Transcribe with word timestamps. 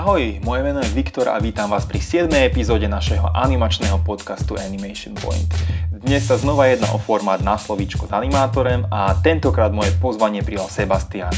Ahoj, 0.00 0.40
moje 0.48 0.64
meno 0.64 0.80
je 0.80 0.96
Viktor 0.96 1.28
a 1.28 1.36
vítam 1.36 1.68
vás 1.68 1.84
pri 1.84 2.00
7. 2.00 2.32
epizóde 2.32 2.88
našeho 2.88 3.28
animačného 3.36 4.00
podcastu 4.00 4.56
Animation 4.56 5.12
Point. 5.12 5.44
Dnes 5.92 6.24
sa 6.24 6.40
znova 6.40 6.72
jedná 6.72 6.88
o 6.96 6.98
formát 7.04 7.44
na 7.44 7.60
slovíčko 7.60 8.08
s 8.08 8.12
animátorem 8.16 8.88
a 8.88 9.12
tentokrát 9.20 9.68
moje 9.76 9.92
pozvanie 10.00 10.40
prijal 10.40 10.72
Sebastian. 10.72 11.36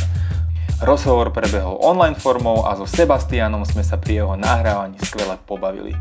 Rozhovor 0.78 1.34
prebehol 1.34 1.74
online 1.82 2.14
formou 2.14 2.62
a 2.62 2.78
so 2.78 2.86
Sebastianom 2.86 3.66
sme 3.66 3.82
sa 3.82 3.98
pri 3.98 4.22
jeho 4.22 4.38
nahrávaní 4.38 4.94
skvele 5.02 5.42
pobavili. 5.42 5.98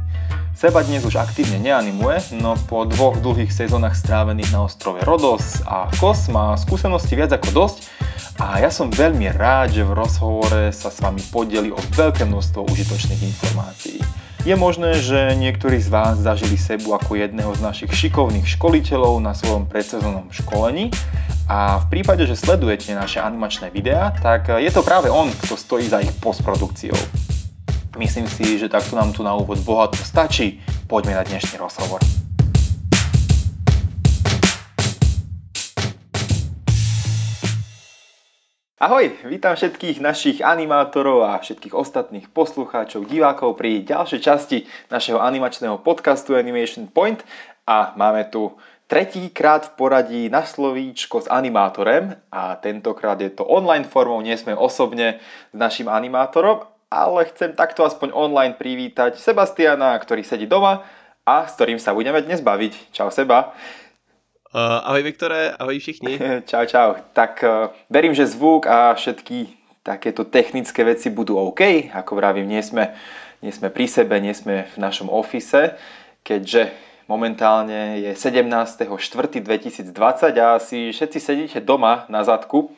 Seba 0.54 0.86
dnes 0.86 1.02
už 1.02 1.18
aktívne 1.18 1.58
neanimuje, 1.58 2.38
no 2.38 2.54
po 2.70 2.86
dvoch 2.86 3.18
dlhých 3.26 3.50
sezónach 3.50 3.98
strávených 3.98 4.54
na 4.54 4.70
ostrove 4.70 5.02
Rodos 5.02 5.66
a 5.66 5.90
Kos 5.98 6.30
má 6.30 6.54
skúsenosti 6.62 7.18
viac 7.18 7.34
ako 7.34 7.66
dosť 7.66 7.90
a 8.40 8.64
ja 8.64 8.72
som 8.72 8.88
veľmi 8.88 9.28
rád, 9.36 9.76
že 9.76 9.84
v 9.84 9.98
rozhovore 9.98 10.72
sa 10.72 10.88
s 10.88 11.04
vami 11.04 11.20
podeli 11.34 11.74
o 11.74 11.80
veľké 11.98 12.24
množstvo 12.24 12.64
užitočných 12.70 13.22
informácií. 13.28 14.00
Je 14.42 14.56
možné, 14.58 14.98
že 14.98 15.38
niektorí 15.38 15.78
z 15.78 15.94
vás 15.94 16.18
zažili 16.18 16.58
Sebu 16.58 16.98
ako 16.98 17.14
jedného 17.14 17.54
z 17.54 17.62
našich 17.62 17.92
šikovných 17.94 18.48
školiteľov 18.58 19.22
na 19.22 19.38
svojom 19.38 19.70
predsezónnom 19.70 20.34
školení 20.34 20.90
a 21.46 21.78
v 21.84 21.86
prípade, 21.94 22.26
že 22.26 22.40
sledujete 22.40 22.96
naše 22.96 23.22
animačné 23.22 23.70
videá, 23.70 24.16
tak 24.18 24.50
je 24.50 24.72
to 24.74 24.82
práve 24.82 25.12
on, 25.12 25.30
kto 25.46 25.54
stojí 25.54 25.86
za 25.86 26.02
ich 26.02 26.10
postprodukciou. 26.18 26.98
Myslím 28.00 28.26
si, 28.26 28.58
že 28.58 28.72
takto 28.72 28.98
nám 28.98 29.14
tu 29.14 29.22
na 29.22 29.36
úvod 29.36 29.62
bohato 29.62 30.00
stačí. 30.00 30.64
Poďme 30.90 31.20
na 31.20 31.24
dnešný 31.28 31.60
rozhovor. 31.60 32.02
Ahoj, 38.82 39.14
vítam 39.30 39.54
všetkých 39.54 40.02
našich 40.02 40.42
animátorov 40.42 41.22
a 41.30 41.38
všetkých 41.38 41.78
ostatných 41.78 42.26
poslucháčov, 42.34 43.06
divákov 43.06 43.54
pri 43.54 43.86
ďalšej 43.86 44.20
časti 44.26 44.66
našeho 44.90 45.22
animačného 45.22 45.86
podcastu 45.86 46.34
Animation 46.34 46.90
Point 46.90 47.22
a 47.70 47.94
máme 47.94 48.26
tu 48.34 48.58
tretíkrát 48.90 49.70
v 49.70 49.72
poradí 49.78 50.22
na 50.34 50.42
slovíčko 50.42 51.22
s 51.22 51.30
animátorem 51.30 52.18
a 52.34 52.58
tentokrát 52.58 53.22
je 53.22 53.30
to 53.30 53.46
online 53.46 53.86
formou, 53.86 54.18
nie 54.18 54.34
sme 54.34 54.58
osobne 54.58 55.22
s 55.54 55.58
našim 55.62 55.86
animátorom, 55.86 56.66
ale 56.90 57.30
chcem 57.30 57.54
takto 57.54 57.86
aspoň 57.86 58.10
online 58.18 58.58
privítať 58.58 59.14
Sebastiana, 59.22 59.94
ktorý 59.94 60.26
sedí 60.26 60.50
doma 60.50 60.82
a 61.22 61.46
s 61.46 61.54
ktorým 61.54 61.78
sa 61.78 61.94
budeme 61.94 62.18
dnes 62.26 62.42
baviť. 62.42 62.98
Čau 62.98 63.14
Seba. 63.14 63.54
Uh, 64.52 64.84
ahoj 64.84 65.08
Viktore, 65.08 65.56
ahoj 65.56 65.80
všichni. 65.80 66.20
čau, 66.50 66.68
čau. 66.68 67.00
Tak 67.16 67.40
uh, 67.40 67.72
verím, 67.88 68.12
že 68.12 68.28
zvuk 68.28 68.68
a 68.68 68.92
všetky 68.92 69.48
takéto 69.80 70.28
technické 70.28 70.84
veci 70.84 71.08
budú 71.08 71.40
OK. 71.40 71.88
Ako 71.96 72.20
vravím, 72.20 72.52
nie 72.52 72.60
sme, 72.60 72.92
nie 73.40 73.56
sme 73.56 73.72
pri 73.72 73.88
sebe, 73.88 74.20
nie 74.20 74.36
sme 74.36 74.68
v 74.68 74.76
našom 74.76 75.08
ofise, 75.08 75.80
keďže 76.28 76.68
momentálne 77.08 78.04
je 78.04 78.12
17.4.2020 78.12 79.88
a 80.36 80.60
asi 80.60 80.92
všetci 80.92 81.20
sedíte 81.24 81.64
doma 81.64 82.04
na 82.12 82.28
zadku. 82.28 82.76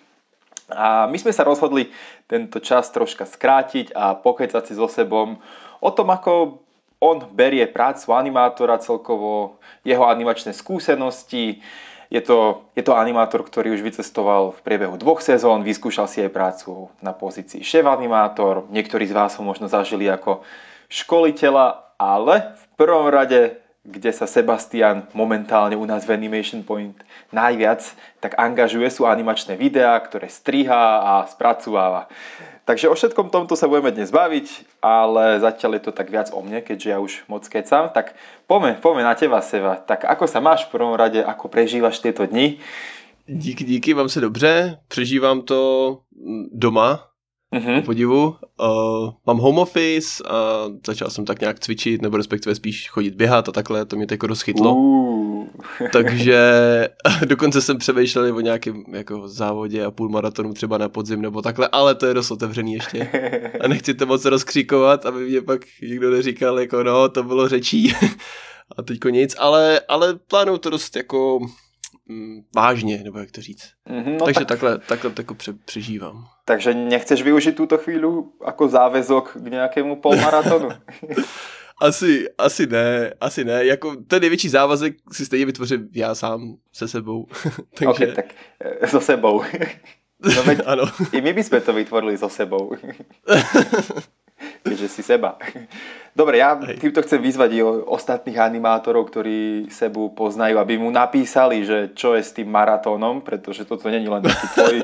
A 0.70 1.10
my 1.10 1.18
sme 1.18 1.34
sa 1.34 1.42
rozhodli 1.42 1.90
tento 2.30 2.62
čas 2.62 2.86
troška 2.94 3.26
skrátiť 3.26 3.98
a 3.98 4.14
pokecať 4.14 4.62
si 4.62 4.78
so 4.78 4.86
sebou 4.86 5.42
o 5.82 5.90
tom, 5.90 6.14
ako 6.14 6.62
on 7.04 7.28
berie 7.36 7.68
prácu 7.68 8.16
animátora 8.16 8.80
celkovo, 8.80 9.60
jeho 9.84 10.08
animačné 10.08 10.56
skúsenosti. 10.56 11.60
Je 12.08 12.22
to, 12.24 12.70
je 12.78 12.84
to 12.86 12.96
animátor, 12.96 13.44
ktorý 13.44 13.76
už 13.76 13.84
vycestoval 13.84 14.56
v 14.56 14.64
priebehu 14.64 14.96
dvoch 14.96 15.20
sezón, 15.20 15.68
vyskúšal 15.68 16.08
si 16.08 16.24
aj 16.24 16.32
prácu 16.32 16.88
na 17.04 17.12
pozícii 17.12 17.60
šéf 17.60 17.84
animátor. 17.84 18.70
Niektorí 18.72 19.04
z 19.10 19.18
vás 19.18 19.36
ho 19.36 19.44
možno 19.44 19.68
zažili 19.68 20.08
ako 20.08 20.46
školiteľa, 20.88 21.98
ale 22.00 22.56
v 22.56 22.66
prvom 22.80 23.10
rade 23.12 23.64
kde 23.84 24.16
sa 24.16 24.24
Sebastian 24.24 25.04
momentálne 25.12 25.76
u 25.76 25.84
nás 25.84 26.08
v 26.08 26.16
Animation 26.16 26.64
Point 26.64 26.96
najviac 27.36 27.84
tak 28.24 28.40
angažuje, 28.40 28.88
sú 28.88 29.04
animačné 29.04 29.60
videá, 29.60 30.00
ktoré 30.00 30.32
striha 30.32 31.04
a 31.04 31.14
spracováva. 31.28 32.08
Takže 32.64 32.88
o 32.88 32.96
všetkom 32.96 33.28
tomto 33.28 33.60
sa 33.60 33.68
budeme 33.68 33.92
dnes 33.92 34.08
baviť, 34.08 34.80
ale 34.80 35.44
zatiaľ 35.44 35.76
je 35.76 35.84
to 35.84 35.92
tak 35.92 36.08
viac 36.08 36.32
o 36.32 36.40
mne, 36.40 36.64
keďže 36.64 36.88
ja 36.88 36.98
už 37.04 37.28
moc 37.28 37.44
kecam. 37.52 37.92
Tak 37.92 38.16
poďme, 38.48 38.80
poďme 38.80 39.04
na 39.04 39.16
teba, 39.20 39.44
Seva. 39.44 39.76
Tak 39.76 40.08
ako 40.08 40.24
sa 40.32 40.40
máš 40.40 40.72
v 40.72 40.80
prvom 40.80 40.96
rade, 40.96 41.20
ako 41.20 41.52
prežívaš 41.52 42.00
tieto 42.00 42.24
dni? 42.24 42.64
Díky, 43.28 43.64
díky, 43.64 43.94
mám 43.94 44.10
se 44.10 44.22
dobře, 44.22 44.80
přežívám 44.88 45.42
to 45.42 46.00
doma, 46.52 47.00
mm-hmm. 47.54 47.82
podivu. 47.82 48.36
Uh, 48.60 49.12
mám 49.26 49.38
home 49.38 49.60
office 49.60 50.24
a 50.24 50.68
začal 50.88 51.10
jsem 51.10 51.26
tak 51.26 51.40
nějak 51.40 51.60
cvičit, 51.60 52.02
nebo 52.02 52.18
respektive 52.18 52.56
spíš 52.56 52.90
chodit 52.90 53.16
běhat 53.16 53.50
a 53.50 53.52
takhle, 53.52 53.86
to 53.86 53.96
mě 53.96 54.08
jako 54.12 54.28
rozchytlo. 54.28 54.76
Uh. 54.76 55.13
Takže 55.92 56.40
dokonce 57.26 57.62
jsem 57.62 57.78
přemýšlel 57.78 58.36
o 58.36 58.40
nějakém 58.40 58.84
jako 58.94 59.28
závodě 59.28 59.86
a 59.86 59.92
půl 59.92 60.10
maratonu 60.10 60.54
třeba 60.54 60.78
na 60.78 60.90
podzim 60.90 61.22
nebo 61.22 61.42
takhle, 61.42 61.70
ale 61.72 61.96
to 61.96 62.06
je 62.06 62.14
dost 62.14 62.32
otevřený 62.32 62.74
ještě. 62.74 63.10
A 63.62 63.68
nechci 63.68 63.94
to 63.94 64.06
moc 64.06 64.26
rozkříkovat, 64.26 65.06
aby 65.06 65.30
mě 65.30 65.42
pak 65.42 65.62
nikdo 65.82 66.12
neříkal, 66.12 66.60
jako 66.60 66.84
no, 66.84 67.10
to 67.10 67.24
bylo 67.24 67.48
řečí. 67.48 67.96
a 68.78 68.82
teďko 68.82 69.10
nic, 69.10 69.36
ale, 69.40 69.82
ale 69.88 70.16
plánuju 70.16 70.58
to 70.58 70.70
dost 70.70 70.96
jako 70.96 71.40
mm, 72.08 72.42
vážně, 72.56 73.02
nebo 73.04 73.20
jak 73.20 73.32
to 73.32 73.42
říct. 73.42 73.72
Mm-hmm, 73.90 74.18
no 74.20 74.26
Takže 74.26 74.40
tak... 74.40 74.48
takhle, 74.48 74.80
takhle 74.80 75.12
jako 75.18 75.34
pře- 75.34 75.54
přežívám. 75.66 76.26
Takže 76.46 76.74
nechceš 76.74 77.24
využiť 77.24 77.56
túto 77.56 77.80
chvíľu 77.80 78.36
ako 78.44 78.68
záväzok 78.68 79.40
k 79.40 79.48
nejakému 79.48 80.04
polmaratonu? 80.04 80.76
asi, 81.82 82.30
asi 82.38 82.68
ne, 82.68 83.14
asi 83.22 83.46
ne. 83.46 83.66
Jako 83.66 83.96
ten 84.08 84.22
největší 84.22 84.50
závazek 84.50 84.96
si 85.12 85.26
stejně 85.26 85.46
vytvořím 85.46 85.90
já 85.94 86.16
sám 86.16 86.56
se 86.74 86.88
sebou. 86.88 87.28
Takže... 87.74 87.90
Okay, 87.90 88.08
tak 88.08 88.26
so 88.86 89.06
sebou. 89.06 89.44
No 90.24 90.44
veď, 90.44 90.60
ano. 90.66 90.84
I 91.12 91.20
my 91.20 91.36
by 91.36 91.44
sme 91.44 91.60
to 91.60 91.76
vytvorili 91.76 92.16
so 92.16 92.32
sebou. 92.32 92.72
Keďže 94.64 94.88
si 94.88 95.04
seba. 95.04 95.36
Dobre, 96.16 96.40
ja 96.40 96.56
Hej. 96.56 96.80
týmto 96.80 97.04
chcem 97.04 97.20
vyzvať 97.20 97.50
i 97.58 97.62
ostatných 97.64 98.40
animátorov, 98.40 99.12
ktorí 99.12 99.68
Sebu 99.68 100.16
poznajú, 100.16 100.60
aby 100.60 100.80
mu 100.80 100.92
napísali, 100.92 101.68
že 101.68 101.92
čo 101.96 102.16
je 102.16 102.24
s 102.24 102.36
tým 102.36 102.48
maratónom, 102.52 103.20
pretože 103.20 103.68
toto 103.68 103.92
není 103.92 104.08
len 104.08 104.24
taký 104.24 104.48
tvoj 104.56 104.76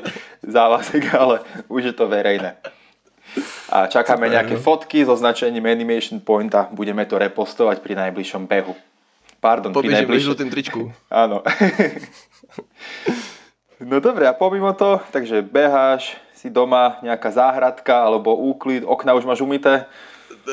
závazek, 0.44 1.08
ale 1.16 1.40
už 1.72 1.92
je 1.92 1.94
to 1.96 2.08
verejné. 2.08 2.56
A 3.70 3.86
čakáme 3.86 4.26
nejaké 4.26 4.58
no. 4.58 4.62
fotky 4.62 5.06
so 5.06 5.14
značením 5.14 5.66
Animation 5.66 6.18
Point 6.18 6.50
a 6.54 6.66
budeme 6.70 7.06
to 7.06 7.18
repostovať 7.18 7.82
pri 7.82 7.94
najbližšom 7.94 8.50
behu. 8.50 8.74
Pardon, 9.40 9.72
Pobiežím 9.72 10.04
pri 10.04 10.04
najbližšom... 10.04 10.36
tým 10.36 10.50
tričku. 10.50 10.80
Áno. 11.22 11.40
no 13.90 13.96
dobre, 14.02 14.26
a 14.26 14.34
pomimo 14.34 14.74
to, 14.74 14.98
takže 15.14 15.46
beháš, 15.46 16.18
si 16.34 16.50
doma, 16.50 16.98
nejaká 17.04 17.30
záhradka 17.30 18.04
alebo 18.04 18.32
úklid, 18.32 18.84
okna 18.84 19.14
už 19.14 19.24
máš 19.24 19.40
umité? 19.40 19.86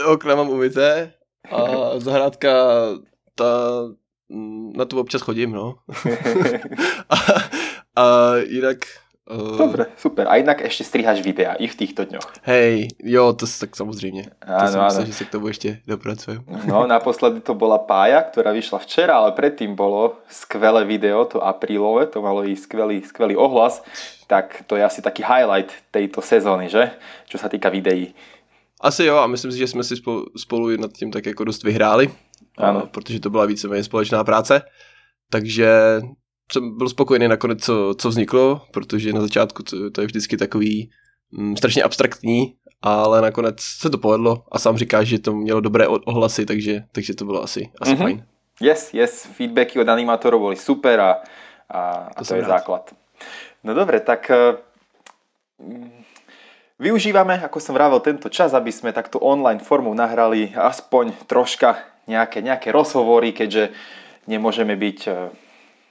okna 0.06 0.36
mám 0.36 0.50
umyté 0.50 1.14
a 1.52 1.60
zahrádka, 2.00 2.52
ta, 3.36 3.46
na 4.76 4.86
tu 4.86 5.00
občas 5.00 5.22
chodím, 5.22 5.52
no. 5.52 5.76
a, 7.10 7.16
a 7.96 8.36
jinak... 8.36 8.78
Uh... 9.28 9.58
Dobre, 9.58 9.86
super. 9.98 10.28
A 10.28 10.36
jinak 10.36 10.62
ještě 10.62 10.84
striháš 10.84 11.22
videa 11.22 11.54
i 11.54 11.68
v 11.68 11.76
týchto 11.76 12.06
dňoch. 12.06 12.34
Hej, 12.42 12.88
jo, 13.04 13.34
to 13.34 13.46
tak 13.60 13.76
samozřejmě. 13.76 14.24
Ano, 14.42 14.66
to 14.66 14.72
jsem 14.72 14.84
myslel, 14.84 15.06
že 15.06 15.14
se 15.14 15.26
k 15.26 15.30
tomu 15.30 15.48
ještě 15.48 15.80
dopracujem. 15.88 16.44
No, 16.68 16.88
naposledy 16.88 17.40
to 17.40 17.54
bola 17.54 17.78
Pája, 17.78 18.24
ktorá 18.24 18.56
vyšla 18.56 18.80
včera, 18.80 19.20
ale 19.20 19.32
predtým 19.32 19.76
bolo 19.76 20.16
skvelé 20.32 20.86
video, 20.88 21.26
to 21.26 21.44
aprílové, 21.44 22.08
to 22.08 22.22
malo 22.22 22.48
i 22.48 22.56
skvelý, 22.56 23.04
skvelý 23.04 23.36
ohlas. 23.36 23.84
Tak 24.28 24.64
to 24.68 24.76
je 24.76 24.84
asi 24.84 25.02
taký 25.02 25.24
highlight 25.24 25.72
tejto 25.92 26.22
sezóny, 26.22 26.70
že? 26.72 26.92
Čo 27.28 27.38
sa 27.38 27.52
týka 27.52 27.68
videí. 27.70 28.16
Asi 28.82 29.06
jo 29.06 29.18
a 29.18 29.28
myslím 29.28 29.52
si, 29.52 29.58
že 29.58 29.68
jsme 29.68 29.84
si 29.84 29.96
spolu, 29.96 30.26
spolu 30.38 30.78
nad 30.78 30.92
tím 30.92 31.12
tak 31.12 31.26
jako 31.26 31.44
dost 31.44 31.64
vyhráli, 31.64 32.10
ano. 32.58 32.84
A, 32.84 32.86
protože 32.86 33.20
to 33.20 33.30
byla 33.30 33.46
víceméně 33.46 33.84
společná 33.84 34.24
práce. 34.24 34.62
Takže 35.32 36.02
jsem 36.52 36.78
byl 36.78 36.90
spokojený 36.90 37.28
nakonec, 37.28 37.64
co, 37.64 37.96
co 37.98 38.10
vzniklo, 38.10 38.62
protože 38.72 39.14
na 39.14 39.22
začátku 39.22 39.64
to, 39.64 39.92
to 39.92 40.02
je 40.02 40.08
vždycky 40.08 40.38
takový 40.38 40.90
mm, 41.32 41.58
strašně 41.58 41.84
abstraktní, 41.84 42.56
ale 42.82 43.22
nakonec 43.22 43.62
se 43.62 43.90
to 43.90 43.98
povedlo 43.98 44.44
a 44.52 44.60
sám 44.60 44.78
říkáš, 44.78 45.08
že 45.08 45.20
to 45.20 45.34
mělo 45.34 45.62
dobré 45.62 45.88
ohlasy, 45.88 46.46
takže, 46.46 46.84
takže 46.92 47.14
to 47.14 47.26
bylo 47.26 47.44
asi, 47.44 47.72
asi 47.82 47.94
mm-hmm. 47.94 48.04
fajn. 48.04 48.26
Yes, 48.62 48.94
yes, 48.94 49.26
feedbacky 49.38 49.80
od 49.80 49.90
animátorov 49.90 50.42
boli 50.42 50.56
super 50.56 51.00
a, 51.00 51.22
a, 51.70 51.80
a 52.10 52.20
to, 52.24 52.26
to 52.26 52.36
je 52.36 52.42
rád. 52.42 52.50
základ. 52.50 52.94
No 53.64 53.74
dobre, 53.74 54.00
tak 54.00 54.32
Využívame, 56.78 57.42
ako 57.42 57.58
som 57.58 57.74
vravel, 57.74 57.98
tento 58.06 58.30
čas, 58.30 58.54
aby 58.54 58.70
sme 58.70 58.94
takto 58.94 59.18
online 59.18 59.58
formou 59.58 59.98
nahrali 59.98 60.54
aspoň 60.54 61.26
troška 61.26 61.82
nejaké, 62.06 62.46
nejaké 62.46 62.70
rozhovory, 62.70 63.34
keďže 63.34 63.74
nemôžeme 64.30 64.78
byť 64.78 65.00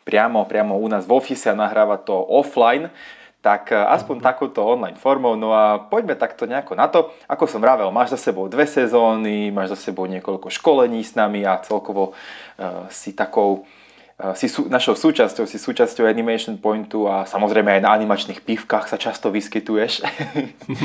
priamo, 0.06 0.46
priamo 0.46 0.78
u 0.78 0.86
nás 0.86 1.02
v 1.02 1.18
office 1.18 1.50
a 1.50 1.58
nahrávať 1.58 2.06
to 2.06 2.14
offline, 2.14 2.94
tak 3.42 3.70
eh, 3.70 3.78
aspoň 3.78 4.22
mm-hmm. 4.22 4.30
takúto 4.30 4.62
online 4.62 4.98
formou. 4.98 5.34
No 5.34 5.50
a 5.50 5.82
poďme 5.82 6.14
takto 6.14 6.46
nejako 6.46 6.78
na 6.78 6.86
to. 6.86 7.10
Ako 7.26 7.50
som 7.50 7.58
vravel, 7.58 7.90
máš 7.90 8.14
za 8.14 8.30
sebou 8.30 8.46
dve 8.46 8.66
sezóny, 8.66 9.50
máš 9.50 9.74
za 9.74 9.90
sebou 9.90 10.10
niekoľko 10.10 10.50
školení 10.50 11.02
s 11.02 11.18
nami 11.18 11.42
a 11.42 11.58
celkovo 11.62 12.14
uh, 12.14 12.86
si 12.90 13.14
takou 13.14 13.62
uh, 13.62 14.34
si 14.34 14.50
sú, 14.50 14.66
našou 14.66 14.98
súčasťou, 14.98 15.46
si 15.46 15.62
súčasťou 15.62 16.10
Animation 16.10 16.58
Pointu 16.58 17.06
a 17.06 17.22
samozrejme 17.22 17.78
aj 17.78 17.82
na 17.86 17.94
animačných 17.94 18.42
pivkách 18.42 18.90
sa 18.90 18.98
často 18.98 19.30
vyskytuješ. 19.30 20.02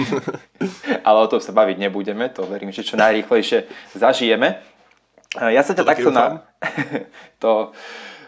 Ale 1.07 1.17
o 1.17 1.29
tom 1.29 1.41
sa 1.41 1.53
baviť 1.53 1.77
nebudeme, 1.81 2.29
to 2.29 2.45
verím, 2.45 2.69
že 2.69 2.85
čo 2.85 2.93
najrýchlejšie 2.93 3.65
zažijeme. 3.97 4.61
Ja 5.31 5.63
sa 5.63 5.71
ťa 5.71 5.87
takto 5.87 6.11
na... 6.11 6.43
to, 7.41 7.71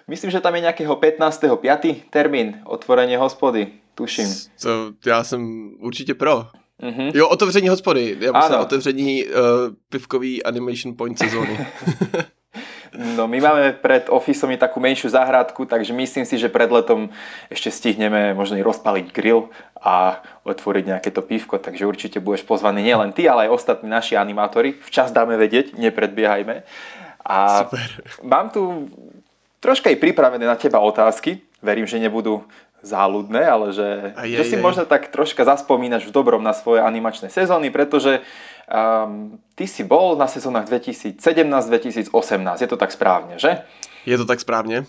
myslím, 0.08 0.32
že 0.32 0.42
tam 0.42 0.56
je 0.56 0.62
nejakého 0.62 0.96
15.5. 0.96 2.10
termín 2.10 2.62
otvorenie 2.66 3.18
hospody, 3.18 3.68
tuším. 3.96 4.28
To 5.00 5.10
já 5.10 5.24
jsem 5.24 5.72
určitě 5.80 6.14
pro. 6.14 6.48
Mm-hmm. 6.82 7.12
Jo, 7.14 7.30
otevření 7.30 7.70
hospody. 7.70 8.18
Já 8.20 8.32
myslím 8.32 8.60
otevření 8.60 9.26
uh, 9.26 9.32
pivkový 9.90 10.44
Animation 10.44 10.96
Point 10.98 11.20
sezóny. 11.20 11.68
No 12.94 13.26
my 13.26 13.42
máme 13.42 13.74
pred 13.74 14.06
Officeom 14.06 14.54
takú 14.54 14.78
menšiu 14.78 15.10
záhradku, 15.10 15.66
takže 15.66 15.98
myslím 15.98 16.30
si, 16.30 16.38
že 16.38 16.46
pred 16.46 16.70
letom 16.70 17.10
ešte 17.50 17.74
stihneme 17.74 18.38
možno 18.38 18.54
i 18.54 18.62
rozpaliť 18.62 19.10
grill 19.10 19.50
a 19.82 20.22
otvoriť 20.46 20.84
nejaké 20.94 21.10
to 21.10 21.26
pívko, 21.26 21.58
takže 21.58 21.90
určite 21.90 22.22
budeš 22.22 22.46
pozvaný 22.46 22.86
nielen 22.86 23.10
ty, 23.10 23.26
ale 23.26 23.50
aj 23.50 23.58
ostatní 23.58 23.90
naši 23.90 24.14
animátori. 24.14 24.78
Včas 24.78 25.10
dáme 25.10 25.42
vedieť, 25.42 25.74
nepredbiehajme. 25.74 26.62
A 27.26 27.38
Super. 27.66 27.90
mám 28.22 28.54
tu 28.54 28.94
troška 29.64 29.88
i 29.88 29.96
pripravené 29.96 30.44
na 30.44 30.60
teba 30.60 30.84
otázky. 30.84 31.40
Verím, 31.64 31.88
že 31.88 32.04
nebudú 32.04 32.44
záľudné, 32.84 33.40
ale 33.48 33.72
že, 33.72 34.12
aj, 34.12 34.28
že 34.28 34.44
aj, 34.44 34.50
si 34.52 34.58
aj. 34.60 34.62
možno 34.62 34.84
tak 34.84 35.08
troška 35.08 35.48
zaspomínaš 35.48 36.04
v 36.04 36.12
dobrom 36.12 36.44
na 36.44 36.52
svoje 36.52 36.84
animačné 36.84 37.32
sezóny, 37.32 37.72
pretože 37.72 38.20
um, 38.68 39.40
ty 39.56 39.64
si 39.64 39.88
bol 39.88 40.20
na 40.20 40.28
sezónach 40.28 40.68
2017-2018. 40.68 42.12
Je 42.60 42.68
to 42.68 42.76
tak 42.76 42.92
správne, 42.92 43.40
že? 43.40 43.64
Je 44.04 44.20
to 44.20 44.28
tak 44.28 44.44
správne. 44.44 44.84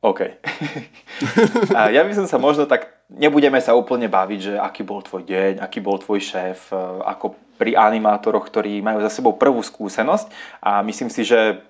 OK. 0.00 0.40
A 1.76 1.92
ja 1.92 2.06
by 2.06 2.12
som 2.16 2.24
sa 2.24 2.40
možno 2.40 2.64
tak, 2.64 2.88
nebudeme 3.12 3.60
sa 3.60 3.76
úplne 3.76 4.08
baviť, 4.08 4.40
že 4.40 4.54
aký 4.56 4.80
bol 4.86 5.04
tvoj 5.04 5.28
deň, 5.28 5.60
aký 5.60 5.84
bol 5.84 6.00
tvoj 6.00 6.22
šéf, 6.22 6.72
e, 6.72 6.78
ako 7.04 7.36
pri 7.60 7.76
animátoroch, 7.76 8.48
ktorí 8.48 8.80
majú 8.80 9.04
za 9.04 9.12
sebou 9.12 9.36
prvú 9.36 9.60
skúsenosť 9.60 10.32
a 10.64 10.80
myslím 10.80 11.12
si, 11.12 11.28
že 11.28 11.60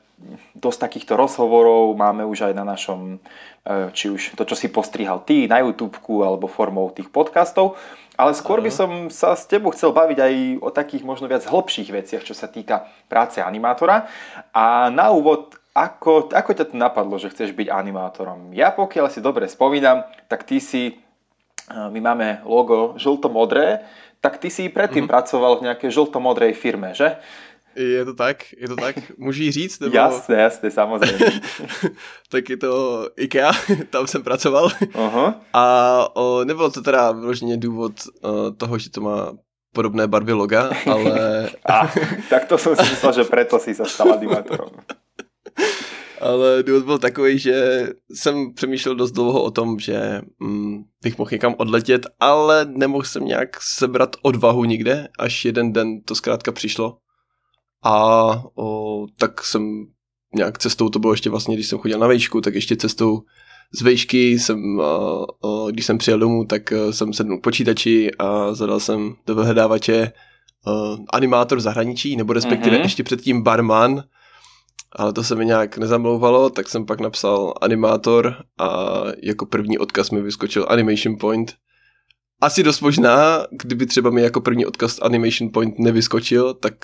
dosť 0.55 0.79
takýchto 0.79 1.17
rozhovorov 1.17 1.97
máme 1.97 2.23
už 2.29 2.53
aj 2.53 2.55
na 2.55 2.65
našom, 2.65 3.17
e, 3.65 3.91
či 3.97 4.13
už 4.13 4.37
to, 4.37 4.45
čo 4.45 4.57
si 4.57 4.69
postrihal 4.69 5.25
ty 5.25 5.49
na 5.49 5.65
YouTube 5.65 5.97
alebo 6.21 6.51
formou 6.51 6.93
tých 6.93 7.09
podcastov, 7.09 7.81
ale 8.21 8.37
skôr 8.37 8.61
by 8.61 8.69
som 8.69 9.09
sa 9.09 9.33
s 9.33 9.49
tebou 9.49 9.73
chcel 9.73 9.97
baviť 9.97 10.19
aj 10.21 10.35
o 10.61 10.69
takých 10.69 11.09
možno 11.09 11.25
viac 11.25 11.49
hĺbších 11.49 11.89
veciach, 11.89 12.23
čo 12.23 12.37
sa 12.37 12.53
týka 12.53 12.85
práce 13.09 13.41
animátora. 13.41 14.05
A 14.53 14.93
na 14.93 15.09
úvod, 15.09 15.57
ako, 15.73 16.29
ako 16.29 16.51
ťa 16.53 16.69
to 16.69 16.77
napadlo, 16.77 17.17
že 17.17 17.33
chceš 17.33 17.57
byť 17.57 17.73
animátorom? 17.73 18.53
Ja 18.53 18.77
pokiaľ 18.77 19.09
si 19.09 19.25
dobre 19.25 19.49
spomínam, 19.49 20.05
tak 20.29 20.45
ty 20.45 20.61
si, 20.61 20.93
e, 20.93 20.95
my 21.73 21.97
máme 21.97 22.45
logo 22.45 23.01
žlto-modré, 23.01 23.89
tak 24.21 24.37
ty 24.37 24.53
si 24.53 24.69
predtým 24.69 25.09
mm-hmm. 25.09 25.17
pracoval 25.17 25.53
v 25.57 25.65
nejakej 25.73 25.91
žlto-modrej 25.97 26.53
firme, 26.53 26.93
že? 26.93 27.17
Je 27.77 28.05
to 28.05 28.15
tak? 28.15 28.53
Je 28.57 28.69
to 28.69 28.77
tak? 28.77 29.19
Můžu 29.19 29.43
jí 29.43 29.53
říct? 29.53 29.81
Nebo... 29.81 29.97
Jasné, 29.97 30.37
jasné, 30.37 30.71
samozřejmě. 30.71 31.41
tak 32.29 32.51
je 32.51 32.57
to 32.57 33.09
IKEA, 33.17 33.53
tam 33.91 34.07
jsem 34.07 34.23
pracoval. 34.23 34.69
Uh-huh. 34.69 35.35
A 35.53 36.07
o, 36.17 36.45
nebylo 36.45 36.71
to 36.71 36.83
teda 36.83 37.13
vyloženě 37.13 37.57
důvod 37.57 37.93
o, 38.23 38.51
toho, 38.51 38.79
že 38.79 38.91
to 38.91 39.01
má 39.01 39.33
podobné 39.75 40.07
barvy 40.07 40.33
loga, 40.33 40.71
ale... 40.87 41.51
A, 41.69 41.93
tak 42.31 42.45
to 42.45 42.59
jsem 42.59 42.77
si 42.77 42.83
myslel, 42.83 43.13
že 43.13 43.25
preto 43.25 43.59
si 43.59 43.75
se 43.75 43.85
stal 43.85 44.13
animátorem. 44.13 44.69
ale 46.21 46.63
důvod 46.63 46.85
byl 46.85 46.99
takový, 46.99 47.39
že 47.39 47.89
jsem 48.15 48.55
přemýšlel 48.55 48.95
dost 48.95 49.13
dlouho 49.13 49.43
o 49.43 49.51
tom, 49.51 49.79
že 49.79 50.21
mm, 50.41 50.85
bych 51.03 51.19
mohl 51.19 51.31
někam 51.33 51.55
odletět, 51.59 52.07
ale 52.21 52.65
nemohl 52.65 53.05
jsem 53.05 53.25
nějak 53.25 53.63
sebrat 53.63 54.17
odvahu 54.23 54.65
nikde, 54.65 55.09
až 55.19 55.45
jeden 55.45 55.73
den 55.73 56.01
to 56.01 56.15
zkrátka 56.15 56.53
přišlo 56.53 56.97
a 57.82 58.27
o, 58.55 59.06
tak 59.19 59.44
jsem 59.44 59.87
nějak 60.35 60.59
cestou, 60.59 60.88
to 60.88 60.99
bylo 60.99 61.12
ještě 61.12 61.31
vlastně, 61.31 61.55
když 61.55 61.67
jsem 61.67 61.79
chodil 61.79 61.99
na 61.99 62.06
vejšku, 62.06 62.41
tak 62.41 62.55
ještě 62.55 62.77
cestou 62.77 63.23
z 63.73 63.82
vejšky 63.82 64.38
jsem, 64.38 64.81
a, 64.81 64.85
a, 64.85 65.71
když 65.71 65.87
jsem 65.87 65.99
přijel 65.99 66.19
domů, 66.19 66.44
tak 66.44 66.73
e, 66.73 66.93
jsem 66.93 67.12
sednul 67.12 67.38
k 67.38 67.43
počítači 67.43 68.11
a 68.19 68.55
zadal 68.55 68.81
jsem 68.81 69.15
do 69.27 69.35
vyhledávače 69.35 70.12
uh, 70.67 71.05
animátor 71.12 71.61
zahraničí, 71.61 72.17
nebo 72.17 72.32
respektive 72.32 72.77
mm-hmm. 72.77 72.82
ještě 72.82 73.03
předtím 73.03 73.43
barman, 73.43 74.05
ale 74.93 75.12
to 75.12 75.25
se 75.25 75.35
mi 75.35 75.47
nějak 75.47 75.79
nezamlouvalo, 75.79 76.50
tak 76.50 76.69
jsem 76.69 76.87
pak 76.87 77.00
napsal 77.00 77.55
animátor 77.61 78.37
a 78.59 79.03
jako 79.23 79.47
první 79.47 79.79
odkaz 79.79 80.11
mi 80.11 80.23
vyskočil 80.23 80.67
Animation 80.69 81.17
Point. 81.21 81.55
Asi 82.41 82.62
dost 82.62 82.81
možná, 82.81 83.47
kdyby 83.50 83.87
třeba 83.87 84.11
mi 84.11 84.23
jako 84.23 84.41
první 84.41 84.67
odkaz 84.67 84.99
Animation 85.03 85.50
Point 85.53 85.79
nevyskočil, 85.79 86.55
tak 86.55 86.75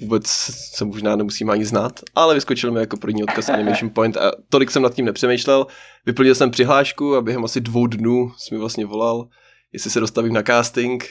vůbec 0.00 0.26
se 0.74 0.84
možná 0.84 1.16
nemusím 1.16 1.50
ani 1.50 1.64
znát, 1.64 2.00
ale 2.14 2.34
vyskočil 2.34 2.72
mi 2.72 2.80
jako 2.80 2.96
první 2.96 3.22
odkaz 3.22 3.48
Animation 3.48 3.90
Point 3.94 4.16
a 4.16 4.32
tolik 4.48 4.70
jsem 4.70 4.82
nad 4.82 4.94
tím 4.94 5.04
nepřemýšlel. 5.04 5.66
Vyplnil 6.06 6.34
jsem 6.34 6.50
přihlášku 6.50 7.16
a 7.16 7.22
během 7.22 7.44
asi 7.44 7.60
dvou 7.60 7.86
dnů 7.86 8.32
jsem 8.38 8.56
mi 8.56 8.60
vlastně 8.60 8.86
volal, 8.86 9.28
jestli 9.72 9.90
se 9.90 10.00
dostavím 10.00 10.32
na 10.32 10.42
casting, 10.42 11.08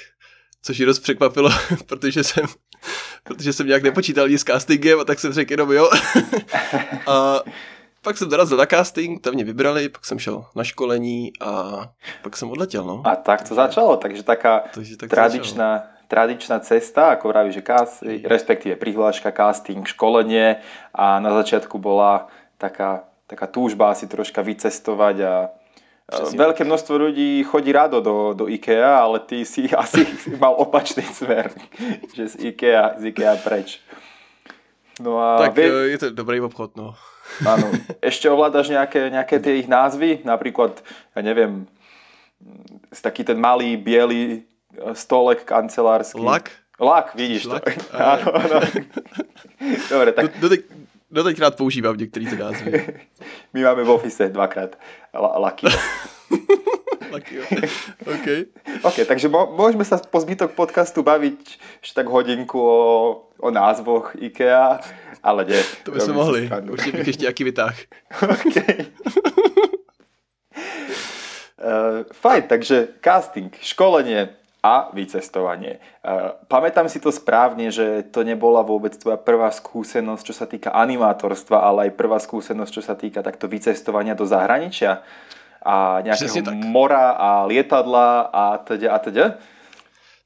což 0.61 0.79
ji 0.79 0.85
dost 0.85 0.99
překvapilo, 0.99 1.49
protože 1.85 2.23
jsem, 2.23 2.45
protože 3.23 3.53
jsem 3.53 3.67
nějak 3.67 3.83
nepočítal 3.83 4.29
nic 4.29 4.41
s 4.41 4.43
castingem 4.43 4.99
a 4.99 5.03
tak 5.03 5.19
jsem 5.19 5.33
řekl 5.33 5.53
jenom 5.53 5.71
jo. 5.71 5.89
a 7.07 7.39
pak 8.01 8.17
jsem 8.17 8.29
dorazil 8.29 8.57
na 8.57 8.65
casting, 8.65 9.21
tam 9.21 9.33
mě 9.33 9.43
vybrali, 9.43 9.89
pak 9.89 10.05
jsem 10.05 10.19
šel 10.19 10.45
na 10.55 10.63
školení 10.63 11.31
a 11.41 11.83
pak 12.23 12.37
jsem 12.37 12.51
odletěl. 12.51 12.83
No. 12.83 13.01
A 13.05 13.15
tak 13.15 13.49
to 13.49 13.55
začalo, 13.55 13.97
takže 13.97 14.23
taká 14.23 14.63
takže 14.73 14.97
tak 14.97 15.09
tradičná 15.09 15.83
tradičná 16.09 16.59
cesta, 16.65 17.13
ako 17.13 17.29
vraví, 17.29 17.53
že 17.53 17.61
cast, 17.61 18.01
respektíve 18.03 18.75
prihláška, 18.75 19.29
casting, 19.29 19.85
školenie 19.85 20.57
a 20.89 21.21
na 21.21 21.31
začiatku 21.37 21.77
bola 21.77 22.27
taká, 22.57 23.05
taká 23.29 23.45
túžba 23.45 23.93
asi 23.93 24.09
troška 24.09 24.41
vycestovať 24.41 25.15
a 25.21 25.33
Přesně. 26.09 26.41
Veľké 26.41 26.63
množstvo 26.65 26.93
ľudí 26.97 27.43
chodí 27.45 27.69
rado 27.69 28.01
do, 28.01 28.33
do 28.33 28.49
IKEA, 28.49 28.97
ale 28.97 29.21
ty 29.21 29.45
si 29.45 29.69
asi 29.77 30.09
mal 30.41 30.57
opačný 30.57 31.05
smer, 31.05 31.53
že 32.17 32.33
z 32.33 32.35
IKEA, 32.49 32.97
z 32.97 33.13
IKEA 33.13 33.37
preč. 33.37 33.77
No 34.99 35.21
a 35.21 35.37
tak 35.37 35.53
vie... 35.53 35.93
je 35.93 35.97
to 35.97 36.07
dobrý 36.09 36.41
obchod, 36.41 36.73
no. 36.75 36.97
Áno. 37.45 37.69
Ešte 38.01 38.25
ovládaš 38.25 38.73
nejaké, 38.73 39.13
nejaké 39.13 39.37
tie 39.37 39.61
ich 39.61 39.69
názvy? 39.69 40.25
Napríklad, 40.25 40.81
ja 41.13 41.21
neviem, 41.21 41.69
taký 42.89 43.21
ten 43.21 43.37
malý, 43.37 43.77
biely 43.77 44.48
stolek 44.93 45.43
kancelársky. 45.43 46.21
Lak? 46.21 46.51
Lak, 46.79 47.15
vidíš 47.15 47.45
Lak? 47.45 47.63
to. 47.63 47.71
Áno, 47.91 48.27
áno. 48.31 48.59
Dobre, 49.89 50.15
tak... 50.15 50.39
Do, 50.39 50.49
do, 50.49 50.55
do 51.11 51.23
teďkrát 51.23 51.55
používám 51.55 51.97
některý 51.97 52.27
ty 52.27 52.37
názvy. 52.37 52.87
My 53.53 53.63
máme 53.63 53.83
v 53.83 53.89
office 53.89 54.29
dvakrát 54.29 54.79
laky. 55.13 55.67
laky, 57.11 57.39
OK. 58.13 58.27
OK, 58.83 58.97
takže 59.05 59.27
môžeme 59.29 59.83
sa 59.85 59.97
po 59.97 60.21
zbytok 60.21 60.53
podcastu 60.53 61.03
baviť 61.03 61.39
ešte 61.81 61.95
tak 61.97 62.07
hodinku 62.07 62.61
o, 62.61 62.79
o 63.41 63.49
názvoch 63.51 64.13
IKEA, 64.15 64.79
ale 65.25 65.45
nie. 65.45 65.61
To 65.83 65.91
by 65.91 65.99
sme 65.99 66.13
mohli. 66.13 66.41
Určite 66.47 67.01
bych 67.01 67.11
ešte 67.17 67.25
aký 67.27 67.43
vytáh. 67.43 67.75
OK. 68.23 68.55
Uh, 71.59 72.07
fajn, 72.15 72.43
takže 72.47 72.87
casting, 73.03 73.51
školenie, 73.59 74.31
a 74.63 74.91
vycestovanie. 74.91 75.79
Pamätám 76.51 76.91
si 76.91 76.99
to 76.99 77.15
správne, 77.15 77.71
že 77.71 78.03
to 78.11 78.27
nebola 78.27 78.59
vôbec 78.59 78.91
tvoja 78.99 79.15
prvá 79.15 79.51
skúsenosť, 79.51 80.23
čo 80.25 80.33
sa 80.35 80.45
týka 80.45 80.75
animátorstva, 80.75 81.63
ale 81.63 81.87
aj 81.87 81.91
prvá 81.95 82.19
skúsenosť, 82.19 82.71
čo 82.73 82.83
sa 82.83 82.95
týka 82.99 83.23
takto 83.23 83.47
vycestovania 83.47 84.19
do 84.19 84.27
zahraničia 84.27 84.99
a 85.63 86.03
nejakého 86.03 86.43
mora 86.67 87.15
a 87.15 87.47
lietadla 87.47 88.31
a 88.31 88.57
teda 88.59 88.95
a 88.95 88.99
teda? 88.99 89.25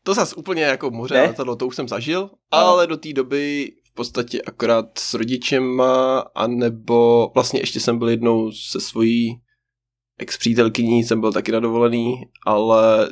To 0.04 0.14
zas 0.14 0.34
úplně 0.34 0.64
jako 0.64 0.92
moře 0.92 1.20
a 1.20 1.28
letadlo, 1.28 1.56
to 1.56 1.68
už 1.68 1.76
jsem 1.76 1.88
zažil, 1.88 2.30
ale 2.52 2.88
do 2.88 2.98
té 2.98 3.14
doby 3.14 3.72
v 3.92 3.94
podstatě 3.94 4.42
akorát 4.42 4.86
s 4.98 5.14
rodičema, 5.14 6.20
anebo 6.36 7.32
vlastně 7.34 7.60
ještě 7.60 7.80
jsem 7.80 7.98
byl 8.00 8.10
jednou 8.10 8.52
se 8.52 8.82
svojí 8.82 9.40
ex-přítelkyní, 10.20 11.04
jsem 11.04 11.22
byl 11.22 11.32
taky 11.32 11.52
na 11.52 11.60
dovolený, 11.60 12.24
ale 12.46 13.08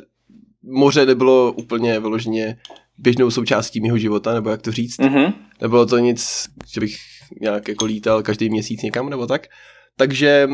moře 0.62 1.06
nebylo 1.06 1.52
úplně 1.52 2.00
vyloženě 2.00 2.56
běžnou 2.98 3.30
součástí 3.30 3.80
mého 3.80 3.98
života, 3.98 4.34
nebo 4.34 4.50
jak 4.50 4.62
to 4.62 4.72
říct. 4.72 4.98
Mm-hmm. 4.98 5.32
Nebylo 5.60 5.86
to 5.86 5.98
nic, 5.98 6.48
že 6.74 6.80
bych 6.80 6.96
nějak 7.40 7.68
jako 7.68 7.84
lítal 7.84 8.22
každý 8.22 8.50
měsíc 8.50 8.82
někam, 8.82 9.10
nebo 9.10 9.26
tak. 9.26 9.46
Takže 9.96 10.48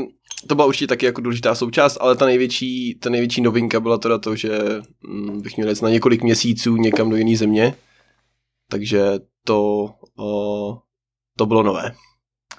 to 0.47 0.55
byla 0.55 0.67
určitě 0.67 0.87
taky 0.87 1.07
jako 1.07 1.21
důležitá 1.21 1.55
součást, 1.55 1.99
ale 2.01 2.17
ta 2.17 2.27
největší, 2.27 2.95
ta 2.95 3.11
největší 3.11 3.41
novinka 3.41 3.81
byla 3.81 3.99
teda 3.99 4.19
to, 4.19 4.37
že 4.37 4.59
mm, 5.03 5.43
bych 5.43 5.57
měl 5.57 5.69
jít 5.69 5.83
na 5.83 5.91
několik 5.91 6.23
měsíců 6.23 6.77
někam 6.77 7.11
do 7.11 7.17
jiné 7.17 7.37
země, 7.37 7.75
takže 8.71 9.03
to, 9.45 9.91
o, 10.19 10.79
to 11.37 11.47
bylo 11.47 11.63
nové. 11.63 11.93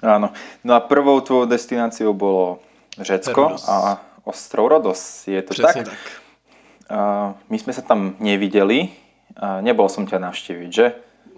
Áno. 0.02 0.32
No 0.64 0.74
a 0.74 0.80
prvou 0.80 1.20
tvojou 1.20 1.44
destináciou 1.44 2.14
bolo 2.14 2.58
Řecko 3.00 3.42
Rodos. 3.42 3.68
a 3.68 4.06
ostrov 4.24 4.68
Rodos. 4.68 5.28
Je 5.28 5.42
to 5.42 5.50
Přesně 5.54 5.84
tak? 5.84 5.92
tak. 5.92 6.19
Uh, 6.90 7.38
my 7.46 7.56
sme 7.62 7.70
sa 7.70 7.86
tam 7.86 8.18
nevideli. 8.18 8.90
Uh, 9.38 9.62
nebol 9.62 9.86
som 9.86 10.10
ťa 10.10 10.18
navštíviť, 10.18 10.70
že? 10.74 10.86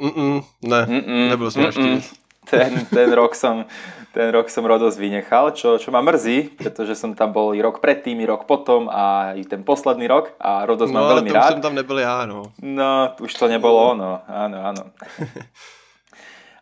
Mm-mm, 0.01 0.35
ne, 0.65 0.81
Mm-mm, 0.89 1.25
nebyl 1.37 1.49
som 1.53 1.69
navštívit. 1.69 2.09
Ten, 2.43 2.75
ten, 2.91 3.07
rok 3.15 3.39
som, 3.39 3.71
ten 4.11 4.35
rok 4.35 4.51
som 4.51 4.67
Rodos 4.67 4.99
vynechal, 4.99 5.55
čo, 5.55 5.79
čo 5.79 5.95
ma 5.95 6.03
mrzí, 6.03 6.59
pretože 6.59 6.99
som 6.99 7.15
tam 7.15 7.31
bol 7.31 7.55
i 7.55 7.63
rok 7.63 7.79
predtým, 7.79 8.19
i 8.19 8.27
rok 8.27 8.51
potom 8.51 8.91
a 8.91 9.31
i 9.39 9.47
ten 9.47 9.63
posledný 9.63 10.11
rok 10.11 10.35
a 10.43 10.67
Rodos 10.67 10.91
no, 10.91 10.99
mám 10.99 11.23
veľmi 11.23 11.31
rád. 11.31 11.39
No 11.39 11.53
jsem 11.55 11.63
tam 11.63 11.75
nebyl 11.79 11.99
já, 12.03 12.27
no. 12.27 12.43
No, 12.59 13.15
už 13.23 13.31
to 13.35 13.47
nebolo 13.47 13.95
ono, 13.95 14.27
áno, 14.27 14.59
áno. 14.59 14.83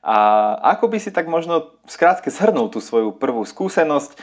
A 0.00 0.56
ako 0.72 0.88
by 0.88 0.96
si 0.96 1.12
tak 1.12 1.28
možno 1.28 1.76
skrátke 1.84 2.32
zhrnul 2.32 2.72
tú 2.72 2.80
svoju 2.80 3.12
prvú 3.12 3.44
skúsenosť? 3.44 4.16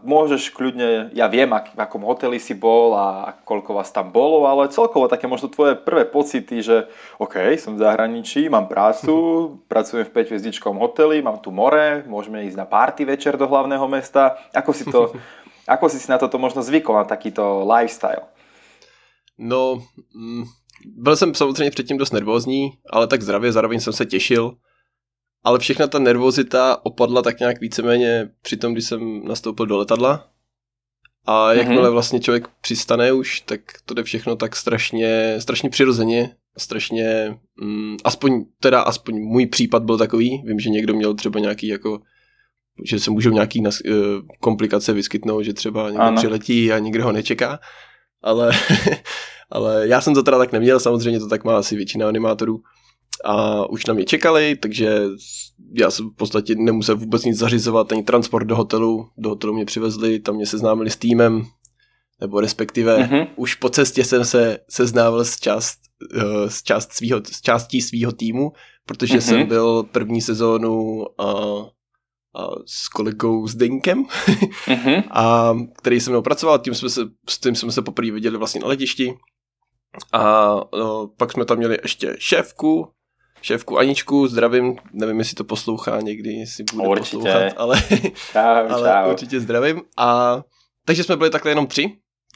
Môžeš 0.00 0.56
kľudne, 0.56 1.12
ja 1.12 1.28
viem, 1.28 1.52
ak, 1.52 1.76
v 1.76 1.80
akom 1.84 2.00
hoteli 2.08 2.40
si 2.40 2.56
bol 2.56 2.96
a 2.96 3.36
koľko 3.44 3.76
vás 3.76 3.92
tam 3.92 4.08
bolo, 4.08 4.48
ale 4.48 4.72
celkovo 4.72 5.04
také 5.04 5.28
možno 5.28 5.52
tvoje 5.52 5.76
prvé 5.76 6.08
pocity, 6.08 6.64
že 6.64 6.88
OK, 7.20 7.60
som 7.60 7.76
v 7.76 7.84
zahraničí, 7.84 8.48
mám 8.48 8.72
prácu, 8.72 9.12
pracujem 9.72 10.08
v 10.08 10.16
5 10.16 10.32
hviezdičkom 10.32 10.80
hoteli, 10.80 11.20
mám 11.20 11.44
tu 11.44 11.52
more, 11.52 12.08
môžeme 12.08 12.48
ísť 12.48 12.56
na 12.56 12.64
party 12.64 13.04
večer 13.04 13.36
do 13.36 13.44
hlavného 13.44 13.84
mesta. 13.84 14.40
Ako 14.56 14.72
si, 14.72 14.88
to, 14.88 15.12
ako 15.76 15.92
si 15.92 16.00
si 16.00 16.08
na 16.08 16.16
toto 16.16 16.40
možno 16.40 16.64
zvykol, 16.64 16.96
na 16.96 17.04
takýto 17.04 17.68
lifestyle? 17.68 18.24
No, 19.36 19.84
mm, 20.16 20.48
byl 20.84 21.16
jsem 21.16 21.34
samozřejmě 21.34 21.70
předtím 21.70 21.98
dost 22.00 22.16
nervózní, 22.16 22.80
ale 22.90 23.06
tak 23.06 23.22
zdravě, 23.22 23.52
zároveň 23.52 23.80
jsem 23.80 23.92
se 23.92 24.06
těšil 24.06 24.56
ale 25.48 25.58
všechna 25.58 25.86
ta 25.86 25.98
nervozita 25.98 26.86
opadla 26.86 27.22
tak 27.22 27.40
nějak 27.40 27.60
víceméně 27.60 28.30
při 28.42 28.56
tom, 28.56 28.72
když 28.72 28.84
jsem 28.84 29.24
nastoupil 29.24 29.66
do 29.66 29.78
letadla. 29.78 30.28
A 31.26 31.52
jakmile 31.52 31.82
mhm. 31.82 31.92
vlastně 31.92 32.20
člověk 32.20 32.48
přistane 32.60 33.12
už, 33.12 33.40
tak 33.40 33.60
to 33.84 33.94
jde 33.94 34.02
všechno 34.02 34.36
tak 34.36 34.56
strašně, 34.56 35.36
strašně 35.38 35.70
přirozeně, 35.70 36.30
strašně, 36.58 37.38
mm, 37.60 37.96
aspoň, 38.04 38.44
teda 38.60 38.80
aspoň 38.80 39.14
můj 39.14 39.46
případ 39.46 39.82
byl 39.82 39.98
takový, 39.98 40.42
vím, 40.46 40.60
že 40.60 40.70
někdo 40.70 40.94
měl 40.94 41.14
třeba 41.14 41.40
nějaký 41.40 41.66
jako, 41.66 42.00
že 42.84 43.00
se 43.00 43.10
můžou 43.10 43.30
nějaký 43.30 43.60
nas, 43.60 43.80
uh, 43.80 43.94
komplikace 44.40 44.92
vyskytnout, 44.92 45.42
že 45.42 45.52
třeba 45.52 45.90
někdo 45.90 46.04
ano. 46.04 46.16
přiletí 46.16 46.72
a 46.72 46.78
nikdo 46.78 47.04
ho 47.04 47.12
nečeká, 47.12 47.58
ale, 48.22 48.52
ale 49.50 49.88
já 49.88 50.00
jsem 50.00 50.14
to 50.14 50.22
teda 50.22 50.38
tak 50.38 50.52
neměl, 50.52 50.80
samozřejmě 50.80 51.20
to 51.20 51.28
tak 51.28 51.44
má 51.44 51.58
asi 51.58 51.76
většina 51.76 52.08
animátorů, 52.08 52.62
a 53.24 53.66
už 53.66 53.86
na 53.86 53.94
mě 53.94 54.04
čekali, 54.04 54.56
takže 54.56 55.02
já 55.74 55.90
jsem 55.90 56.10
v 56.10 56.14
podstatě 56.14 56.54
nemusel 56.54 56.96
vůbec 56.96 57.24
nic 57.24 57.38
zařizovat, 57.38 57.92
ani 57.92 58.02
transport 58.02 58.46
do 58.46 58.56
hotelu, 58.56 59.08
do 59.18 59.28
hotelu 59.28 59.54
mě 59.54 59.64
přivezli, 59.64 60.18
tam 60.18 60.34
mě 60.34 60.46
seznámili 60.46 60.90
s 60.90 60.96
týmem, 60.96 61.42
nebo 62.20 62.40
respektive 62.40 62.98
mm-hmm. 62.98 63.26
už 63.36 63.54
po 63.54 63.68
cestě 63.68 64.04
jsem 64.04 64.24
se 64.24 64.58
seznámil 64.70 65.24
s, 65.24 65.40
část, 65.40 65.78
uh, 66.16 66.46
s, 66.48 66.62
část 66.62 66.92
svýho, 66.92 67.20
s 67.32 67.40
částí 67.40 67.80
svého 67.80 68.12
týmu, 68.12 68.52
protože 68.86 69.14
mm-hmm. 69.14 69.20
jsem 69.20 69.46
byl 69.46 69.82
první 69.82 70.20
sezónu 70.20 71.04
a, 71.20 71.32
a 72.36 72.48
s 72.66 72.88
kolegou 72.88 73.46
Zdenkem, 73.46 74.04
mm-hmm. 74.04 75.02
a, 75.10 75.54
který 75.78 76.00
se 76.00 76.10
mnou 76.10 76.22
pracoval, 76.22 76.58
tím 76.58 76.74
jsme 76.74 76.88
se, 76.88 77.00
s 77.28 77.38
tím 77.38 77.54
jsme 77.54 77.72
se 77.72 77.82
poprvé 77.82 78.10
viděli 78.10 78.38
vlastně 78.38 78.60
na 78.60 78.68
letišti. 78.68 79.14
A 80.12 80.54
no, 80.78 81.10
pak 81.16 81.32
jsme 81.32 81.44
tam 81.44 81.58
měli 81.58 81.78
ještě 81.82 82.16
šéfku, 82.18 82.88
šéfku 83.42 83.78
Aničku, 83.78 84.28
zdravím, 84.28 84.76
nevím, 84.92 85.18
jestli 85.18 85.34
to 85.34 85.44
poslouchá 85.44 86.00
někdy, 86.00 86.32
jestli 86.32 86.64
bude 86.74 86.88
určitě. 86.88 87.16
poslouchat, 87.16 87.52
ale, 87.56 87.82
čau, 88.32 88.38
ale 88.68 88.90
čau. 88.90 89.10
určitě 89.10 89.40
zdravím. 89.40 89.82
A 89.96 90.40
takže 90.84 91.04
jsme 91.04 91.16
byli 91.16 91.30
takhle 91.30 91.50
jenom 91.50 91.66
tři, 91.66 91.92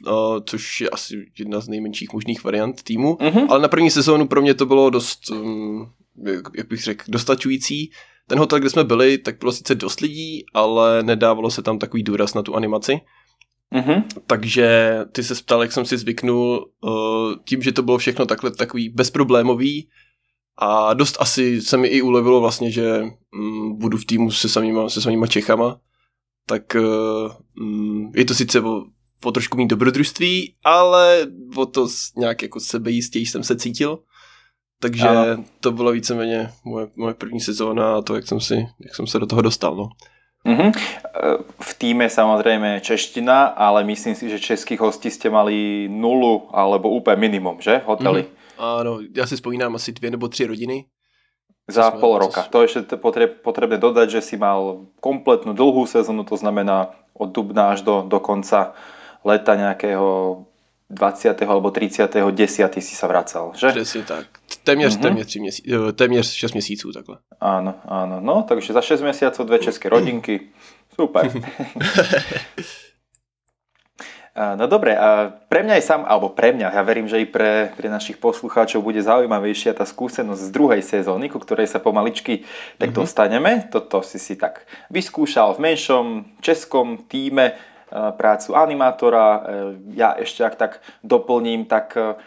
o, 0.07 0.41
což 0.45 0.81
je 0.81 0.89
asi 0.89 1.25
jedna 1.39 1.59
z 1.59 1.67
nejmenších 1.67 2.13
možných 2.13 2.43
variant 2.43 2.83
týmu, 2.83 3.13
mm-hmm. 3.13 3.45
ale 3.49 3.61
na 3.61 3.67
první 3.67 3.91
sezónu 3.91 4.27
pro 4.27 4.41
mě 4.41 4.53
to 4.53 4.65
bylo 4.65 4.89
dost, 4.89 5.29
um, 5.29 5.91
jak, 6.25 6.45
jak 6.57 6.67
bych 6.67 6.83
řekl, 6.83 7.03
dostačující. 7.07 7.91
Ten 8.27 8.39
hotel, 8.39 8.59
kde 8.59 8.69
jsme 8.69 8.83
byli, 8.83 9.17
tak 9.17 9.39
bylo 9.39 9.51
sice 9.51 9.75
dost 9.75 9.99
lidí, 9.99 10.45
ale 10.53 11.03
nedávalo 11.03 11.51
se 11.51 11.61
tam 11.61 11.79
takový 11.79 12.03
důraz 12.03 12.33
na 12.33 12.41
tu 12.41 12.55
animaci. 12.55 13.01
Mm-hmm. 13.73 14.03
Takže 14.27 14.97
ty 15.11 15.23
se 15.23 15.35
ptal, 15.35 15.61
jak 15.61 15.71
jsem 15.71 15.85
si 15.85 15.97
zvyknul, 15.97 16.71
uh, 16.81 17.33
tím, 17.45 17.61
že 17.61 17.71
to 17.71 17.81
bylo 17.81 17.97
všechno 17.97 18.25
takhle 18.25 18.51
takový 18.51 18.89
bezproblémový, 18.89 19.89
a 20.57 20.93
dost 20.93 21.17
asi 21.19 21.61
se 21.61 21.77
mi 21.77 21.87
i 21.87 22.01
ulevilo 22.01 22.41
vlastně, 22.41 22.71
že 22.71 23.03
mm, 23.35 23.77
budu 23.77 23.97
v 23.97 24.05
týmu 24.05 24.31
se 24.31 24.49
samýma, 24.49 24.89
se 24.89 25.01
samýma 25.01 25.27
Čechama, 25.27 25.79
tak 26.47 26.75
mm, 27.59 28.11
je 28.15 28.25
to 28.25 28.33
sice 28.33 28.61
o, 28.61 28.83
o 29.25 29.31
trošku 29.31 29.57
mít 29.57 29.67
dobrodružství, 29.67 30.55
ale 30.63 31.27
o 31.55 31.65
to 31.65 31.87
nějak 32.17 32.41
jako 32.41 32.59
sebejistěji 32.59 33.25
jsem 33.25 33.43
se 33.43 33.55
cítil. 33.55 33.99
Takže 34.81 35.07
ano. 35.07 35.43
to 35.59 35.71
byla 35.71 35.91
víceméně 35.91 36.49
moje, 36.65 36.87
moje 36.95 37.13
první 37.13 37.39
sezóna 37.39 37.95
a 37.95 38.01
to, 38.01 38.15
jak 38.15 38.27
jsem, 38.27 38.39
si, 38.39 38.55
jak 38.55 38.95
jsem 38.95 39.07
se 39.07 39.19
do 39.19 39.25
toho 39.25 39.41
dostal. 39.41 39.75
No. 39.75 39.89
Mm-hmm. 40.45 40.71
V 41.59 41.71
týme 41.79 42.11
samozrejme 42.11 42.83
čeština, 42.83 43.55
ale 43.55 43.83
myslím 43.87 44.15
si, 44.15 44.27
že 44.27 44.43
českých 44.43 44.83
hostí 44.83 45.07
ste 45.07 45.31
mali 45.31 45.87
nulu 45.87 46.51
alebo 46.51 46.91
úplne 46.91 47.15
minimum, 47.15 47.63
že? 47.63 47.79
Hoteli. 47.87 48.27
Mm-hmm. 48.27 48.42
Ano, 48.57 48.99
já 49.15 49.27
si 49.27 49.35
vzpomínám 49.35 49.75
asi 49.75 49.91
dvě 49.91 50.11
nebo 50.11 50.27
tři 50.27 50.45
rodiny. 50.45 50.85
Za 51.67 51.91
pol 51.91 52.17
roka. 52.19 52.43
To 52.51 52.59
je 52.61 52.67
ešte 52.67 52.99
potrebné 53.39 53.79
dodať, 53.79 54.19
že 54.19 54.21
si 54.21 54.35
mal 54.35 54.91
kompletnú 54.99 55.55
dlhú 55.55 55.87
sezónu, 55.87 56.27
to 56.27 56.35
znamená 56.35 56.91
od 57.15 57.31
dubna 57.31 57.71
až 57.71 57.87
do, 57.87 58.03
do 58.03 58.19
konca 58.19 58.75
leta 59.23 59.55
nejakého 59.55 60.43
20. 60.91 61.39
alebo 61.47 61.71
30. 61.71 62.11
10. 62.11 62.83
si 62.83 62.93
sa 62.95 63.07
vracal, 63.07 63.55
že? 63.55 63.71
Přesně 63.71 64.03
tak. 64.03 64.25
Téměř, 64.63 64.93
mm-hmm. 64.93 65.01
téměř, 65.01 65.27
tři 65.27 65.39
měsíc, 65.39 65.65
eh, 65.71 65.91
téměř 65.91 66.31
6 66.31 66.53
měsíců 66.53 66.91
takhle. 66.91 67.17
Áno, 67.41 67.73
áno. 67.87 68.19
No, 68.19 68.43
takže 68.47 68.73
za 68.73 68.81
6 68.81 69.01
mesiacov 69.01 69.47
dve 69.47 69.59
české 69.59 69.89
rodinky. 69.95 70.39
Super. 70.95 71.31
No 74.33 74.65
dobre, 74.65 74.97
a 74.97 75.29
pre 75.29 75.61
mňa 75.61 75.77
je 75.77 75.85
sám, 75.85 76.09
alebo 76.09 76.33
pre 76.33 76.57
mňa, 76.57 76.73
ja 76.73 76.81
verím, 76.81 77.05
že 77.05 77.21
i 77.21 77.29
pre, 77.29 77.69
pre 77.77 77.85
našich 77.85 78.17
poslucháčov 78.17 78.81
bude 78.81 78.97
zaujímavejšia 78.97 79.77
tá 79.77 79.85
skúsenosť 79.85 80.41
z 80.41 80.49
druhej 80.49 80.81
sezóny, 80.81 81.29
ku 81.29 81.37
ktorej 81.37 81.69
sa 81.69 81.77
pomaličky 81.77 82.41
tak 82.81 82.89
mm-hmm. 82.89 82.97
dostaneme. 82.97 83.51
Toto 83.69 84.01
si 84.01 84.17
si 84.17 84.33
tak 84.33 84.65
vyskúšal 84.89 85.53
v 85.53 85.69
menšom 85.69 86.05
českom 86.41 87.05
týme 87.05 87.53
prácu 87.93 88.57
animátora. 88.57 89.25
E, 89.29 89.39
ja 90.01 90.17
ešte 90.17 90.41
ak 90.41 90.55
tak 90.57 90.73
doplním, 91.05 91.69
tak 91.69 91.93
e, 91.93 92.17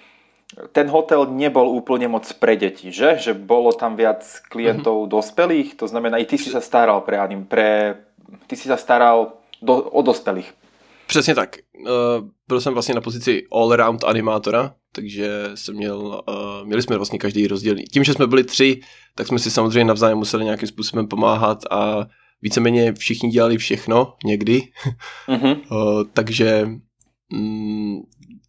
ten 0.70 0.86
hotel 0.86 1.26
nebol 1.26 1.74
úplne 1.74 2.06
moc 2.06 2.22
pre 2.38 2.54
deti, 2.54 2.94
že? 2.94 3.18
Že 3.18 3.34
bolo 3.34 3.74
tam 3.74 3.98
viac 3.98 4.22
klientov 4.46 4.94
mm-hmm. 4.94 5.14
dospelých, 5.18 5.68
to 5.74 5.90
znamená, 5.90 6.22
i 6.22 6.26
ty 6.30 6.38
si 6.38 6.54
sa 6.54 6.62
staral 6.62 7.02
pre 7.02 7.18
anim, 7.18 7.42
pre, 7.42 7.98
ty 8.46 8.54
si 8.54 8.70
sa 8.70 8.78
staral 8.78 9.42
do, 9.58 9.90
o 9.90 10.06
dospelých. 10.06 10.65
Přesně 11.06 11.34
tak. 11.34 11.56
Uh, 11.80 12.28
byl 12.48 12.60
jsem 12.60 12.72
vlastně 12.72 12.94
na 12.94 13.00
pozici 13.00 13.42
all-around 13.52 14.04
animátora, 14.04 14.74
takže 14.92 15.50
jsem 15.54 15.74
měl, 15.74 16.22
uh, 16.28 16.66
měli 16.66 16.82
jsme 16.82 16.96
vlastně 16.96 17.18
každý 17.18 17.46
rozdělený. 17.46 17.84
Tím, 17.84 18.04
že 18.04 18.14
jsme 18.14 18.26
byli 18.26 18.44
tři, 18.44 18.80
tak 19.14 19.26
jsme 19.26 19.38
si 19.38 19.50
samozřejmě 19.50 19.84
navzájem 19.84 20.18
museli 20.18 20.44
nějakým 20.44 20.68
způsobem 20.68 21.08
pomáhat 21.08 21.58
a 21.70 22.06
víceméně 22.42 22.92
všichni 22.92 23.30
dělali 23.30 23.58
všechno 23.58 24.14
někdy. 24.24 24.62
Mm-hmm. 25.28 25.60
uh, 25.70 26.04
takže 26.12 26.68
um, 27.32 28.02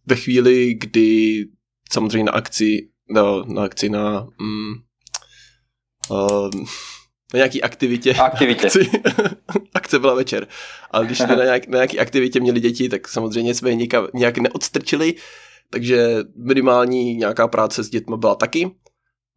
ve 0.06 0.16
chvíli, 0.16 0.74
kdy 0.74 1.44
samozřejmě 1.92 2.24
na 2.24 2.32
akci, 2.32 2.88
no, 3.10 3.44
na 3.44 3.62
akci 3.62 3.88
na 3.88 4.26
uh, 6.10 6.50
na 7.34 7.36
nějaký 7.36 7.62
aktivitě. 7.62 8.14
Aktivitě. 8.14 8.66
Akci, 8.66 8.90
akce 9.74 9.98
byla 9.98 10.14
večer. 10.14 10.46
Ale 10.90 11.06
když 11.06 11.18
jsme 11.18 11.36
na, 11.36 11.44
nějak, 11.44 11.68
na 11.68 11.76
nějaký 11.76 12.00
aktivitě 12.00 12.40
měli 12.40 12.60
děti, 12.60 12.88
tak 12.88 13.08
samozřejmě 13.08 13.54
jsme 13.54 13.70
je 13.70 13.74
nějak, 13.74 14.14
nějak 14.14 14.38
neodstrčili, 14.38 15.14
takže 15.70 16.16
minimální 16.36 17.14
nějaká 17.14 17.48
práce 17.48 17.84
s 17.84 17.88
dětmi 17.88 18.16
byla 18.16 18.34
taky, 18.34 18.70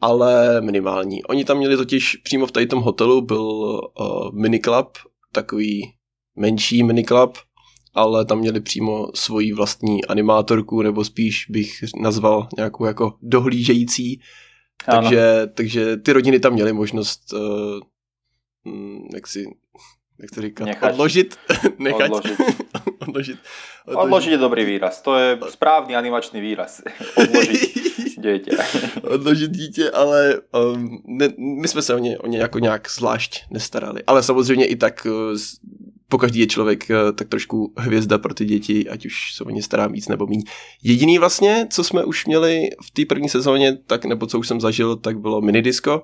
ale 0.02 0.62
minimální. 0.62 1.24
Oni 1.24 1.46
tam 1.46 1.58
měli 1.58 1.78
totiž 1.78 2.16
přímo 2.16 2.46
v 2.46 2.52
tady 2.52 2.68
tom 2.68 2.82
hotelu 2.82 3.22
byl 3.22 3.42
uh, 3.42 4.32
miniklub, 4.34 4.98
takový 5.32 5.94
menší 6.36 6.84
miniklub, 6.84 7.38
ale 7.94 8.26
tam 8.26 8.40
měli 8.40 8.62
přímo 8.62 9.08
svoji 9.16 9.54
vlastní 9.54 10.06
animátorku, 10.06 10.82
nebo 10.82 11.04
spíš 11.04 11.46
bych 11.50 11.72
nazval 12.02 12.48
nějakou 12.58 12.86
jako 12.86 13.14
dohlížející, 13.22 14.22
takže, 14.86 15.48
takže 15.54 15.98
ty 15.98 16.14
rodiny 16.14 16.40
tam 16.40 16.54
měly 16.54 16.74
možnost 16.74 17.34
uh, 17.34 17.80
jak 19.14 19.28
si 19.28 19.48
jak 20.22 20.32
to 20.32 20.42
říkat, 20.42 20.66
Nechať. 20.66 20.94
odložit, 20.94 21.38
nechať, 21.78 22.12
odložit. 22.12 22.38
odložit. 23.00 23.40
Odložit. 23.86 24.04
Odložit 24.04 24.32
je 24.32 24.38
dobrý 24.38 24.66
výraz, 24.66 25.02
to 25.02 25.18
je 25.18 25.40
správný 25.50 25.96
animačný 25.96 26.42
výraz. 26.42 26.82
Odložit 27.18 27.62
dítě. 28.18 28.52
Odložit 29.02 29.52
dítě, 29.52 29.92
ale 29.92 30.42
um, 30.74 31.02
ne, 31.06 31.30
my 31.38 31.68
jsme 31.68 31.82
se 31.82 31.96
o 31.96 31.98
ně, 31.98 32.18
o 32.18 32.28
ně 32.28 32.40
jako 32.40 32.60
nějak 32.60 32.90
zvlášť 32.90 33.44
nestarali. 33.50 34.04
Ale 34.08 34.24
samozřejmě 34.24 34.66
i 34.66 34.76
tak 34.76 35.08
uh, 35.10 35.38
pokaždý 36.12 36.40
je 36.40 36.48
člověk 36.48 36.92
uh, 36.92 37.16
tak 37.16 37.28
trošku 37.32 37.74
hvězda 37.78 38.18
pro 38.18 38.34
ty 38.34 38.46
děti, 38.46 38.90
ať 38.90 39.06
už 39.06 39.34
se 39.36 39.44
o 39.44 39.50
ně 39.50 39.64
stará 39.64 39.88
víc 39.88 40.08
nebo 40.12 40.28
méně. 40.28 40.44
Jediný 40.84 41.18
vlastně, 41.18 41.68
co 41.72 41.84
jsme 41.84 42.04
už 42.04 42.26
měli 42.26 42.70
v 42.84 42.92
té 42.92 43.02
první 43.08 43.30
sezóně, 43.30 43.78
tak 43.88 44.06
nebo 44.06 44.28
co 44.28 44.40
už 44.40 44.48
jsem 44.48 44.60
zažil, 44.62 44.96
tak 44.96 45.20
bylo 45.20 45.42
minidisco. 45.42 46.04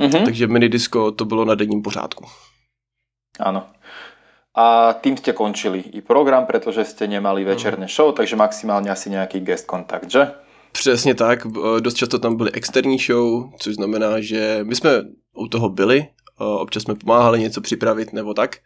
Mm-hmm. 0.00 0.24
Takže 0.24 0.46
minidisco 0.46 1.12
to 1.12 1.24
bylo 1.24 1.44
na 1.44 1.54
denním 1.54 1.82
pořádku. 1.82 2.24
Áno. 3.38 3.66
A 4.54 4.94
tým 5.02 5.18
ste 5.18 5.34
končili 5.34 5.82
i 5.82 5.98
program, 5.98 6.46
pretože 6.46 6.86
ste 6.86 7.10
nemali 7.10 7.42
mhm. 7.42 7.50
večerné 7.50 7.86
show, 7.90 8.14
takže 8.14 8.38
maximálně 8.38 8.90
asi 8.90 9.10
nějaký 9.10 9.40
guest 9.40 9.66
kontakt, 9.66 10.10
že? 10.10 10.30
Přesně 10.72 11.14
tak, 11.14 11.46
dost 11.80 11.94
často 11.94 12.18
tam 12.18 12.36
byly 12.36 12.50
externí 12.52 12.98
show, 12.98 13.50
což 13.58 13.74
znamená, 13.74 14.20
že 14.20 14.60
my 14.62 14.74
jsme 14.74 14.90
u 15.34 15.48
toho 15.48 15.68
byli, 15.68 16.06
občas 16.38 16.82
jsme 16.82 16.94
pomáhali 16.94 17.40
něco 17.40 17.60
připravit 17.60 18.12
nebo 18.12 18.34
tak, 18.34 18.56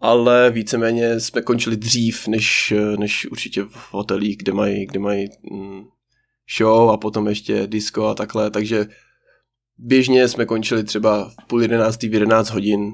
ale 0.00 0.50
víceméně 0.50 1.20
jsme 1.20 1.42
končili 1.42 1.76
dřív, 1.76 2.28
než, 2.28 2.74
než 2.98 3.26
určitě 3.30 3.62
v 3.62 3.88
hotelích, 3.94 4.36
kde 4.36 4.52
mají, 4.52 4.86
kde 4.86 5.00
mají 5.00 5.28
mm, 5.52 5.84
show 6.58 6.90
a 6.90 6.96
potom 6.96 7.28
ještě 7.28 7.66
disco 7.66 8.06
a 8.06 8.14
takhle, 8.14 8.50
takže 8.50 8.86
běžně 9.78 10.28
jsme 10.28 10.46
končili 10.46 10.84
třeba 10.84 11.28
v 11.28 11.46
půl 11.46 11.62
jedenáctý, 11.62 12.08
v 12.08 12.14
jedenáct 12.14 12.50
hodin, 12.50 12.92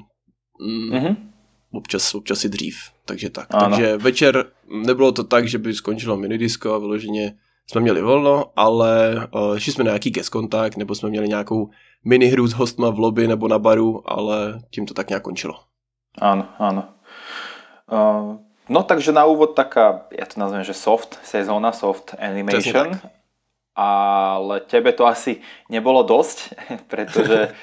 Mm-hmm. 0.62 1.16
Občas, 1.72 2.14
občas 2.14 2.44
i 2.44 2.48
dřív, 2.48 2.76
takže 3.04 3.30
tak. 3.30 3.46
Ano. 3.50 3.76
Takže 3.76 3.96
večer 3.96 4.44
nebylo 4.86 5.12
to 5.12 5.24
tak, 5.24 5.48
že 5.48 5.58
by 5.58 5.74
skončilo 5.74 6.16
minidisko 6.16 6.74
a 6.74 6.78
vyloženě 6.78 7.34
jsme 7.66 7.80
měli 7.80 8.02
volno, 8.02 8.44
ale 8.56 9.16
uh, 9.34 9.58
šli 9.58 9.72
jsme 9.72 9.84
na 9.84 9.90
nějaký 9.90 10.10
guest 10.10 10.28
kontakt, 10.28 10.76
nebo 10.76 10.94
jsme 10.94 11.10
měli 11.10 11.28
nějakou 11.28 11.70
minihru 12.04 12.46
s 12.46 12.52
hostma 12.52 12.90
v 12.90 12.98
lobby 12.98 13.28
nebo 13.28 13.48
na 13.48 13.58
baru, 13.58 14.10
ale 14.10 14.62
tím 14.70 14.86
to 14.86 14.94
tak 14.94 15.08
nějak 15.08 15.22
končilo. 15.22 15.54
Ano, 16.20 16.48
ano. 16.60 16.82
Uh, 17.88 18.40
no 18.68 18.80
takže 18.84 19.12
na 19.12 19.24
úvod 19.24 19.56
taká, 19.56 20.08
ja 20.12 20.28
to 20.28 20.36
nazvem, 20.36 20.64
že 20.64 20.76
soft 20.76 21.16
sezóna, 21.24 21.72
soft 21.72 22.12
animation 22.20 22.96
ale 23.72 24.60
tebe 24.68 24.92
to 24.92 25.08
asi 25.08 25.40
nebolo 25.72 26.04
dosť, 26.04 26.52
pretože 26.92 27.56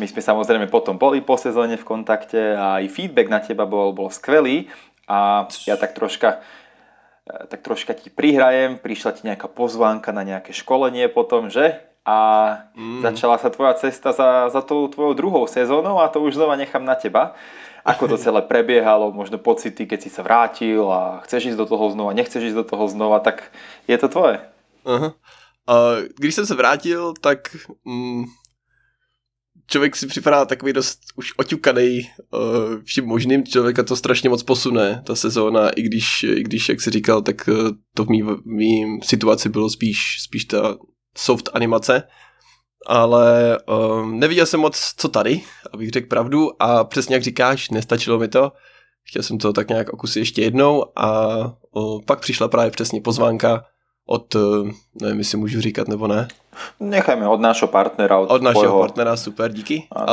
my 0.00 0.06
sme 0.08 0.22
samozrejme 0.24 0.66
potom 0.72 0.96
boli 0.96 1.20
po 1.20 1.36
sezóne 1.36 1.76
v 1.76 1.84
kontakte 1.84 2.56
a 2.56 2.80
aj 2.80 2.88
feedback 2.88 3.28
na 3.28 3.40
teba 3.44 3.68
bol, 3.68 3.92
bol 3.92 4.08
skvelý 4.08 4.72
a 5.04 5.48
ja 5.68 5.76
tak 5.76 5.92
troška 5.96 6.40
tak 7.30 7.62
troška 7.62 7.94
ti 7.94 8.10
prihrajem, 8.10 8.82
prišla 8.82 9.10
ti 9.14 9.22
nejaká 9.22 9.46
pozvánka 9.46 10.10
na 10.10 10.26
nejaké 10.26 10.50
školenie 10.50 11.06
potom, 11.06 11.46
že? 11.46 11.78
A 12.06 12.16
mm. 12.76 13.02
začala 13.02 13.36
sa 13.38 13.52
tvoja 13.52 13.74
cesta 13.74 14.12
za, 14.12 14.48
za 14.48 14.62
tou 14.64 14.88
tvojou 14.88 15.12
druhou 15.12 15.44
sezónou 15.46 16.00
a 16.00 16.08
to 16.08 16.20
už 16.20 16.34
znova 16.34 16.56
nechám 16.56 16.84
na 16.84 16.94
teba. 16.94 17.36
Ako 17.84 18.08
to 18.08 18.20
celé 18.20 18.44
prebiehalo, 18.44 19.12
možno 19.12 19.40
pocity, 19.40 19.88
keď 19.88 19.98
si 20.04 20.10
sa 20.12 20.20
vrátil 20.20 20.84
a 20.84 21.24
chceš 21.24 21.52
ísť 21.52 21.58
do 21.60 21.66
toho 21.66 21.90
znova, 21.90 22.12
nechceš 22.12 22.52
ísť 22.52 22.58
do 22.60 22.64
toho 22.64 22.84
znova, 22.88 23.24
tak 23.24 23.48
je 23.88 23.96
to 23.96 24.08
tvoje. 24.08 24.40
Uh-huh. 24.84 25.12
A 25.68 25.74
když 26.18 26.34
jsem 26.34 26.46
se 26.46 26.54
vrátil, 26.54 27.14
tak 27.20 27.56
mm, 27.84 28.24
člověk 29.66 29.96
si 29.96 30.06
připadá 30.06 30.44
takový 30.44 30.72
dost 30.72 31.00
už 31.16 31.32
oťukaný 31.36 32.10
uh, 32.32 32.82
vším 32.84 33.06
možným, 33.06 33.44
člověka 33.44 33.82
to 33.82 33.96
strašně 33.96 34.28
moc 34.28 34.42
posune, 34.42 35.02
ta 35.06 35.16
sezóna, 35.16 35.70
i 35.70 35.82
když, 35.82 36.22
i 36.22 36.42
když 36.42 36.68
jak 36.68 36.80
si 36.80 36.90
říkal, 36.90 37.22
tak 37.22 37.48
uh, 37.48 37.70
to 37.94 38.04
v 38.04 38.08
mý, 38.08 38.22
v 38.22 38.46
mý 38.46 39.00
situaci 39.02 39.48
bylo 39.48 39.70
spíš, 39.70 40.22
spíš 40.22 40.44
ta 40.44 40.76
soft 41.20 41.48
animace, 41.52 42.02
ale 42.86 43.58
uh, 43.68 44.06
neviděl 44.06 44.46
jsem 44.46 44.60
moc, 44.60 44.94
co 44.96 45.08
tady, 45.08 45.40
abych 45.72 45.90
řekl 45.90 46.08
pravdu, 46.08 46.62
a 46.62 46.84
přesně 46.84 47.14
jak 47.14 47.22
říkáš, 47.22 47.70
nestačilo 47.70 48.18
mi 48.18 48.28
to, 48.28 48.52
chtěl 49.04 49.22
jsem 49.22 49.38
to 49.38 49.52
tak 49.52 49.68
nějak 49.68 49.92
okusit 49.92 50.20
ještě 50.20 50.42
jednou 50.42 50.84
a 50.96 51.36
uh, 51.70 52.00
pak 52.06 52.20
přišla 52.20 52.48
právě 52.48 52.70
přesně 52.70 53.00
pozvánka 53.00 53.64
od, 54.10 54.34
eh, 54.34 54.72
nevím, 55.02 55.18
jestli 55.18 55.38
můžu 55.38 55.60
říkat 55.60 55.88
nebo 55.88 56.06
ne. 56.06 56.28
Nechajme 56.80 57.28
od 57.28 57.40
našeho 57.40 57.68
partnera. 57.68 58.18
Od, 58.18 58.30
od 58.30 58.42
našeho 58.42 58.62
tvojho... 58.62 58.80
partnera, 58.80 59.16
super, 59.16 59.52
díky. 59.52 59.86
A 59.96 60.06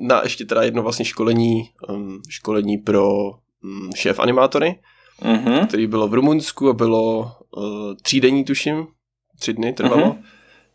na 0.00 0.20
ještě 0.22 0.44
teda 0.44 0.62
jedno 0.62 0.82
vlastně 0.82 1.04
školení, 1.04 1.70
um, 1.88 2.22
školení 2.28 2.78
pro 2.78 3.10
um, 3.64 3.90
šéf 3.96 4.20
animátory, 4.20 4.78
mm-hmm. 5.22 5.66
který 5.66 5.86
bylo 5.86 6.08
v 6.08 6.14
Rumunsku 6.14 6.70
a 6.70 6.72
bylo 6.72 7.32
uh, 7.56 7.94
třídenní, 8.02 8.44
tuším, 8.44 8.86
tři 9.40 9.52
dny 9.52 9.72
trvalo. 9.72 10.06
Mm-hmm. 10.06 10.22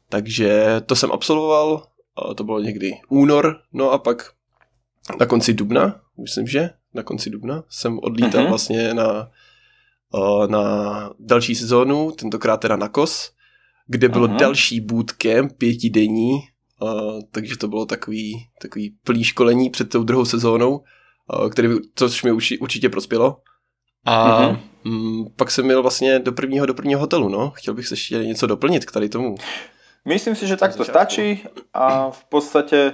Takže 0.09 0.81
to 0.85 0.95
jsem 0.95 1.11
absolvoval, 1.11 1.83
to 2.35 2.43
bylo 2.43 2.59
někdy 2.59 2.91
únor, 3.09 3.59
no 3.73 3.91
a 3.91 3.97
pak 3.97 4.31
na 5.19 5.25
konci 5.25 5.53
dubna, 5.53 6.01
myslím, 6.21 6.47
že 6.47 6.69
na 6.93 7.03
konci 7.03 7.29
dubna 7.29 7.63
jsem 7.69 7.99
odlítal 7.99 8.43
mm-hmm. 8.43 8.49
vlastně 8.49 8.93
na 8.93 9.31
na 10.47 11.13
další 11.19 11.55
sezónu, 11.55 12.11
tentokrát 12.11 12.57
teda 12.57 12.75
na 12.75 12.87
KOS, 12.87 13.31
kde 13.87 14.09
bylo 14.09 14.25
Aha. 14.25 14.37
další 14.37 14.81
bootcamp 14.81 15.53
pětidenní, 15.57 16.39
takže 17.31 17.57
to 17.57 17.67
bylo 17.67 17.85
takový, 17.85 18.47
takový 18.61 18.95
plný 19.03 19.23
školení 19.23 19.69
před 19.69 19.89
tou 19.89 20.03
druhou 20.03 20.25
sezónou, 20.25 20.83
který, 21.51 21.69
což 21.95 22.23
mi 22.23 22.31
už, 22.31 22.53
určitě 22.59 22.89
prospělo. 22.89 23.37
A 24.05 24.49
mm, 24.83 25.25
pak 25.35 25.51
jsem 25.51 25.65
měl 25.65 25.81
vlastně 25.81 26.19
do 26.19 26.31
prvního, 26.31 26.65
do 26.65 26.73
prvního 26.73 26.99
hotelu, 26.99 27.29
no. 27.29 27.51
Chtěl 27.51 27.73
bych 27.73 27.87
se 27.87 27.93
ještě 27.93 28.15
něco 28.15 28.47
doplnit 28.47 28.85
k 28.85 28.91
tady 28.91 29.09
tomu. 29.09 29.35
Myslím 30.05 30.35
si, 30.35 30.47
že 30.47 30.57
tak 30.57 30.75
to 30.75 30.85
stačí 30.85 31.45
a 31.73 32.09
v 32.09 32.23
podstatě 32.23 32.93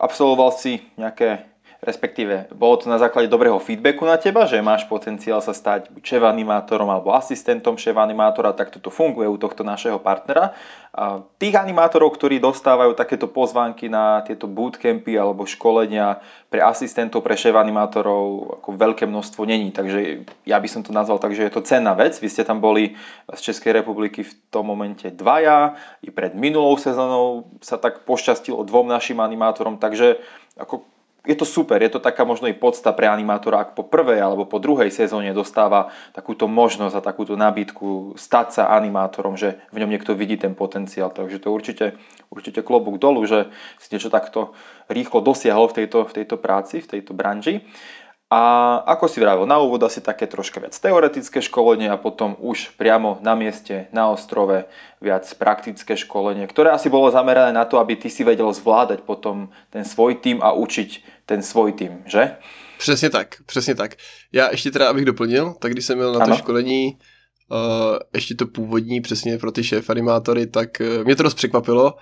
absolvoval 0.00 0.50
si 0.52 0.80
nějaké 0.96 1.44
respektíve 1.84 2.48
bolo 2.56 2.80
to 2.80 2.88
na 2.88 2.96
základe 2.96 3.28
dobrého 3.28 3.60
feedbacku 3.60 4.08
na 4.08 4.16
teba, 4.16 4.48
že 4.48 4.64
máš 4.64 4.88
potenciál 4.88 5.44
sa 5.44 5.52
stať 5.52 5.92
šéf 6.00 6.24
animátorom 6.24 6.88
alebo 6.88 7.12
asistentom 7.12 7.76
šéf 7.76 8.00
animátora, 8.00 8.56
tak 8.56 8.72
toto 8.72 8.88
funguje 8.88 9.28
u 9.28 9.36
tohto 9.36 9.62
našeho 9.62 10.00
partnera. 10.00 10.56
A 10.94 11.26
tých 11.42 11.58
animátorov, 11.58 12.14
ktorí 12.14 12.38
dostávajú 12.38 12.94
takéto 12.94 13.26
pozvánky 13.26 13.90
na 13.90 14.22
tieto 14.22 14.46
bootcampy 14.46 15.18
alebo 15.18 15.44
školenia 15.44 16.22
pre 16.48 16.62
asistentov, 16.62 17.26
pre 17.26 17.34
šéf 17.34 17.52
animátorov, 17.58 18.56
ako 18.62 18.68
veľké 18.78 19.04
množstvo 19.04 19.42
není. 19.44 19.74
Takže 19.74 20.24
ja 20.46 20.56
by 20.56 20.68
som 20.70 20.86
to 20.86 20.94
nazval 20.94 21.18
tak, 21.18 21.34
že 21.34 21.50
je 21.50 21.52
to 21.52 21.66
cenná 21.66 21.92
vec. 21.98 22.14
Vy 22.16 22.30
ste 22.30 22.46
tam 22.46 22.62
boli 22.62 22.94
z 23.26 23.40
Českej 23.42 23.74
republiky 23.74 24.22
v 24.22 24.32
tom 24.48 24.70
momente 24.70 25.10
dvaja, 25.10 25.76
i 26.00 26.14
pred 26.14 26.32
minulou 26.38 26.78
sezónou 26.78 27.50
sa 27.58 27.76
tak 27.76 28.06
pošťastilo 28.06 28.62
dvom 28.62 28.86
našim 28.86 29.18
animátorom, 29.18 29.82
takže 29.82 30.22
ako 30.54 30.86
je 31.24 31.32
to 31.32 31.48
super, 31.48 31.80
je 31.80 31.88
to 31.88 32.04
taká 32.04 32.28
možno 32.28 32.52
i 32.52 32.54
podsta 32.54 32.92
pre 32.92 33.08
animátora, 33.08 33.64
ak 33.64 33.70
po 33.72 33.80
prvej 33.88 34.20
alebo 34.20 34.44
po 34.44 34.60
druhej 34.60 34.92
sezóne 34.92 35.32
dostáva 35.32 35.88
takúto 36.12 36.44
možnosť 36.44 37.00
a 37.00 37.06
takúto 37.06 37.32
nabídku 37.32 38.12
stať 38.12 38.60
sa 38.60 38.62
animátorom, 38.76 39.32
že 39.32 39.56
v 39.72 39.80
ňom 39.80 39.90
niekto 39.90 40.12
vidí 40.12 40.36
ten 40.36 40.52
potenciál. 40.52 41.08
Takže 41.08 41.40
to 41.40 41.48
určite, 41.48 41.96
určite 42.28 42.60
klobúk 42.60 43.00
dolu, 43.00 43.24
že 43.24 43.48
si 43.80 43.88
niečo 43.96 44.12
takto 44.12 44.52
rýchlo 44.92 45.24
dosiahol 45.24 45.72
v 45.72 45.84
tejto, 45.84 46.04
v 46.04 46.12
tejto 46.12 46.36
práci, 46.36 46.84
v 46.84 47.00
tejto 47.00 47.16
branži. 47.16 47.64
A 48.32 48.40
ako 48.88 49.08
si 49.08 49.20
vravil, 49.20 49.46
na 49.46 49.60
úvod 49.60 49.84
asi 49.84 50.00
také 50.00 50.26
troška 50.26 50.56
viac 50.56 50.72
teoretické 50.74 51.44
školenie 51.44 51.92
a 51.92 52.00
potom 52.00 52.34
už 52.40 52.72
priamo 52.74 53.20
na 53.20 53.36
mieste, 53.36 53.86
na 53.92 54.08
ostrove 54.08 54.64
viac 54.98 55.28
praktické 55.36 55.94
školenie, 55.94 56.48
ktoré 56.48 56.72
asi 56.72 56.88
bolo 56.88 57.12
zamerané 57.12 57.52
na 57.52 57.68
to, 57.68 57.78
aby 57.78 58.00
ty 58.00 58.08
si 58.10 58.24
vedel 58.24 58.48
zvládať 58.50 59.04
potom 59.04 59.52
ten 59.70 59.84
svoj 59.84 60.18
tým 60.24 60.40
a 60.40 60.56
učiť 60.56 60.90
ten 61.28 61.44
svoj 61.44 61.72
tým, 61.76 62.02
že? 62.08 62.36
Přesně 62.78 63.10
tak, 63.10 63.36
přesně 63.46 63.74
tak. 63.74 63.94
Já 64.32 64.50
ještě 64.50 64.70
teda, 64.70 64.90
abych 64.90 65.04
doplnil, 65.04 65.54
tak 65.60 65.72
když 65.72 65.84
jsem 65.84 65.98
měl 65.98 66.12
na 66.12 66.18
to 66.18 66.32
ano. 66.32 66.36
školení 66.36 66.98
uh, 67.50 67.98
ještě 68.14 68.34
to 68.34 68.46
původní 68.46 69.00
přesně 69.00 69.38
pro 69.38 69.52
ty 69.52 69.64
šéf 69.64 69.90
animátory, 69.90 70.46
tak 70.46 70.68
uh, 70.80 71.04
mě 71.04 71.16
to 71.16 71.22
dost 71.22 71.34
překvapilo 71.34 71.94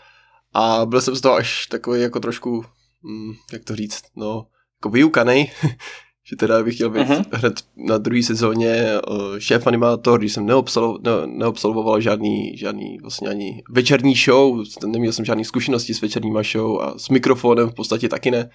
a 0.55 0.87
byl 0.87 1.01
jsem 1.01 1.17
z 1.17 1.21
toho 1.21 1.35
až 1.35 1.67
takový 1.67 2.01
jako 2.01 2.21
trošku, 2.21 2.65
hm, 3.05 3.33
jak 3.53 3.65
to 3.65 3.77
říct, 3.77 4.03
no, 4.17 4.47
jako 4.81 4.89
vyukanej, 4.89 5.51
že 6.33 6.37
teda 6.37 6.63
bych 6.63 6.75
chtěl 6.75 6.91
být 6.91 7.09
uh-huh. 7.09 7.25
hned 7.33 7.55
na 7.77 7.99
druhé 7.99 8.23
sezóně 8.23 9.01
uh, 9.09 9.39
šéf 9.39 9.67
animátor, 9.67 10.19
když 10.19 10.33
jsem 10.33 10.47
neobsalo, 10.47 10.99
ne, 11.03 11.11
neobsluhoval 11.27 12.01
žádný, 12.01 12.57
žádný 12.57 12.99
vlastně 13.03 13.29
ani 13.29 13.63
večerní 13.71 14.15
show, 14.15 14.63
neměl 14.87 15.13
jsem 15.13 15.25
žádný 15.25 15.45
zkušenosti 15.45 15.95
s 15.95 16.01
večerníma 16.01 16.43
show 16.53 16.83
a 16.83 16.99
s 16.99 17.09
mikrofonem 17.09 17.71
v 17.71 17.75
podstatě 17.75 18.09
taky 18.09 18.31
ne. 18.31 18.51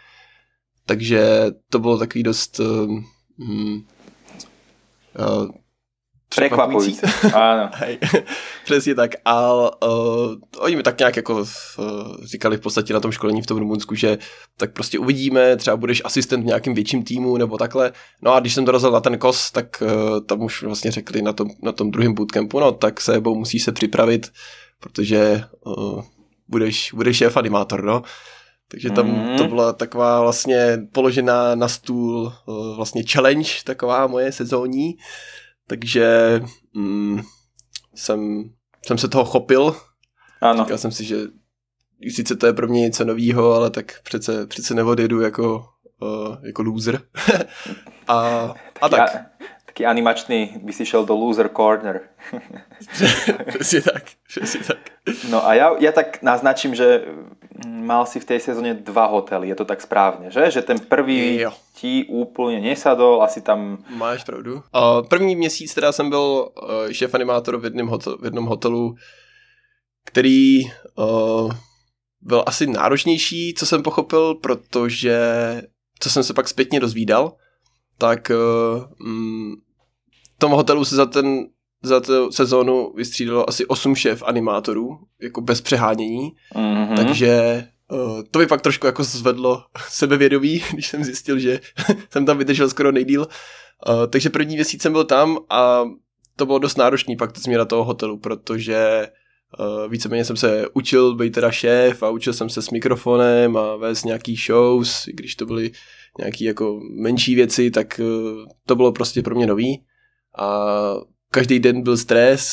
Takže 0.85 1.45
to 1.69 1.79
bylo 1.79 1.97
takový 1.97 2.23
dost 2.23 2.59
uh, 2.59 2.91
uh, 3.37 3.79
Prekvapující. 6.35 6.99
Áno. 7.33 7.69
Hej, 7.73 7.97
přesně 8.63 8.95
tak. 8.95 9.11
A 9.25 9.53
uh, 9.53 10.35
oni 10.57 10.75
mi 10.75 10.83
tak 10.83 10.99
nějak 10.99 11.15
jako 11.15 11.35
uh, 11.35 11.45
říkali 12.23 12.57
v 12.57 12.61
podstatě 12.61 12.93
na 12.93 12.99
tom 12.99 13.11
školení 13.11 13.41
v 13.41 13.45
tom 13.45 13.57
Rumunsku, 13.57 13.95
že 13.95 14.17
tak 14.57 14.71
prostě 14.73 14.99
uvidíme, 14.99 15.55
třeba 15.55 15.77
budeš 15.77 16.01
asistent 16.05 16.43
v 16.43 16.47
nějakým 16.47 16.73
větším 16.73 17.03
týmu 17.03 17.37
nebo 17.37 17.57
takhle. 17.57 17.91
No 18.21 18.33
a 18.33 18.39
když 18.39 18.53
jsem 18.53 18.65
dorazil 18.65 18.91
na 18.91 18.99
ten 18.99 19.17
kos, 19.17 19.51
tak 19.51 19.81
uh, 19.81 20.19
tam 20.25 20.41
už 20.41 20.63
vlastně 20.63 20.91
řekli 20.91 21.21
na 21.21 21.33
tom, 21.33 21.47
na 21.63 21.71
tom 21.71 21.91
druhém 21.91 22.13
bootcampu, 22.13 22.59
no 22.59 22.71
tak 22.71 23.01
se 23.01 23.19
bo 23.19 23.35
musí 23.35 23.59
se 23.59 23.71
připravit, 23.71 24.31
protože 24.79 25.43
uh, 25.65 26.03
budeš, 26.47 26.93
budeš 26.93 27.17
šéf 27.17 27.37
animátor, 27.37 27.83
no. 27.83 28.01
Takže 28.71 28.89
tam 28.89 29.07
mm. 29.07 29.37
to 29.37 29.43
byla 29.43 29.73
taková 29.73 30.21
vlastně 30.21 30.79
položená 30.91 31.55
na 31.55 31.67
stůl 31.67 32.33
uh, 32.45 32.75
vlastně 32.75 33.03
challenge, 33.11 33.49
taková 33.63 34.07
moje 34.07 34.31
sezónní. 34.31 34.97
Takže 35.67 36.39
mm, 36.73 37.21
jsem, 37.95 38.49
jsem 38.86 38.97
se 38.97 39.08
toho 39.08 39.25
chopil. 39.25 39.75
Ano. 40.41 40.63
Říkal 40.63 40.77
jsem 40.77 40.91
si, 40.91 41.06
že 41.06 41.17
sice 42.10 42.36
to 42.36 42.45
je 42.45 42.53
pro 42.53 42.67
mě 42.67 42.82
něco 42.82 43.06
novýho, 43.06 43.53
ale 43.53 43.69
tak 43.69 44.01
přece, 44.03 44.47
přece 44.47 44.73
neodjedu 44.73 45.21
jako, 45.21 45.65
uh, 46.01 46.45
jako 46.45 46.63
loser. 46.63 47.01
a, 48.08 48.17
a 48.82 48.89
tak. 48.89 49.13
Ja, 49.13 49.25
taký 49.77 49.86
animačný 49.86 50.58
by 50.63 50.73
si 50.73 50.86
šel 50.86 51.06
do 51.06 51.15
loser 51.15 51.49
corner. 51.49 52.01
přesně 53.47 53.82
tak, 53.82 54.03
přesně 54.27 54.60
tak. 54.67 54.77
No 55.30 55.47
a 55.47 55.53
ja, 55.53 55.71
ja 55.80 55.91
tak 55.91 56.21
naznačím, 56.21 56.75
že 56.75 57.06
mal 57.65 58.06
si 58.06 58.20
v 58.20 58.26
tej 58.26 58.39
sezóne 58.39 58.74
dva 58.74 59.06
hotely, 59.08 59.50
je 59.50 59.56
to 59.56 59.65
tak 59.65 59.82
správne, 59.82 60.32
že? 60.32 60.52
Že 60.52 60.62
ten 60.62 60.80
prvý 60.80 61.39
jo. 61.39 61.52
ti 61.74 62.06
úplně 62.10 62.60
nesadol, 62.60 63.24
asi 63.24 63.41
tam... 63.41 63.78
Máš 63.89 64.24
pravdu. 64.24 64.54
Uh, 64.54 65.08
první 65.08 65.36
měsíc 65.36 65.74
teda 65.74 65.91
jsem 65.91 66.10
byl 66.10 66.50
uh, 66.63 66.91
šéf 66.91 67.13
animátor 67.13 67.58
v 67.58 67.63
jednom, 67.63 67.88
hotel, 67.88 68.17
v 68.17 68.24
jednom 68.24 68.46
hotelu, 68.46 68.96
který 70.06 70.62
uh, 70.96 71.52
byl 72.22 72.43
asi 72.46 72.67
náročnější, 72.67 73.54
co 73.58 73.65
jsem 73.65 73.84
pochopil, 73.84 74.36
protože 74.36 75.17
co 76.00 76.10
jsem 76.10 76.24
se 76.24 76.34
pak 76.34 76.48
zpětně 76.48 76.80
dozvídal, 76.80 77.34
tak 77.98 78.32
uh, 78.32 79.08
mm, 79.08 79.54
v 80.36 80.39
tom 80.39 80.52
hotelu 80.52 80.86
se 80.86 80.96
za 80.96 81.06
ten 81.06 81.46
za 81.83 81.99
tu 81.99 82.31
sezónu 82.31 82.93
vystřídalo 82.95 83.49
asi 83.49 83.65
8 83.65 83.95
šéf 83.95 84.23
animátorů, 84.25 84.99
jako 85.21 85.41
bez 85.41 85.61
přehánění, 85.61 86.31
mm-hmm. 86.55 86.95
takže 86.95 87.63
uh, 87.91 88.21
to 88.31 88.39
by 88.39 88.47
pak 88.47 88.61
trošku 88.61 88.85
jako 88.85 89.03
zvedlo 89.03 89.63
sebevědomí, 89.89 90.61
když 90.73 90.87
jsem 90.87 91.03
zjistil, 91.03 91.39
že 91.39 91.59
jsem 92.09 92.25
tam 92.25 92.37
vydržel 92.37 92.69
skoro 92.69 92.91
nejdíl. 92.91 93.21
Uh, 93.21 94.07
takže 94.09 94.29
první 94.29 94.55
měsíc 94.55 94.81
jsem 94.81 94.91
byl 94.91 95.03
tam 95.03 95.37
a 95.49 95.83
to 96.35 96.45
bylo 96.45 96.59
dost 96.59 96.77
náročný 96.77 97.15
pak 97.15 97.31
to 97.31 97.41
změna 97.41 97.65
toho 97.65 97.83
hotelu, 97.83 98.17
protože 98.17 99.07
uh, 99.59 99.91
víceméně 99.91 100.25
jsem 100.25 100.37
se 100.37 100.65
učil 100.73 101.15
být 101.15 101.33
teda 101.33 101.51
šéf 101.51 102.03
a 102.03 102.09
učil 102.09 102.33
jsem 102.33 102.49
se 102.49 102.61
s 102.61 102.69
mikrofonem 102.69 103.57
a 103.57 103.75
vést 103.75 104.03
nějaký 104.03 104.35
shows, 104.35 105.05
když 105.05 105.35
to 105.35 105.45
byly 105.45 105.71
nějaký 106.19 106.43
jako 106.43 106.79
menší 107.01 107.35
věci, 107.35 107.71
tak 107.71 108.01
uh, 108.03 108.45
to 108.65 108.75
bylo 108.75 108.91
prostě 108.91 109.21
pro 109.21 109.35
mě 109.35 109.47
nový. 109.47 109.83
A 110.39 110.67
každý 111.31 111.59
den 111.59 111.81
byl 111.81 111.97
stres 111.97 112.47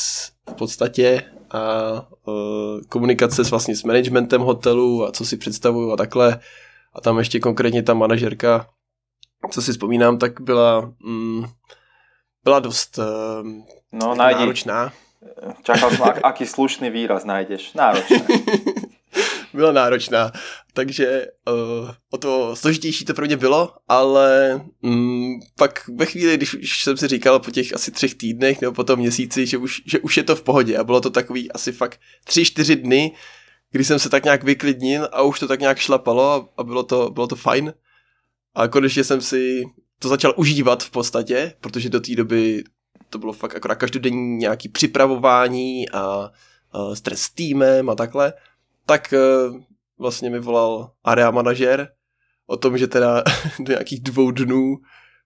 v 0.49 0.53
podstatě 0.53 1.23
a 1.51 1.91
uh, 2.25 2.81
komunikace 2.89 3.45
s 3.45 3.49
vlastně 3.49 3.75
s 3.75 3.83
managementem 3.83 4.41
hotelu 4.41 5.05
a 5.05 5.11
co 5.11 5.25
si 5.25 5.37
představuju 5.37 5.91
a 5.91 5.97
takhle. 5.97 6.39
A 6.93 7.01
tam 7.01 7.19
ještě 7.19 7.39
konkrétně 7.39 7.83
ta 7.83 7.93
manažerka, 7.93 8.67
co 9.51 9.61
si 9.61 9.71
vzpomínám, 9.71 10.17
tak 10.17 10.41
byla, 10.41 10.93
mm, 10.99 11.45
byla 12.43 12.59
dost 12.59 12.97
uh, 12.97 13.47
no, 13.91 14.15
najdi, 14.15 14.39
náročná. 14.39 14.93
Čakal 15.63 15.89
jsem, 15.91 16.05
aký 16.23 16.45
slušný 16.45 16.89
výraz 16.89 17.25
najdeš. 17.25 17.73
Náročná. 17.73 18.17
byla 19.53 19.71
náročná. 19.71 20.31
Takže 20.75 21.27
uh, 21.47 21.89
o 22.11 22.17
to 22.17 22.55
složitější 22.55 23.05
to 23.05 23.13
pro 23.13 23.25
mě 23.25 23.37
bylo, 23.37 23.73
ale 23.87 24.61
um, 24.81 25.39
pak 25.57 25.89
ve 25.95 26.05
chvíli, 26.05 26.37
když 26.37 26.53
už 26.53 26.83
jsem 26.83 26.97
si 26.97 27.07
říkal 27.07 27.39
po 27.39 27.51
těch 27.51 27.73
asi 27.73 27.91
třech 27.91 28.15
týdnech 28.15 28.61
nebo 28.61 28.73
po 28.73 28.83
tom 28.83 28.99
měsíci, 28.99 29.45
že 29.45 29.57
už, 29.57 29.81
že 29.85 29.99
už 29.99 30.17
je 30.17 30.23
to 30.23 30.35
v 30.35 30.43
pohodě 30.43 30.77
a 30.77 30.83
bylo 30.83 31.01
to 31.01 31.09
takový 31.09 31.51
asi 31.51 31.71
fakt 31.71 31.99
tři, 32.25 32.45
čtyři 32.45 32.75
dny, 32.75 33.11
kdy 33.71 33.83
jsem 33.83 33.99
se 33.99 34.09
tak 34.09 34.23
nějak 34.23 34.43
vyklidnil 34.43 35.09
a 35.11 35.21
už 35.21 35.39
to 35.39 35.47
tak 35.47 35.59
nějak 35.59 35.77
šlapalo 35.77 36.49
a, 36.57 36.63
bylo, 36.63 36.83
to, 36.83 37.09
bylo 37.09 37.27
to 37.27 37.35
fajn. 37.35 37.73
A 38.55 38.67
konečně 38.67 39.03
jsem 39.03 39.21
si 39.21 39.63
to 39.99 40.09
začal 40.09 40.33
užívat 40.37 40.83
v 40.83 40.91
podstatě, 40.91 41.53
protože 41.61 41.89
do 41.89 41.99
té 41.99 42.15
doby 42.15 42.63
to 43.09 43.17
bylo 43.17 43.33
fakt 43.33 43.55
akorát 43.55 43.75
každodenní 43.75 44.37
nějaký 44.37 44.69
připravování 44.69 45.89
a, 45.89 46.31
a 46.71 46.95
stres 46.95 47.21
s 47.21 47.29
týmem 47.29 47.89
a 47.89 47.95
takhle 47.95 48.33
tak 48.85 49.13
uh, 49.13 49.61
vlastně 49.99 50.29
mi 50.29 50.39
volal 50.39 50.91
area 51.03 51.31
manažer 51.31 51.87
o 52.47 52.57
tom, 52.57 52.77
že 52.77 52.87
teda 52.87 53.23
do 53.59 53.71
nějakých 53.73 53.99
dvou 53.99 54.31
dnů 54.31 54.75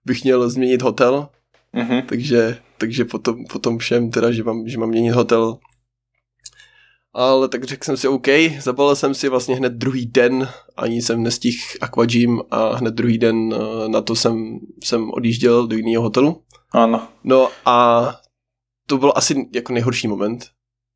bych 0.05 0.23
měl 0.23 0.49
změnit 0.49 0.82
hotel, 0.82 1.29
mm-hmm. 1.73 2.05
takže, 2.05 2.58
takže 2.77 3.05
potom, 3.05 3.45
potom 3.51 3.77
všem 3.77 4.12
teda, 4.12 4.32
že 4.32 4.43
mám, 4.43 4.67
že 4.67 4.77
mám 4.77 4.89
měnit 4.89 5.12
hotel. 5.12 5.58
Ale 7.13 7.47
tak 7.47 7.63
řekl 7.63 7.86
jsem 7.86 7.97
si 7.97 8.08
OK, 8.08 8.27
zabalil 8.60 8.95
jsem 8.95 9.13
si 9.13 9.29
vlastně 9.29 9.55
hned 9.55 9.73
druhý 9.73 10.05
den, 10.05 10.49
ani 10.77 11.01
jsem 11.01 11.23
nestihl 11.23 11.58
Aquagym 11.82 12.41
a 12.51 12.75
hned 12.75 12.93
druhý 12.93 13.17
den 13.17 13.36
uh, 13.36 13.88
na 13.88 14.01
to 14.01 14.15
jsem, 14.15 14.60
jsem 14.84 15.12
odjížděl 15.12 15.67
do 15.67 15.75
jiného 15.75 16.03
hotelu. 16.03 16.43
Ano. 16.71 17.08
No 17.23 17.49
a 17.65 18.10
to 18.86 18.97
byl 18.97 19.13
asi 19.15 19.49
jako 19.53 19.73
nejhorší 19.73 20.08
moment, 20.08 20.45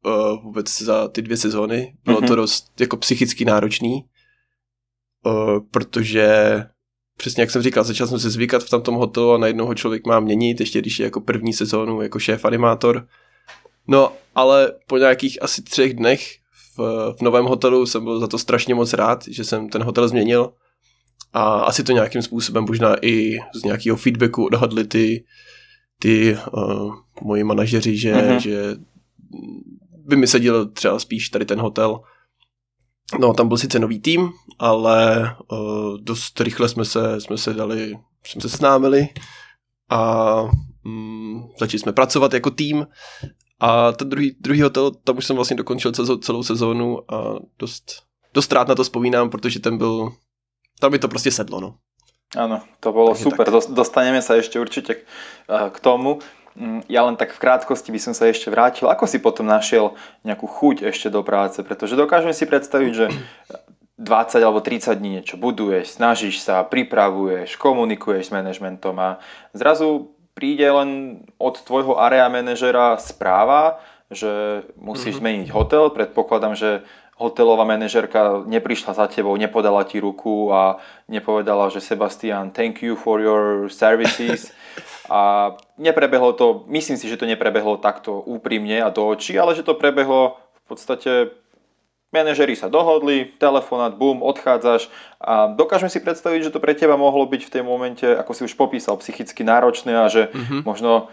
uh, 0.05 0.43
vůbec 0.43 0.81
za 0.81 1.07
ty 1.07 1.21
dvě 1.21 1.37
sezóny. 1.37 1.95
Bylo 2.05 2.21
mm-hmm. 2.21 2.27
to 2.27 2.35
dost 2.35 2.81
jako 2.81 2.97
psychicky 2.97 3.45
náročný, 3.45 4.05
uh, 5.25 5.59
protože 5.71 6.57
přesně 7.17 7.43
jak 7.43 7.51
jsem 7.51 7.61
říkal, 7.61 7.83
začal 7.83 8.07
jsem 8.07 8.19
se 8.19 8.29
zvykat 8.29 8.63
v 8.63 8.69
tamtom 8.69 8.95
hotelu 8.95 9.33
a 9.33 9.37
najednou 9.37 9.65
ho 9.65 9.75
člověk 9.75 10.07
má 10.07 10.19
měnit, 10.19 10.59
ještě 10.59 10.79
když 10.79 10.99
je 10.99 11.03
jako 11.03 11.21
první 11.21 11.53
sezónu 11.53 12.01
jako 12.01 12.19
šéf 12.19 12.45
animátor. 12.45 13.07
No, 13.87 14.13
ale 14.35 14.73
po 14.87 14.97
nějakých 14.97 15.43
asi 15.43 15.61
třech 15.61 15.93
dnech 15.93 16.35
v, 16.77 17.13
v 17.17 17.21
novém 17.21 17.45
hotelu 17.45 17.85
jsem 17.85 18.03
byl 18.03 18.19
za 18.19 18.27
to 18.27 18.37
strašně 18.37 18.75
moc 18.75 18.93
rád, 18.93 19.27
že 19.27 19.43
jsem 19.43 19.69
ten 19.69 19.83
hotel 19.83 20.07
změnil 20.07 20.53
a 21.33 21.59
asi 21.59 21.83
to 21.83 21.91
nějakým 21.91 22.21
způsobem 22.21 22.65
možná 22.67 22.95
i 23.05 23.37
z 23.55 23.63
nějakého 23.63 23.97
feedbacku 23.97 24.45
odhadli 24.45 24.87
ty, 24.87 25.23
ty 25.99 26.37
uh, 26.53 26.95
moji 27.21 27.43
manažeři, 27.43 27.97
že, 27.97 28.13
mm-hmm. 28.13 28.37
že 28.37 28.75
by 30.05 30.15
mi 30.15 30.27
seděl 30.27 30.65
třeba 30.65 30.99
spíš 30.99 31.29
tady 31.29 31.45
ten 31.45 31.59
hotel. 31.59 31.99
No, 33.19 33.33
tam 33.33 33.47
byl 33.47 33.57
sice 33.57 33.79
nový 33.79 33.99
tým, 33.99 34.29
ale 34.59 35.21
uh, 35.51 35.97
dost 35.97 36.41
rychle 36.41 36.69
jsme 36.69 36.85
se, 36.85 37.21
jsme 37.21 37.37
se 37.37 37.53
dali, 37.53 37.99
jsme 38.23 38.41
se 38.41 38.49
snámili 38.49 39.07
a 39.89 40.41
um, 40.85 41.49
začali 41.59 41.79
jsme 41.79 41.93
pracovat 41.93 42.33
jako 42.33 42.49
tým 42.49 42.87
a 43.59 43.91
ten 43.91 44.09
druhý, 44.09 44.35
druhý 44.39 44.61
hotel, 44.61 44.91
tam 44.91 45.17
už 45.17 45.25
jsem 45.25 45.35
vlastně 45.35 45.55
dokončil 45.57 45.91
celou, 45.91 46.17
celou 46.17 46.43
sezónu 46.43 47.13
a 47.13 47.39
dost, 47.59 48.03
dost 48.33 48.51
rád 48.51 48.67
na 48.67 48.75
to 48.75 48.83
vzpomínám, 48.83 49.29
protože 49.29 49.59
ten 49.59 49.77
byl, 49.77 50.11
tam 50.79 50.91
mi 50.91 50.99
to 50.99 51.07
prostě 51.07 51.31
sedlo, 51.31 51.59
no. 51.59 51.75
Áno, 52.34 52.65
to 52.82 52.89
bolo 52.89 53.13
Takže 53.13 53.24
super. 53.30 53.46
Tak. 53.46 53.74
Dostaneme 53.74 54.22
sa 54.22 54.38
ešte 54.38 54.58
určite 54.58 55.06
k 55.48 55.78
tomu. 55.82 56.22
Mm, 56.54 56.86
ja 56.86 57.02
len 57.06 57.17
tak 57.17 57.34
v 57.34 57.41
krátkosti 57.41 57.89
by 57.89 58.00
som 58.02 58.13
sa 58.13 58.30
ešte 58.30 58.50
vrátil. 58.54 58.89
Ako 58.89 59.10
si 59.10 59.17
potom 59.17 59.46
našiel 59.46 59.98
nejakú 60.26 60.46
chuť 60.46 60.86
ešte 60.89 61.10
do 61.10 61.26
práce? 61.26 61.62
Pretože 61.65 61.98
dokážeme 61.98 62.34
si 62.34 62.46
predstaviť, 62.46 62.91
že 62.93 63.06
20 64.02 64.41
alebo 64.41 64.62
30 64.62 64.98
dní 64.98 65.22
niečo 65.22 65.38
buduješ, 65.38 65.98
snažíš 66.02 66.41
sa, 66.41 66.65
pripravuješ, 66.65 67.58
komunikuješ 67.62 68.30
s 68.30 68.34
manažmentom 68.34 68.98
a 68.98 69.10
zrazu 69.54 70.13
príde 70.34 70.65
len 70.65 71.22
od 71.38 71.62
tvojho 71.62 72.02
area 72.02 72.26
manažera 72.26 72.98
správa, 72.98 73.78
že 74.10 74.65
musíš 74.78 75.17
mm-hmm. 75.17 75.22
zmeniť 75.22 75.48
hotel. 75.54 75.89
Predpokladám, 75.93 76.54
že 76.58 76.86
hotelová 77.17 77.63
manažerka 77.63 78.43
neprišla 78.45 78.93
za 78.93 79.06
tebou, 79.08 79.38
nepodala 79.38 79.86
ti 79.86 80.02
ruku 80.02 80.49
a 80.49 80.82
nepovedala, 81.08 81.69
že 81.69 81.82
Sebastian, 81.82 82.49
thank 82.52 82.82
you 82.82 82.97
for 82.97 83.21
your 83.21 83.69
services. 83.69 84.49
A 85.12 85.54
neprebehlo 85.78 86.34
to, 86.34 86.65
myslím 86.71 86.97
si, 86.97 87.06
že 87.06 87.19
to 87.19 87.30
neprebehlo 87.30 87.78
takto 87.78 88.17
úprimne 88.23 88.82
a 88.82 88.89
do 88.89 89.06
očí, 89.06 89.38
ale 89.38 89.54
že 89.54 89.62
to 89.62 89.78
prebehlo 89.78 90.39
v 90.63 90.63
podstate 90.65 91.12
manažeri 92.13 92.54
sa 92.54 92.69
dohodli, 92.69 93.34
telefonát, 93.41 93.97
bum, 93.97 94.21
odchádzaš 94.21 94.88
a 95.17 95.49
dokážeme 95.49 95.89
si 95.89 95.99
predstaviť, 95.99 96.47
že 96.47 96.54
to 96.54 96.62
pre 96.62 96.78
teba 96.78 96.93
mohlo 96.93 97.26
byť 97.26 97.41
v 97.49 97.54
tej 97.58 97.63
momente, 97.65 98.06
ako 98.06 98.32
si 98.38 98.41
už 98.45 98.54
popísal, 98.54 99.02
psychicky 99.02 99.41
náročné 99.41 99.97
a 99.97 100.06
že 100.08 100.30
mm-hmm. 100.30 100.62
možno 100.62 100.91
e, 101.02 101.04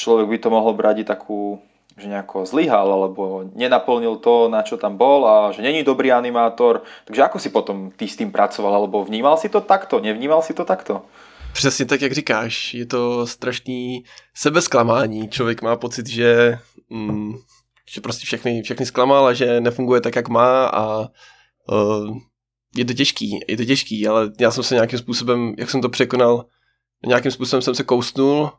človek 0.00 0.26
by 0.32 0.38
to 0.40 0.48
mohol 0.48 0.72
brať 0.72 1.04
takú, 1.04 1.60
že 1.98 2.08
nejako 2.08 2.46
zlyhal 2.46 2.92
alebo 2.92 3.44
nenaplnil 3.54 4.16
to, 4.16 4.48
na 4.48 4.62
čo 4.62 4.76
tam 4.76 4.96
bol 4.96 5.26
a 5.26 5.52
že 5.52 5.62
není 5.62 5.82
dobrý 5.82 6.12
animátor. 6.12 6.82
Takže 7.04 7.22
ako 7.22 7.38
si 7.38 7.50
potom 7.50 7.90
ty 7.90 8.08
s 8.08 8.16
tým 8.16 8.32
pracoval 8.32 8.74
alebo 8.74 9.04
vnímal 9.04 9.36
si 9.36 9.48
to 9.48 9.60
takto, 9.60 10.00
nevnímal 10.00 10.42
si 10.42 10.54
to 10.54 10.64
takto? 10.64 11.02
Přesně 11.52 11.84
tak, 11.84 12.02
jak 12.02 12.12
říkáš. 12.12 12.74
Je 12.74 12.86
to 12.86 13.26
strašný 13.26 14.04
sebesklamání. 14.34 15.28
Člověk 15.28 15.62
má 15.62 15.76
pocit, 15.76 16.06
že, 16.06 16.58
mm, 16.90 17.34
že 17.88 18.00
prostě 18.00 18.26
všechny, 18.26 18.62
všechny 18.62 18.86
zklamal 18.86 19.26
a 19.26 19.32
že 19.32 19.60
nefunguje 19.60 20.00
tak, 20.00 20.16
jak 20.16 20.28
má 20.28 20.66
a 20.66 21.00
uh, 21.72 22.16
je 22.76 22.84
to 22.84 22.94
těžký, 22.94 23.40
je 23.48 23.56
to 23.56 23.64
těžký, 23.64 24.08
ale 24.08 24.30
já 24.40 24.50
jsem 24.50 24.64
se 24.64 24.74
nějakým 24.74 24.98
způsobem, 24.98 25.54
jak 25.58 25.70
jsem 25.70 25.80
to 25.80 25.88
překonal, 25.88 26.44
nějakým 27.06 27.30
způsobem 27.30 27.62
jsem 27.62 27.74
se 27.74 27.84
kousnul 27.84 28.50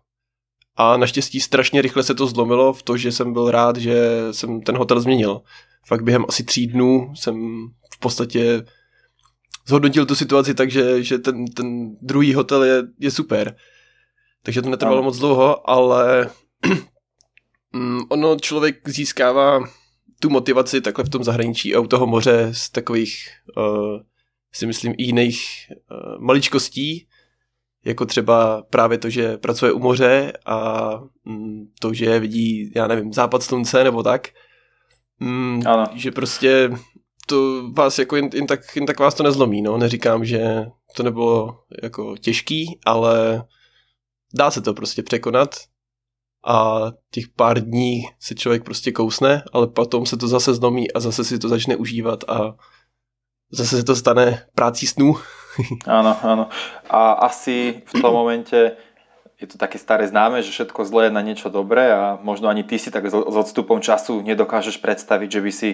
a 0.80 0.98
naštěstí 0.98 1.40
strašně 1.40 1.82
rychle 1.82 2.04
se 2.04 2.16
to 2.16 2.28
zlomilo 2.28 2.74
v 2.74 2.84
to, 2.84 2.98
že 2.98 3.12
jsem 3.12 3.34
byl 3.34 3.52
rád, 3.52 3.78
že 3.78 3.98
jsem 4.32 4.62
ten 4.62 4.78
hotel 4.78 5.00
změnil. 5.02 5.42
Fakt 5.86 6.04
během 6.04 6.26
asi 6.28 6.44
tří 6.44 6.68
dnů 6.68 7.12
jsem 7.16 7.36
v 7.94 8.00
podstatě 8.00 8.66
zhodnotil 9.68 10.06
tu 10.06 10.16
situaci 10.16 10.54
tak, 10.54 10.72
že, 10.72 11.04
že 11.04 11.18
ten, 11.18 11.46
ten 11.46 11.96
druhý 12.02 12.34
hotel 12.34 12.64
je, 12.64 12.84
je 13.00 13.12
super. 13.12 13.56
Takže 14.44 14.62
to 14.62 14.70
netrvalo 14.70 14.98
no. 14.98 15.04
moc 15.04 15.18
dlouho, 15.20 15.70
ale 15.70 16.30
mm, 17.74 18.02
ono 18.10 18.40
člověk 18.40 18.90
získává 18.90 19.60
tu 20.20 20.30
motivaci 20.30 20.82
takhle 20.82 21.04
v 21.06 21.10
tom 21.10 21.24
zahraničí 21.24 21.76
a 21.76 21.80
u 21.80 21.88
toho 21.88 22.08
moře 22.08 22.50
z 22.52 22.70
takových, 22.70 23.30
uh, 23.58 24.00
si 24.52 24.66
myslím, 24.68 24.94
i 24.98 25.04
jiných 25.04 25.42
uh, 25.70 26.22
maličkostí, 26.22 27.08
jako 27.86 28.06
třeba 28.06 28.62
právě 28.70 28.98
to, 28.98 29.10
že 29.10 29.38
pracuje 29.38 29.72
u 29.72 29.80
moře 29.80 30.34
a 30.46 30.90
mm, 31.26 31.68
to, 31.80 31.94
že 31.94 32.20
vidí, 32.20 32.72
já 32.76 32.88
nevím, 32.88 33.14
západ 33.14 33.44
slunce 33.44 33.84
nebo 33.84 34.04
tak, 34.04 34.28
mm, 35.20 35.62
ano. 35.68 35.84
že 35.96 36.12
prostě 36.12 36.72
to 37.26 37.70
vás 37.74 38.00
jako 38.00 38.16
jen, 38.16 38.30
jen, 38.34 38.48
tak, 38.48 38.76
jen 38.76 38.86
tak 38.86 39.00
vás 39.00 39.14
to 39.14 39.24
nezlomí, 39.24 39.62
no. 39.62 39.78
Neříkám, 39.78 40.26
že 40.26 40.66
to 40.96 41.04
nebylo 41.04 41.64
jako 41.84 42.18
těžký, 42.18 42.80
ale 42.86 43.44
dá 44.34 44.52
se 44.52 44.62
to 44.62 44.74
prostě 44.74 45.04
překonat 45.04 45.56
a 46.48 46.86
těch 47.12 47.28
pár 47.28 47.60
dní 47.60 48.02
se 48.20 48.36
člověk 48.36 48.64
prostě 48.64 48.92
kousne, 48.92 49.44
ale 49.54 49.68
potom 49.68 50.06
se 50.06 50.18
to 50.18 50.28
zase 50.28 50.54
zlomí 50.54 50.92
a 50.92 51.00
zase 51.00 51.24
si 51.24 51.40
to 51.40 51.50
začne 51.50 51.76
užívat 51.76 52.24
a 52.28 52.56
zase 53.52 53.78
se 53.78 53.84
to 53.84 53.96
stane 53.96 54.46
prácí 54.56 54.88
snů. 54.88 55.16
Áno, 56.00 56.16
áno. 56.24 56.46
A 56.88 57.28
asi 57.28 57.84
v 57.84 57.94
tom 58.00 58.16
momente 58.16 58.80
je 59.40 59.48
to 59.48 59.56
také 59.56 59.80
staré 59.80 60.04
známe, 60.04 60.44
že 60.44 60.52
všetko 60.52 60.84
zlé 60.84 61.08
je 61.08 61.16
na 61.16 61.24
niečo 61.24 61.48
dobré 61.48 61.92
a 61.92 62.20
možno 62.20 62.52
ani 62.52 62.68
ty 62.68 62.76
si 62.76 62.92
tak 62.92 63.08
s 63.08 63.16
odstupom 63.16 63.80
času 63.80 64.20
nedokážeš 64.20 64.84
predstaviť, 64.84 65.30
že 65.32 65.42
by 65.44 65.52
si 65.52 65.70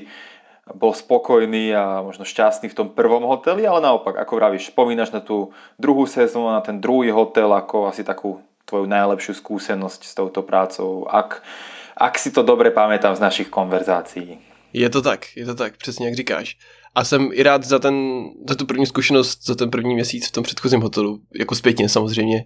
bol 0.74 0.94
spokojný 0.94 1.74
a 1.78 2.02
možno 2.02 2.26
šťastný 2.26 2.74
v 2.74 2.78
tom 2.78 2.88
prvom 2.90 3.26
hoteli, 3.30 3.66
ale 3.66 3.86
naopak, 3.86 4.18
ako 4.18 4.34
vravíš, 4.38 4.74
spomínaš 4.74 5.14
na 5.14 5.22
tú 5.22 5.54
druhú 5.78 6.10
sezónu, 6.10 6.50
na 6.50 6.62
ten 6.62 6.82
druhý 6.82 7.14
hotel 7.14 7.54
ako 7.54 7.90
asi 7.90 8.02
takú 8.02 8.42
tvoju 8.66 8.90
najlepšiu 8.90 9.38
skúsenosť 9.38 10.02
s 10.02 10.14
touto 10.18 10.42
prácou, 10.42 11.06
ak, 11.06 11.46
ak 11.94 12.18
si 12.18 12.34
to 12.34 12.42
dobre 12.42 12.74
pamätám 12.74 13.14
z 13.14 13.22
našich 13.22 13.50
konverzácií. 13.54 14.55
Je 14.76 14.90
to 14.90 15.02
tak, 15.02 15.38
je 15.38 15.46
to 15.46 15.56
tak, 15.56 15.78
přesně 15.78 16.06
jak 16.06 16.16
říkáš. 16.16 16.58
A 16.96 17.04
jsem 17.04 17.30
i 17.34 17.44
rád 17.44 17.64
za, 17.64 17.80
ten, 17.80 18.26
za 18.50 18.56
tu 18.56 18.66
první 18.66 18.86
zkušenost, 18.86 19.46
za 19.46 19.56
ten 19.56 19.72
první 19.72 19.96
měsíc 19.96 20.28
v 20.28 20.32
tom 20.32 20.44
předchozím 20.44 20.82
hotelu, 20.82 21.20
jako 21.36 21.56
zpětně 21.56 21.90
samozřejmě, 21.90 22.46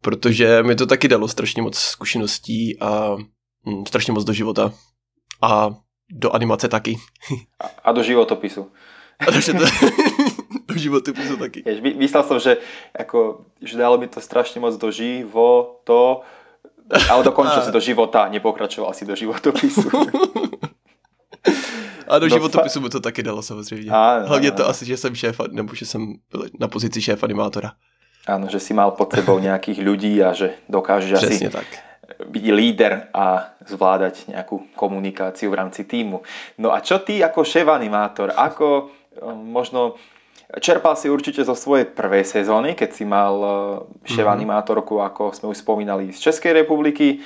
protože 0.00 0.62
mi 0.62 0.76
to 0.76 0.86
taky 0.86 1.08
dalo 1.08 1.28
strašně 1.28 1.62
moc 1.62 1.78
zkušeností 1.78 2.80
a 2.80 3.16
hm, 3.66 3.86
strašně 3.86 4.12
moc 4.12 4.24
do 4.24 4.32
života. 4.32 4.72
A 5.42 5.70
do 6.12 6.30
animace 6.30 6.68
taky. 6.68 6.96
A, 7.60 7.66
a 7.84 7.92
do 7.92 8.02
životopisu. 8.02 8.70
A 9.18 9.30
do, 9.30 9.40
do 10.68 10.74
životopisu 10.74 11.36
taky. 11.36 11.62
Jež, 11.66 11.80
myslel 11.96 12.22
som, 12.22 12.38
že, 12.40 12.56
ako, 12.98 13.48
že 13.64 13.80
dalo 13.80 13.98
mi 13.98 14.08
to 14.08 14.20
strašne 14.20 14.60
moc 14.60 14.76
do 14.76 14.92
životo, 14.92 16.20
ale 17.10 17.24
dokončil 17.24 17.62
si 17.64 17.72
do 17.72 17.80
života, 17.80 18.28
nepokračoval 18.28 18.92
si 18.92 19.08
do 19.08 19.16
životopisu. 19.16 19.88
A 22.08 22.18
do 22.18 22.26
no, 22.26 22.34
životopisu 22.34 22.80
mu 22.80 22.88
to 22.88 23.00
taky 23.00 23.22
dalo 23.22 23.42
samozřejmě. 23.42 23.90
A, 23.90 24.18
Hlavně 24.26 24.50
to 24.50 24.68
asi, 24.68 24.86
že 24.86 24.96
jsem 24.96 25.14
šéf, 25.14 25.40
nebo 25.50 25.74
že 25.74 25.86
jsem 25.86 26.14
byl 26.30 26.46
na 26.60 26.68
pozici 26.68 27.02
šéf 27.02 27.24
animátora. 27.24 27.72
Áno, 28.26 28.50
že 28.50 28.58
si 28.58 28.74
mal 28.74 28.90
pod 28.98 29.14
sebou 29.14 29.38
nejakých 29.38 29.78
ľudí 29.86 30.18
a 30.18 30.34
že 30.34 30.58
dokážeš 30.66 31.12
Přesně 31.14 31.46
asi 31.46 31.62
tak. 31.62 31.68
byť 32.26 32.44
líder 32.52 33.06
a 33.14 33.54
zvládať 33.66 34.26
nejakú 34.30 34.66
komunikáciu 34.74 35.50
v 35.50 35.58
rámci 35.62 35.86
týmu. 35.86 36.26
No 36.58 36.74
a 36.74 36.82
čo 36.82 36.98
ty 36.98 37.22
ako 37.22 37.44
šéf 37.46 37.68
animátor, 37.70 38.34
ako 38.34 38.90
um, 39.22 39.52
možno 39.52 39.94
čerpal 40.58 40.96
si 40.96 41.10
určite 41.10 41.44
zo 41.44 41.54
svojej 41.54 41.86
prvej 41.86 42.24
sezóny, 42.24 42.74
keď 42.74 42.90
si 42.94 43.04
mal 43.06 43.34
uh, 43.38 43.50
šéf 44.06 44.26
mm-hmm. 44.26 44.36
animátorku, 44.42 44.98
ako 45.02 45.30
sme 45.30 45.54
už 45.54 45.62
spomínali, 45.62 46.10
z 46.10 46.30
Českej 46.30 46.66
republiky. 46.66 47.20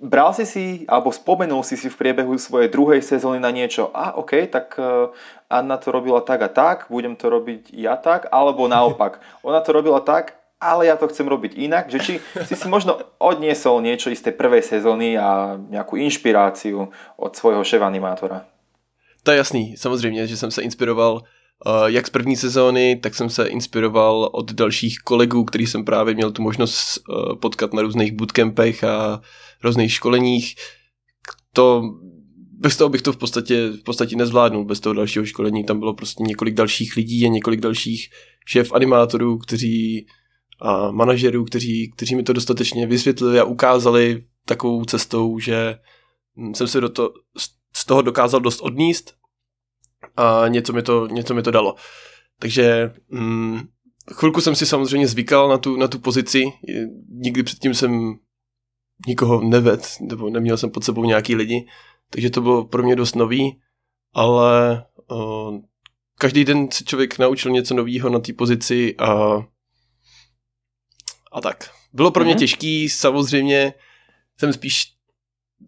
Bral 0.00 0.32
si 0.32 0.48
si, 0.48 0.64
alebo 0.88 1.12
spomenul 1.12 1.60
si 1.60 1.76
si 1.76 1.92
v 1.92 1.98
priebehu 2.00 2.40
svojej 2.40 2.72
druhej 2.72 3.04
sezóny 3.04 3.36
na 3.36 3.52
niečo, 3.52 3.92
a 3.92 4.16
OK, 4.16 4.48
tak 4.48 4.80
e, 4.80 5.12
Anna 5.52 5.76
to 5.76 5.92
robila 5.92 6.24
tak 6.24 6.40
a 6.40 6.48
tak, 6.48 6.88
budem 6.88 7.16
to 7.20 7.28
robiť 7.28 7.68
ja 7.76 8.00
tak, 8.00 8.24
alebo 8.32 8.64
naopak, 8.64 9.20
ona 9.46 9.60
to 9.60 9.76
robila 9.76 10.00
tak, 10.00 10.40
ale 10.60 10.88
ja 10.88 10.96
to 10.96 11.08
chcem 11.08 11.28
robiť 11.28 11.52
inak, 11.56 11.92
že 11.92 11.98
či 12.00 12.14
si 12.48 12.54
si 12.56 12.66
možno 12.68 13.00
odniesol 13.20 13.80
niečo 13.80 14.12
z 14.12 14.24
tej 14.24 14.34
prvej 14.36 14.64
sezóny 14.64 15.16
a 15.20 15.56
nejakú 15.56 15.96
inšpiráciu 15.96 16.92
od 17.16 17.32
svojho 17.32 17.64
šéf 17.64 17.80
animátora. 17.80 18.44
To 19.22 19.30
je 19.30 19.36
jasný, 19.36 19.76
samozřejmě, 19.76 20.26
že 20.26 20.36
jsem 20.36 20.50
se 20.50 20.62
inspiroval 20.62 21.22
jak 21.86 22.06
z 22.06 22.10
první 22.10 22.36
sezóny, 22.36 22.96
tak 22.96 23.14
jsem 23.14 23.30
se 23.30 23.46
inspiroval 23.46 24.30
od 24.32 24.52
dalších 24.52 24.98
kolegů, 24.98 25.44
který 25.44 25.66
jsem 25.66 25.84
právě 25.84 26.14
měl 26.14 26.32
tu 26.32 26.42
možnost 26.42 26.98
uh, 27.08 27.36
potkat 27.36 27.74
na 27.74 27.82
různých 27.82 28.12
bootcampech 28.12 28.84
a 28.84 29.20
různých 29.64 29.92
školeních. 29.92 30.54
To, 31.52 31.82
bez 32.58 32.76
toho 32.76 32.88
bych 32.88 33.02
to 33.02 33.12
v 33.12 33.16
podstatě, 33.16 33.68
v 33.68 33.82
podstatě 33.82 34.16
nezvládnul, 34.16 34.64
bez 34.64 34.80
toho 34.80 34.94
dalšího 34.94 35.26
školení. 35.26 35.64
Tam 35.64 35.78
bylo 35.78 35.94
prostě 35.94 36.22
několik 36.22 36.54
dalších 36.54 36.96
lidí 36.96 37.26
a 37.26 37.28
několik 37.28 37.60
dalších 37.60 38.08
šéf 38.46 38.72
animátorů, 38.72 39.38
kteří 39.38 40.06
a 40.62 40.90
manažerů, 40.90 41.44
kteří, 41.44 41.90
kteří 41.96 42.16
mi 42.16 42.22
to 42.22 42.32
dostatečně 42.32 42.86
vysvětlili 42.86 43.40
a 43.40 43.44
ukázali 43.44 44.22
takovou 44.46 44.84
cestou, 44.84 45.38
že 45.38 45.78
jsem 46.54 46.68
se 46.68 46.80
do 46.80 46.88
to, 46.88 47.12
z 47.76 47.86
toho 47.86 48.02
dokázal 48.02 48.40
dost 48.40 48.60
odníst 48.60 49.19
a 50.20 50.48
něco 50.48 50.72
mi 50.72 50.82
to, 50.82 51.06
něco 51.06 51.34
mi 51.34 51.42
to 51.42 51.50
dalo. 51.50 51.74
Takže 52.38 52.92
mm, 53.08 53.60
chvilku 54.14 54.40
jsem 54.40 54.54
si 54.54 54.66
samozřejmě 54.66 55.08
zvykal 55.08 55.48
na 55.48 55.58
tu, 55.58 55.76
na 55.76 55.88
tu 55.88 55.98
pozici. 55.98 56.44
Nikdy 57.08 57.42
předtím 57.42 57.74
jsem 57.74 58.14
nikoho 59.06 59.40
neved, 59.40 59.96
nebo 60.00 60.30
neměl 60.30 60.56
jsem 60.56 60.70
pod 60.70 60.84
sebou 60.84 61.04
nějaký 61.04 61.34
lidi, 61.34 61.66
takže 62.10 62.30
to 62.30 62.40
bylo 62.40 62.64
pro 62.64 62.82
mě 62.82 62.96
dost 62.96 63.16
nový, 63.16 63.60
ale 64.14 64.84
uh, 65.10 65.58
každý 66.18 66.44
den 66.44 66.70
se 66.70 66.84
člověk 66.84 67.18
naučil 67.18 67.50
něco 67.50 67.74
nového 67.74 68.10
na 68.10 68.18
té 68.18 68.32
pozici 68.32 68.96
a 68.96 69.38
a 71.32 71.40
tak. 71.40 71.70
Bylo 71.92 72.10
pro 72.10 72.24
mě 72.24 72.34
mm-hmm. 72.34 72.38
těžký, 72.38 72.88
samozřejmě 72.88 73.74
jsem 74.38 74.52
spíš 74.52 74.92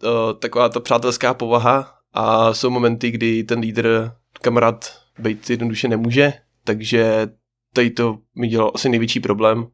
uh, 0.04 0.38
taková 0.38 0.68
ta 0.68 0.80
přátelská 0.80 1.34
povaha 1.34 1.94
a 2.12 2.54
jsou 2.54 2.70
momenty, 2.70 3.10
kdy 3.10 3.44
ten 3.44 3.58
lídr, 3.58 4.12
kamarád, 4.38 5.02
být 5.18 5.50
jednoduše 5.50 5.88
nemůže, 5.88 6.32
takže 6.64 7.28
tady 7.72 7.90
to 7.90 8.18
mi 8.34 8.48
dělalo 8.48 8.74
asi 8.74 8.88
největší 8.88 9.20
problém. 9.20 9.66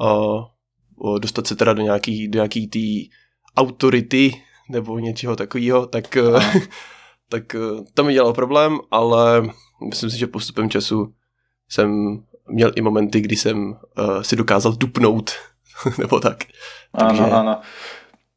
Uh, 0.00 1.18
dostat 1.18 1.46
se 1.46 1.56
teda 1.56 1.72
do 1.72 1.82
nějaký, 1.82 2.28
do 2.28 2.36
nějaký 2.36 2.68
tý 2.68 3.08
autority 3.56 4.42
nebo 4.70 4.98
něčeho 4.98 5.36
takového, 5.36 5.86
tak, 5.86 6.16
tak 7.28 7.56
to 7.94 8.04
mi 8.04 8.12
dělalo 8.12 8.32
problém, 8.32 8.78
ale 8.90 9.42
myslím 9.88 10.10
si, 10.10 10.18
že 10.18 10.26
postupem 10.26 10.70
času 10.70 11.14
jsem 11.68 12.18
měl 12.48 12.72
i 12.76 12.80
momenty, 12.80 13.20
kdy 13.20 13.36
jsem 13.36 13.68
uh, 13.68 14.22
si 14.22 14.36
dokázal 14.36 14.72
dupnout, 14.72 15.30
nebo 15.98 16.20
tak. 16.20 16.44
Áno, 16.94 17.18
Takže... 17.18 17.34
áno. 17.34 17.54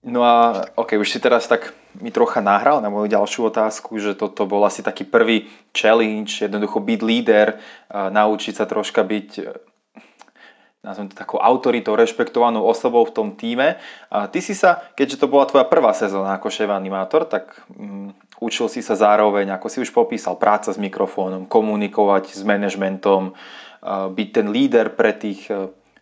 No 0.08 0.24
a 0.24 0.66
ok, 0.76 0.98
už 0.98 1.10
si 1.12 1.20
teraz 1.20 1.48
tak 1.48 1.74
mi 2.02 2.14
trocha 2.14 2.42
nahral 2.42 2.82
na 2.82 2.90
moju 2.90 3.10
ďalšiu 3.10 3.50
otázku, 3.50 3.98
že 3.98 4.14
toto 4.14 4.46
bol 4.46 4.64
asi 4.66 4.86
taký 4.86 5.04
prvý 5.04 5.50
challenge, 5.74 6.46
jednoducho 6.46 6.82
byť 6.82 7.00
líder, 7.02 7.58
naučiť 7.92 8.54
sa 8.54 8.66
troška 8.70 9.02
byť 9.04 9.30
nazvem 10.88 11.12
to 11.12 11.20
takou 11.20 11.44
autoritou, 11.44 12.00
rešpektovanou 12.00 12.64
osobou 12.64 13.04
v 13.04 13.12
tom 13.12 13.28
týme. 13.36 13.76
A 14.08 14.32
ty 14.32 14.40
si 14.40 14.56
sa, 14.56 14.80
keďže 14.96 15.20
to 15.20 15.28
bola 15.28 15.44
tvoja 15.44 15.68
prvá 15.68 15.92
sezóna 15.92 16.40
ako 16.40 16.48
šéf 16.48 16.72
animátor, 16.72 17.28
tak 17.28 17.60
um, 17.76 18.16
učil 18.40 18.72
si 18.72 18.80
sa 18.80 18.96
zároveň, 18.96 19.52
ako 19.52 19.68
si 19.68 19.84
už 19.84 19.92
popísal, 19.92 20.40
práca 20.40 20.72
s 20.72 20.80
mikrofónom, 20.80 21.44
komunikovať 21.50 22.32
s 22.32 22.42
manažmentom, 22.48 23.36
uh, 23.36 24.08
byť 24.08 24.28
ten 24.32 24.48
líder 24.48 24.96
pre 24.96 25.12
tých 25.12 25.52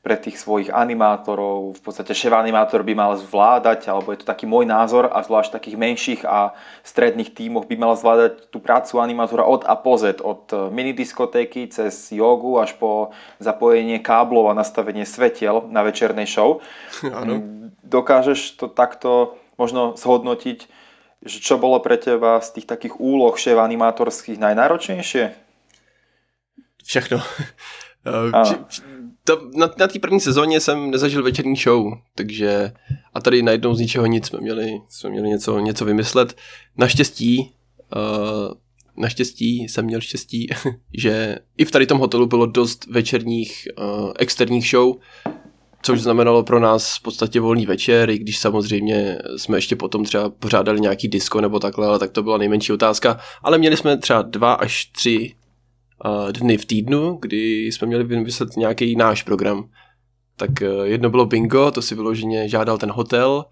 pre 0.06 0.22
tých 0.22 0.38
svojich 0.38 0.70
animátorov. 0.70 1.74
V 1.74 1.82
podstate 1.82 2.14
šéf 2.14 2.30
animátor 2.30 2.86
by 2.86 2.94
mal 2.94 3.18
zvládať, 3.18 3.90
alebo 3.90 4.14
je 4.14 4.22
to 4.22 4.30
taký 4.30 4.46
môj 4.46 4.70
názor, 4.70 5.10
a 5.10 5.26
zvlášť 5.26 5.58
takých 5.58 5.82
menších 5.82 6.22
a 6.30 6.54
stredných 6.86 7.34
tímoch 7.34 7.66
by 7.66 7.74
mal 7.74 7.98
zvládať 7.98 8.54
tú 8.54 8.62
prácu 8.62 9.02
animátora 9.02 9.42
od 9.42 9.66
A 9.66 9.74
po 9.74 9.98
Z, 9.98 10.22
od 10.22 10.70
minidiskotéky 10.70 11.74
cez 11.74 12.14
jogu 12.14 12.62
až 12.62 12.78
po 12.78 13.18
zapojenie 13.42 13.98
káblov 13.98 14.54
a 14.54 14.54
nastavenie 14.54 15.10
svetiel 15.10 15.66
na 15.74 15.82
večernej 15.82 16.30
show. 16.30 16.62
Ano. 17.16 17.40
Dokážeš 17.86 18.60
to 18.60 18.68
takto 18.68 19.40
možno 19.56 19.96
zhodnotiť, 19.96 20.68
že 21.24 21.38
čo 21.40 21.56
bolo 21.56 21.80
pre 21.80 21.96
teba 21.96 22.44
z 22.44 22.60
tých 22.60 22.68
takých 22.68 23.00
úloh 23.00 23.32
šéf 23.34 23.56
animátorských 23.56 24.38
najnáročnejšie? 24.38 25.32
Všechno. 26.84 27.24
to, 29.28 29.42
na, 29.56 29.70
na 29.78 29.88
té 29.88 30.00
první 30.00 30.20
sezóně 30.20 30.60
jsem 30.60 30.92
nezažil 30.92 31.24
večerní 31.24 31.56
show, 31.56 31.94
takže 32.16 32.72
a 33.14 33.22
tady 33.22 33.44
najednou 33.44 33.76
z 33.76 33.80
ničeho 33.80 34.06
nic 34.06 34.28
jsme 34.28 34.40
měli, 34.42 34.82
jsme 34.90 35.10
měli 35.10 35.30
něco, 35.30 35.60
něco 35.60 35.86
vymyslet. 35.86 36.36
Naštěstí, 36.78 37.52
uh, 37.96 38.54
naštěstí 38.98 39.64
jsem 39.64 39.86
měl 39.86 40.02
štěstí, 40.02 40.48
že 40.98 41.38
i 41.58 41.66
v 41.66 41.72
tady 41.72 41.86
tom 41.86 41.98
hotelu 41.98 42.26
bylo 42.26 42.46
dost 42.46 42.88
večerních 42.88 43.68
uh, 43.78 44.12
externích 44.20 44.70
show, 44.70 44.96
což 45.82 46.02
znamenalo 46.02 46.44
pro 46.44 46.60
nás 46.60 46.98
v 46.98 47.02
podstatě 47.02 47.40
volný 47.40 47.66
večer, 47.66 48.10
i 48.10 48.18
když 48.18 48.38
samozřejmě 48.38 49.18
jsme 49.38 49.58
ještě 49.58 49.76
potom 49.76 50.06
třeba 50.06 50.30
pořádali 50.30 50.82
nějaký 50.82 51.08
disco 51.08 51.42
nebo 51.42 51.60
takhle, 51.60 51.88
ale 51.88 52.00
tak 52.00 52.12
to 52.12 52.24
byla 52.24 52.38
nejmenší 52.38 52.74
otázka. 52.74 53.20
Ale 53.44 53.58
měli 53.58 53.78
jsme 53.78 53.98
třeba 53.98 54.22
dva 54.22 54.54
až 54.54 54.86
tři 54.86 55.36
dny 56.32 56.58
v 56.58 56.66
týdnu, 56.66 57.18
kdy 57.22 57.66
jsme 57.66 57.88
měli 57.88 58.04
vymyslet 58.04 58.58
nějaký 58.58 58.96
náš 58.96 59.24
program. 59.24 59.70
Tak 60.38 60.62
e, 60.62 60.66
jedno 60.84 61.10
bylo 61.10 61.26
bingo, 61.26 61.72
to 61.72 61.82
si 61.82 61.96
vyloženě 61.96 62.50
žádal 62.50 62.78
ten 62.78 62.92
hotel 62.92 63.46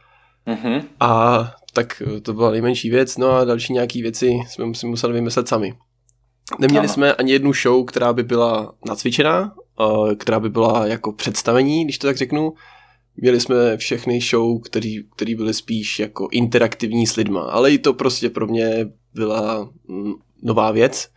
mm-hmm. 0.47 0.83
a 0.99 1.43
tak 1.73 2.01
e, 2.01 2.21
to 2.21 2.33
byla 2.33 2.51
nejmenší 2.51 2.89
věc, 2.89 3.17
no 3.17 3.31
a 3.31 3.45
další 3.45 3.73
nějaký 3.73 4.01
věci 4.01 4.39
jsme 4.49 4.73
si 4.73 4.87
museli 4.87 5.13
vymyslet 5.13 5.47
sami. 5.47 5.73
Neměli 6.59 6.85
ano. 6.85 6.93
jsme 6.93 7.13
ani 7.13 7.31
jednu 7.31 7.53
show, 7.53 7.85
která 7.85 8.13
by 8.13 8.23
byla 8.23 8.73
nacvičená, 8.87 9.53
která 10.17 10.39
by 10.39 10.49
byla 10.49 10.87
jako 10.87 11.11
představení, 11.11 11.83
když 11.83 11.97
to 11.97 12.07
tak 12.07 12.17
řeknu. 12.17 12.53
Měli 13.17 13.39
jsme 13.39 13.77
všechny 13.77 14.21
show, 14.21 14.61
který, 14.61 15.03
který 15.15 15.35
byly 15.35 15.53
spíš 15.53 15.99
jako 15.99 16.27
interaktivní 16.31 17.07
s 17.07 17.15
lidma, 17.15 17.41
ale 17.41 17.71
i 17.71 17.77
to 17.77 17.93
prostě 17.93 18.29
pro 18.29 18.47
mě 18.47 18.85
byla 19.13 19.69
mm, 19.87 20.13
nová 20.43 20.71
věc 20.71 21.12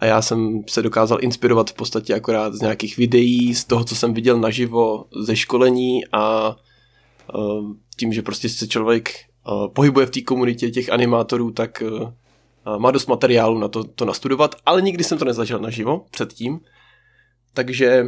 a 0.00 0.06
já 0.06 0.22
jsem 0.22 0.62
se 0.68 0.82
dokázal 0.82 1.18
inspirovat 1.20 1.70
v 1.70 1.74
podstatě 1.74 2.14
akorát 2.14 2.54
z 2.54 2.60
nějakých 2.60 2.96
videí, 2.96 3.54
z 3.54 3.64
toho, 3.64 3.84
co 3.84 3.94
jsem 3.94 4.14
viděl 4.14 4.40
naživo 4.40 5.04
ze 5.22 5.36
školení 5.36 6.00
a 6.12 6.56
uh, 7.34 7.72
tím, 7.96 8.12
že 8.12 8.22
prostě 8.22 8.48
se 8.48 8.68
člověk 8.68 9.10
uh, 9.48 9.72
pohybuje 9.72 10.06
v 10.06 10.10
té 10.10 10.20
komunitě 10.20 10.70
těch 10.70 10.92
animátorů, 10.92 11.50
tak 11.50 11.82
uh, 11.86 12.78
má 12.78 12.90
dost 12.90 13.06
materiálu 13.06 13.58
na 13.58 13.68
to, 13.68 13.84
to 13.84 14.04
nastudovat, 14.04 14.54
ale 14.66 14.82
nikdy 14.82 15.04
jsem 15.04 15.18
to 15.18 15.24
nezažil 15.24 15.58
naživo 15.58 16.04
předtím, 16.10 16.60
takže 17.54 18.06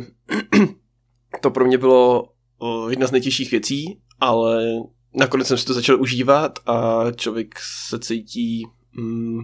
to 1.40 1.50
pro 1.50 1.64
mě 1.64 1.78
bylo 1.78 2.28
jedna 2.88 3.06
z 3.06 3.10
nejtěžších 3.10 3.50
věcí, 3.50 3.98
ale 4.20 4.64
nakonec 5.14 5.46
jsem 5.46 5.58
si 5.58 5.66
to 5.66 5.74
začal 5.74 6.00
užívat 6.00 6.58
a 6.66 7.04
člověk 7.16 7.54
se 7.88 7.98
cítí 7.98 8.66
mm, 8.92 9.40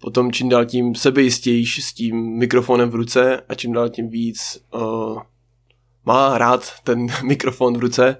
potom 0.00 0.32
čím 0.32 0.48
dál 0.48 0.64
tím 0.64 0.94
sebejistější 0.94 1.82
s 1.82 1.92
tím 1.92 2.38
mikrofonem 2.38 2.90
v 2.90 2.94
ruce 2.94 3.40
a 3.48 3.54
čím 3.54 3.72
dál 3.72 3.88
tím 3.88 4.08
víc 4.08 4.64
uh, 4.74 5.22
má 6.04 6.38
rád 6.38 6.80
ten 6.84 7.06
mikrofon 7.24 7.76
v 7.76 7.80
ruce 7.80 8.16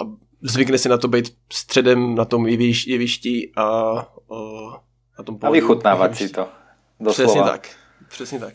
a 0.00 0.04
zvykne 0.42 0.78
si 0.78 0.88
na 0.88 0.98
to 0.98 1.08
být 1.08 1.36
středem 1.52 2.14
na 2.14 2.24
tom 2.24 2.46
jevišti 2.46 3.52
a 3.56 3.92
uh, 4.28 4.74
na 5.18 5.24
tom 5.24 5.38
A 5.42 5.50
vychutnávat 5.50 6.16
si 6.16 6.28
to. 6.28 6.48
Doslova. 7.00 7.30
Přesně 7.30 7.42
tak. 7.42 7.68
Přesně 8.08 8.38
tak. 8.38 8.54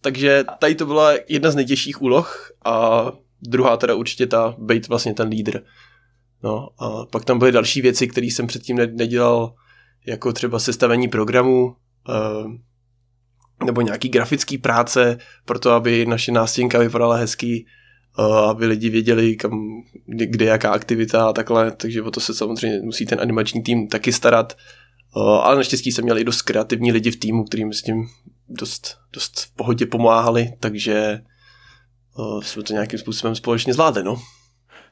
Takže 0.00 0.44
tady 0.58 0.74
to 0.74 0.86
byla 0.86 1.12
jedna 1.28 1.50
z 1.50 1.54
nejtěžších 1.54 2.02
úloh 2.02 2.50
a 2.64 3.06
druhá 3.42 3.76
teda 3.76 3.94
určitě 3.94 4.26
ta 4.26 4.54
být 4.58 4.88
vlastně 4.88 5.14
ten 5.14 5.28
lídr. 5.28 5.62
No 6.42 6.68
a 6.78 7.06
pak 7.06 7.24
tam 7.24 7.38
byly 7.38 7.52
další 7.52 7.80
věci, 7.80 8.08
které 8.08 8.26
jsem 8.26 8.46
předtím 8.46 8.76
nedělal, 8.76 9.54
jako 10.06 10.32
třeba 10.32 10.58
sestavení 10.58 11.08
programu, 11.08 11.76
nebo 13.64 13.80
nějaký 13.80 14.08
grafický 14.08 14.58
práce 14.58 15.18
pro 15.44 15.58
to, 15.58 15.70
aby 15.70 16.06
naše 16.06 16.32
nástěnka 16.32 16.78
vypadala 16.78 17.16
hezky, 17.16 17.66
eh, 18.18 18.48
aby 18.48 18.66
lidi 18.66 18.88
věděli, 18.90 19.36
kam, 19.36 19.82
kde 20.06 20.44
jaká 20.44 20.70
aktivita 20.70 21.28
a 21.28 21.32
takhle, 21.32 21.70
takže 21.70 22.02
o 22.02 22.10
to 22.10 22.20
se 22.20 22.34
samozřejmě 22.34 22.80
musí 22.82 23.06
ten 23.06 23.20
animační 23.20 23.62
tým 23.62 23.88
taky 23.88 24.12
starat. 24.12 24.52
Eh, 25.16 25.20
ale 25.20 25.56
naštěstí 25.56 25.92
jsem 25.92 26.04
měl 26.04 26.18
i 26.18 26.24
dost 26.24 26.42
kreativní 26.42 26.92
lidi 26.92 27.10
v 27.10 27.16
týmu, 27.16 27.44
kterým 27.44 27.72
s 27.72 27.82
tím 27.82 28.06
dost, 28.48 28.98
dost 29.12 29.40
v 29.40 29.56
pohodě 29.56 29.86
pomáhali, 29.86 30.52
takže 30.60 31.20
jsme 32.42 32.62
to 32.62 32.72
nějakým 32.72 32.98
způsobem 32.98 33.34
společně 33.34 33.74
zvládli, 33.74 34.02
no. 34.04 34.16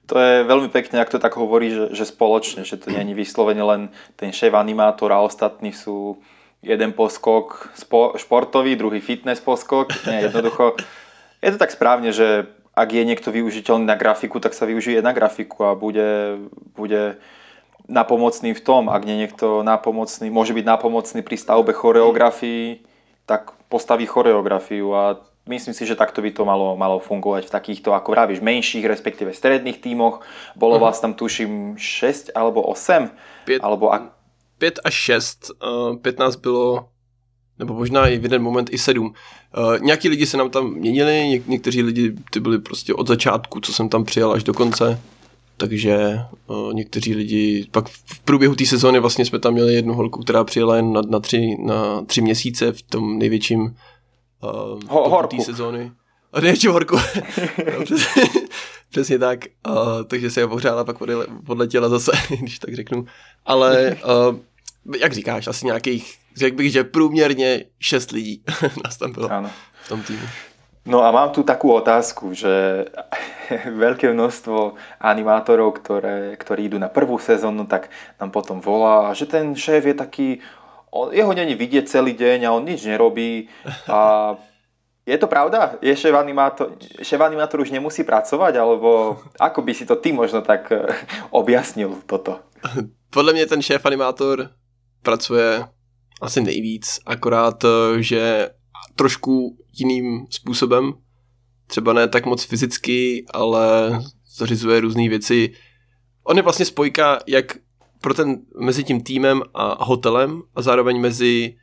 To 0.06 0.18
je 0.18 0.46
veľmi 0.46 0.70
pekne, 0.70 1.02
ak 1.02 1.10
to 1.10 1.18
tak 1.18 1.34
hovorí, 1.34 1.74
že, 1.74 1.90
že 1.90 2.14
spoločne, 2.14 2.62
že 2.62 2.78
to 2.78 2.94
není 2.94 3.10
vyslovene 3.10 3.58
len 3.58 3.90
ten 4.14 4.30
šéf 4.30 4.54
animátor 4.54 5.10
a 5.10 5.18
ostatní 5.18 5.74
sú 5.74 6.22
jeden 6.66 6.90
poskok 6.90 7.70
spo, 7.78 8.18
športový, 8.18 8.74
druhý 8.74 8.98
fitness 8.98 9.38
poskok. 9.38 9.94
Nie, 10.10 10.26
jednoducho 10.26 10.74
je 11.46 11.50
to 11.54 11.58
tak 11.62 11.70
správne, 11.70 12.10
že 12.10 12.50
ak 12.76 12.92
je 12.92 13.08
niekto 13.08 13.32
využiteľný 13.32 13.88
na 13.88 13.96
grafiku, 13.96 14.42
tak 14.42 14.52
sa 14.52 14.68
využije 14.68 15.00
na 15.00 15.16
grafiku 15.16 15.72
a 15.72 15.78
bude, 15.78 16.42
bude 16.76 17.16
napomocný 17.88 18.52
v 18.52 18.60
tom. 18.60 18.92
Ak 18.92 19.06
nie 19.06 19.16
niekto 19.16 19.62
napomocný, 19.64 20.28
môže 20.28 20.52
byť 20.52 20.64
napomocný 20.66 21.22
pri 21.22 21.36
stavbe 21.40 21.72
choreografii, 21.72 22.84
tak 23.24 23.54
postaví 23.72 24.04
choreografiu 24.04 24.92
a 24.92 25.02
myslím 25.46 25.72
si, 25.72 25.86
že 25.86 25.96
takto 25.96 26.20
by 26.20 26.34
to 26.34 26.42
malo, 26.44 26.74
malo 26.74 26.98
fungovať 26.98 27.48
v 27.48 27.54
takýchto, 27.54 27.94
ako 27.94 28.12
vravíš, 28.12 28.42
menších, 28.42 28.84
respektíve 28.84 29.32
stredných 29.32 29.80
tímoch. 29.80 30.26
Bolo 30.58 30.76
uh-huh. 30.76 30.90
vás 30.90 30.98
tam 30.98 31.14
tuším 31.14 31.78
6 31.78 32.34
alebo 32.34 32.60
8? 32.66 33.08
Piet, 33.46 33.62
alebo 33.62 33.94
ak... 33.94 34.12
5 34.58 34.80
až 34.84 34.94
6, 34.94 35.50
uh, 35.90 35.96
5 35.96 36.18
nás 36.18 36.36
bylo, 36.36 36.88
nebo 37.58 37.74
možná 37.74 38.08
i 38.08 38.18
v 38.18 38.22
jeden 38.22 38.42
moment 38.42 38.70
i 38.72 38.78
7. 38.78 39.06
Uh, 39.06 39.78
nějaký 39.80 40.08
lidi 40.08 40.26
se 40.26 40.36
nám 40.36 40.50
tam 40.50 40.74
měnili, 40.74 41.12
něk- 41.12 41.42
někteří 41.46 41.82
lidi 41.82 42.14
ty 42.30 42.40
byli 42.40 42.58
prostě 42.58 42.94
od 42.94 43.08
začátku, 43.08 43.60
co 43.60 43.72
jsem 43.72 43.88
tam 43.88 44.04
přijel 44.04 44.32
až 44.32 44.44
do 44.44 44.54
konce, 44.54 45.00
takže 45.56 46.20
uh, 46.46 46.74
někteří 46.74 47.14
lidi, 47.14 47.66
pak 47.70 47.88
v 47.88 48.20
průběhu 48.20 48.54
té 48.54 48.66
sezóny 48.66 49.00
vlastně 49.00 49.24
jsme 49.24 49.38
tam 49.38 49.52
měli 49.52 49.74
jednu 49.74 49.94
holku, 49.94 50.20
která 50.20 50.44
přijela 50.44 50.76
jen 50.76 50.92
na, 50.92 51.02
na, 51.08 51.20
tři, 51.20 51.56
na 51.64 52.02
tři 52.02 52.20
měsíce 52.20 52.72
v 52.72 52.82
tom 52.82 53.18
největším 53.18 53.60
uh, 53.60 53.70
Ho, 54.88 55.26
té 55.26 55.42
sezóny. 55.42 55.92
A 56.32 56.40
největší 56.40 56.66
horku. 56.66 56.96
Přesně 58.96 59.18
tak. 59.18 59.40
Uh, 59.68 60.04
takže 60.06 60.30
se 60.30 60.40
je 60.40 60.46
pohřála, 60.46 60.84
pak 60.84 60.96
podletěla 61.46 61.88
zase, 61.88 62.12
když 62.40 62.58
tak 62.58 62.74
řeknu. 62.74 63.04
Ale 63.46 63.96
uh, 64.04 64.36
jak 65.00 65.12
říkáš, 65.12 65.46
asi 65.46 65.66
nějakých, 65.66 66.14
řekl 66.36 66.56
bych, 66.56 66.72
že 66.72 66.84
průměrně 66.84 67.64
šest 67.80 68.10
lidí 68.10 68.42
nás 68.84 68.96
tam 68.96 69.12
bylo 69.12 69.32
ano. 69.32 69.50
v 69.84 69.88
tom 69.88 70.02
týmu. 70.02 70.26
No 70.86 71.04
a 71.04 71.10
mám 71.12 71.30
tu 71.30 71.42
takú 71.42 71.76
otázku, 71.76 72.32
že 72.32 72.86
veľké 73.84 74.08
množstvo 74.16 74.80
animátorov, 75.00 75.76
ktoré, 75.76 76.32
ktorí 76.40 76.72
idú 76.72 76.78
na 76.80 76.88
prvú 76.88 77.20
sezónu, 77.20 77.68
tak 77.68 77.92
nám 78.16 78.32
potom 78.32 78.64
volá, 78.64 79.12
že 79.12 79.28
ten 79.28 79.52
šéf 79.52 79.84
je 79.84 79.94
taký, 79.94 80.28
on, 80.88 81.12
jeho 81.12 81.36
není 81.36 81.52
vidieť 81.52 81.84
celý 81.84 82.16
deň 82.16 82.48
a 82.48 82.54
on 82.56 82.64
nič 82.64 82.88
nerobí 82.88 83.52
a 83.92 84.32
je 85.06 85.18
to 85.18 85.26
pravda? 85.26 85.78
Je 85.82 85.96
šéf 85.96 86.14
animátor, 87.20 87.60
už 87.60 87.70
nemusí 87.70 88.04
pracovať? 88.04 88.56
Alebo 88.56 89.22
ako 89.40 89.62
by 89.62 89.74
si 89.74 89.86
to 89.86 89.96
ty 89.96 90.12
možno 90.12 90.42
tak 90.42 90.72
eh, 90.72 90.82
objasnil 91.30 92.02
toto? 92.06 92.40
Podle 93.10 93.32
mě 93.32 93.46
ten 93.46 93.62
šéf 93.62 93.86
animátor 93.86 94.50
pracuje 95.02 95.64
asi 96.22 96.40
nejvíc, 96.40 97.00
akorát, 97.06 97.64
eh, 97.64 98.02
že 98.02 98.50
trošku 98.96 99.56
jiným 99.72 100.26
způsobem, 100.30 100.92
třeba 101.66 101.92
ne 101.92 102.08
tak 102.08 102.26
moc 102.26 102.44
fyzicky, 102.44 103.24
ale 103.30 103.90
zařizuje 104.36 104.80
různé 104.80 105.08
věci. 105.08 105.52
On 106.24 106.36
je 106.36 106.42
vlastně 106.42 106.64
spojka 106.64 107.18
jak 107.26 107.56
pro 108.00 108.14
ten, 108.14 108.36
mezi 108.60 108.84
tím 108.84 109.00
týmem 109.00 109.42
a 109.54 109.84
hotelem 109.84 110.42
a 110.54 110.62
zároveň 110.62 111.00
mezi 111.00 111.56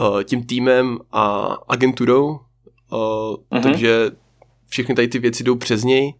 uh, 0.00 0.22
tím 0.22 0.46
týmem 0.46 0.98
a 1.12 1.56
agenturou, 1.68 2.40
uh-huh. 2.94 3.62
takže 3.62 4.10
všechny 4.68 4.94
tady 4.94 5.08
ty 5.08 5.18
věci 5.18 5.44
jdou 5.44 5.56
přes 5.56 5.84
něj 5.84 6.14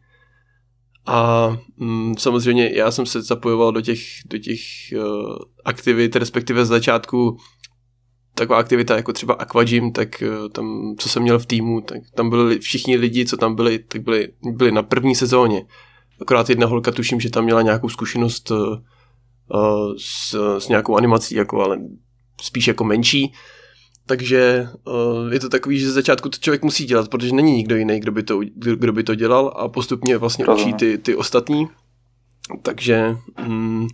a 1.07 1.49
mm, 1.77 2.15
samozřejmě 2.19 2.71
já 2.75 2.91
jsem 2.91 3.07
se 3.07 3.23
zapojoval 3.23 3.73
do 3.73 3.81
těch, 3.81 4.01
do 4.27 4.39
těch 4.39 4.61
uh, 4.97 5.37
aktivit, 5.65 6.17
respektive 6.17 6.65
z 6.65 6.69
začátku 6.69 7.37
taková 8.35 8.59
aktivita 8.59 8.97
jako 8.97 9.13
třeba 9.13 9.35
Aquagym, 9.35 9.93
tak 9.93 10.23
uh, 10.23 10.49
tam, 10.49 10.95
co 10.99 11.09
jsem 11.09 11.23
měl 11.23 11.39
v 11.39 11.47
týmu, 11.47 11.81
tak 11.81 11.99
tam 12.15 12.31
byli 12.31 12.59
všichni 12.59 12.97
lidi, 12.97 13.27
co 13.27 13.37
tam 13.37 13.55
byli, 13.55 13.79
tak 13.79 14.03
byli, 14.03 14.29
byli 14.53 14.73
na 14.73 14.83
první 14.83 15.15
sezóně. 15.15 15.67
Akorát 16.21 16.51
jedna 16.51 16.67
holka, 16.67 16.91
tuším, 16.91 17.21
že 17.21 17.31
tam 17.31 17.45
měla 17.45 17.63
nějakou 17.63 17.89
zkušenost 17.89 18.51
uh, 18.51 18.59
uh, 18.59 19.95
s, 19.99 20.35
s 20.59 20.69
nějakou 20.69 20.97
animací, 20.97 21.35
jako, 21.35 21.63
ale 21.63 21.81
spíš 22.43 22.67
jako 22.67 22.85
menší. 22.85 23.33
Takže 24.07 24.69
uh, 24.85 25.33
je 25.33 25.41
to 25.41 25.49
takový, 25.49 25.79
že 25.79 25.87
ze 25.87 25.93
začátku 25.93 26.29
to 26.29 26.39
člověk 26.39 26.63
musí 26.63 26.85
dělat, 26.85 27.09
protože 27.09 27.35
není 27.35 27.53
nikdo 27.53 27.77
jiný, 27.77 28.01
kdo 28.01 28.13
by 28.13 28.23
to, 28.23 28.41
kdo 28.55 28.93
by 28.93 29.03
to 29.03 29.15
dělal 29.15 29.55
a 29.57 29.69
postupně 29.69 30.19
vlastně 30.19 30.47
učí 30.47 30.73
ty, 30.73 30.99
ty 30.99 31.15
ostatní. 31.17 31.69
Takže 32.63 33.17
um, 33.47 33.89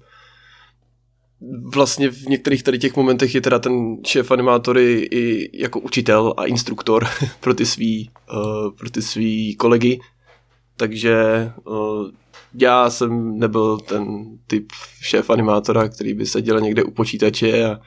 vlastně 1.75 2.11
v 2.11 2.27
některých 2.27 2.63
tady 2.63 2.79
těch 2.79 2.97
momentech 2.97 3.35
je 3.35 3.41
teda 3.41 3.59
ten 3.59 3.97
šéf 4.07 4.31
animátory 4.31 5.09
i 5.11 5.51
jako 5.63 5.81
učitel 5.81 6.35
a 6.37 6.45
instruktor 6.45 7.07
pro 7.41 7.55
ty 7.55 7.67
svý, 7.67 8.11
uh, 8.33 8.71
pro 8.79 8.91
ty 8.91 9.03
svý 9.03 9.57
kolegy. 9.57 10.01
Takže 10.77 11.17
uh, 11.65 12.11
já 12.55 12.91
jsem 12.91 13.39
nebyl 13.39 13.79
ten 13.79 14.25
typ 14.47 14.73
šéf 15.01 15.31
animátora, 15.31 15.89
který 15.89 16.15
by 16.15 16.27
seděl 16.27 16.61
někde 16.61 16.85
u 16.85 16.91
počítače 16.91 17.65
a, 17.65 17.81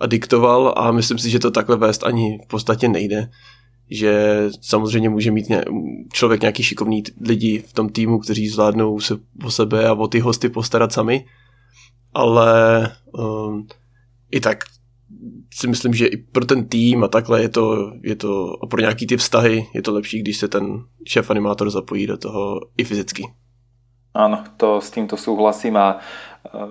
a 0.00 0.06
diktoval 0.06 0.74
a 0.76 0.92
myslím 0.92 1.18
si, 1.18 1.30
že 1.30 1.38
to 1.38 1.50
takhle 1.50 1.76
vést 1.76 2.04
ani 2.04 2.38
v 2.44 2.46
podstatě 2.46 2.88
nejde. 2.88 3.30
Že 3.90 4.44
samozřejmě 4.60 5.08
může 5.08 5.30
mít 5.30 5.46
člověk 6.12 6.40
nějaký 6.40 6.62
šikovný 6.62 7.02
lidi 7.20 7.58
v 7.58 7.72
tom 7.72 7.88
týmu, 7.88 8.18
kteří 8.18 8.48
zvládnou 8.48 9.00
se 9.00 9.18
o 9.44 9.50
sebe 9.50 9.88
a 9.88 9.92
o 9.92 10.08
ty 10.08 10.20
hosty 10.20 10.48
postarat 10.48 10.92
sami, 10.92 11.24
ale 12.14 12.52
um, 13.12 13.66
i 14.30 14.40
tak 14.40 14.64
si 15.54 15.66
myslím, 15.66 15.94
že 15.94 16.06
i 16.06 16.16
pro 16.16 16.44
ten 16.44 16.68
tým 16.68 17.04
a 17.04 17.08
takhle 17.08 17.42
je 17.42 17.48
to, 17.48 17.92
je 18.02 18.16
to 18.16 18.54
a 18.62 18.66
pro 18.66 18.80
nějaký 18.80 19.06
ty 19.06 19.16
vztahy 19.16 19.66
je 19.74 19.82
to 19.82 19.94
lepší, 19.94 20.22
když 20.22 20.36
se 20.36 20.48
ten 20.48 20.84
šéf 21.06 21.30
animátor 21.30 21.70
zapojí 21.70 22.06
do 22.06 22.16
toho 22.16 22.60
i 22.76 22.84
fyzicky. 22.84 23.26
Áno, 24.10 24.42
to, 24.58 24.82
s 24.82 24.90
týmto 24.90 25.14
súhlasím 25.14 25.78
a 25.78 26.02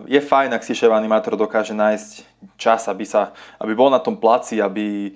je 0.07 0.19
fajn, 0.19 0.51
ak 0.53 0.63
si 0.65 0.75
šéf 0.75 0.91
animátor 0.91 1.39
dokáže 1.39 1.71
nájsť 1.71 2.09
čas, 2.59 2.87
aby, 2.91 3.07
sa, 3.07 3.31
aby 3.59 3.71
bol 3.71 3.87
na 3.87 4.03
tom 4.03 4.19
placi, 4.19 4.59
aby 4.59 5.15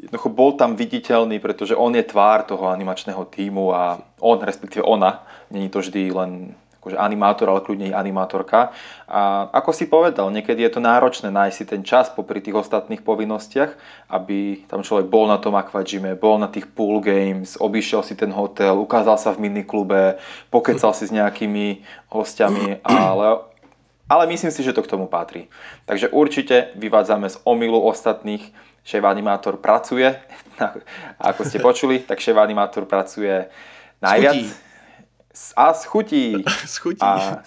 jednoducho 0.00 0.28
bol 0.32 0.56
tam 0.56 0.74
viditeľný, 0.74 1.38
pretože 1.38 1.76
on 1.76 1.92
je 1.94 2.02
tvár 2.02 2.48
toho 2.48 2.72
animačného 2.72 3.22
týmu 3.28 3.70
a 3.70 4.00
on, 4.18 4.40
respektíve 4.40 4.82
ona, 4.82 5.22
není 5.52 5.68
to 5.68 5.84
vždy 5.84 6.10
len 6.10 6.56
akože 6.80 6.96
animátor, 6.96 7.52
ale 7.52 7.60
kľudne 7.60 7.92
i 7.92 7.94
animátorka. 7.94 8.72
A 9.04 9.52
ako 9.52 9.70
si 9.76 9.84
povedal, 9.84 10.32
niekedy 10.32 10.64
je 10.64 10.72
to 10.72 10.80
náročné 10.80 11.28
nájsť 11.28 11.56
si 11.60 11.64
ten 11.68 11.84
čas 11.84 12.08
popri 12.08 12.40
tých 12.40 12.56
ostatných 12.56 13.04
povinnostiach, 13.04 13.76
aby 14.08 14.64
tam 14.64 14.80
človek 14.80 15.12
bol 15.12 15.28
na 15.28 15.36
tom 15.36 15.60
aquagime, 15.60 16.16
bol 16.16 16.40
na 16.40 16.48
tých 16.48 16.72
pool 16.72 17.04
games, 17.04 17.60
obišiel 17.60 18.00
si 18.00 18.16
ten 18.16 18.32
hotel, 18.32 18.80
ukázal 18.80 19.20
sa 19.20 19.36
v 19.36 19.52
miniklube, 19.52 20.16
pokecal 20.48 20.96
si 20.96 21.04
s 21.04 21.12
nejakými 21.12 21.84
hostiami, 22.08 22.80
ale 22.80 23.49
ale 24.10 24.26
myslím 24.26 24.50
si, 24.50 24.66
že 24.66 24.74
to 24.74 24.82
k 24.82 24.90
tomu 24.90 25.06
patrí. 25.06 25.46
Takže 25.86 26.10
určite 26.10 26.74
vyvádzame 26.74 27.30
z 27.30 27.38
omilu 27.46 27.78
ostatných. 27.86 28.42
Šéf 28.82 29.04
animátor 29.04 29.60
pracuje, 29.60 30.10
ako 31.30 31.40
ste 31.46 31.62
počuli, 31.62 32.02
tak 32.02 32.18
šéf 32.18 32.34
animátor 32.34 32.90
pracuje 32.90 33.46
najviac. 34.02 34.34
Schutí 34.34 34.70
a 35.56 35.74
schutí. 35.74 36.44
schutí. 36.66 37.00
A... 37.02 37.42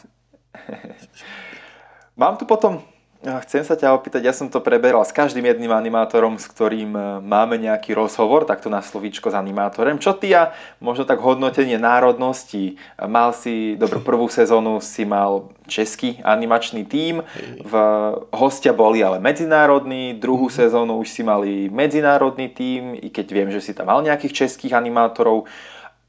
Mám 2.22 2.38
tu 2.38 2.46
potom, 2.46 2.82
chcem 3.24 3.64
sa 3.64 3.80
ťa 3.80 3.96
opýtať, 3.96 4.20
ja 4.28 4.36
som 4.36 4.52
to 4.52 4.60
preberal 4.60 5.00
s 5.08 5.16
každým 5.16 5.48
jedným 5.48 5.72
animátorom, 5.72 6.36
s 6.36 6.44
ktorým 6.52 6.92
e, 6.92 7.02
máme 7.24 7.56
nejaký 7.56 7.96
rozhovor, 7.96 8.44
takto 8.44 8.68
na 8.68 8.84
slovíčko 8.84 9.32
s 9.32 9.36
animátorem. 9.40 9.96
Čo 9.96 10.12
ty 10.20 10.36
a 10.36 10.52
možno 10.84 11.08
tak 11.08 11.24
hodnotenie 11.24 11.80
národnosti? 11.80 12.76
Mal 13.00 13.32
si, 13.32 13.80
dobro, 13.80 14.04
prvú 14.04 14.28
sezónu 14.28 14.84
si 14.84 15.08
mal 15.08 15.56
český 15.72 16.20
animačný 16.20 16.84
tím, 16.84 17.24
v, 17.64 17.74
hostia 18.36 18.76
boli 18.76 19.00
ale 19.00 19.24
medzinárodní, 19.24 20.20
druhú 20.20 20.52
mhm. 20.52 20.56
sezónu 20.60 21.00
už 21.00 21.08
si 21.08 21.24
mali 21.24 21.72
medzinárodný 21.72 22.52
tím, 22.52 22.92
i 23.00 23.08
keď 23.08 23.28
viem, 23.32 23.50
že 23.56 23.64
si 23.64 23.72
tam 23.72 23.88
mal 23.88 24.04
nejakých 24.04 24.46
českých 24.46 24.76
animátorov. 24.76 25.48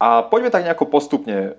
A 0.02 0.26
poďme 0.26 0.50
tak 0.50 0.66
nejako 0.66 0.90
postupne. 0.90 1.54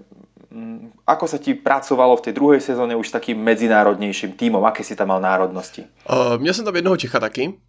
Mm, 0.56 0.96
ako 1.04 1.28
sa 1.28 1.36
ti 1.36 1.52
pracovalo 1.52 2.16
v 2.16 2.32
tej 2.32 2.34
druhej 2.34 2.62
sezóne 2.64 2.96
už 2.96 3.12
s 3.12 3.16
takým 3.20 3.36
medzinárodnějším 3.44 4.40
týmom? 4.40 4.64
Aké 4.64 4.88
si 4.88 4.96
tam 4.96 5.12
mal 5.12 5.20
národnosti? 5.20 5.84
Uh, 6.08 6.40
měl 6.40 6.54
jsem 6.54 6.66
tam 6.66 6.76
jednoho 6.76 6.98
Čecha 6.98 7.20
taky. 7.20 7.60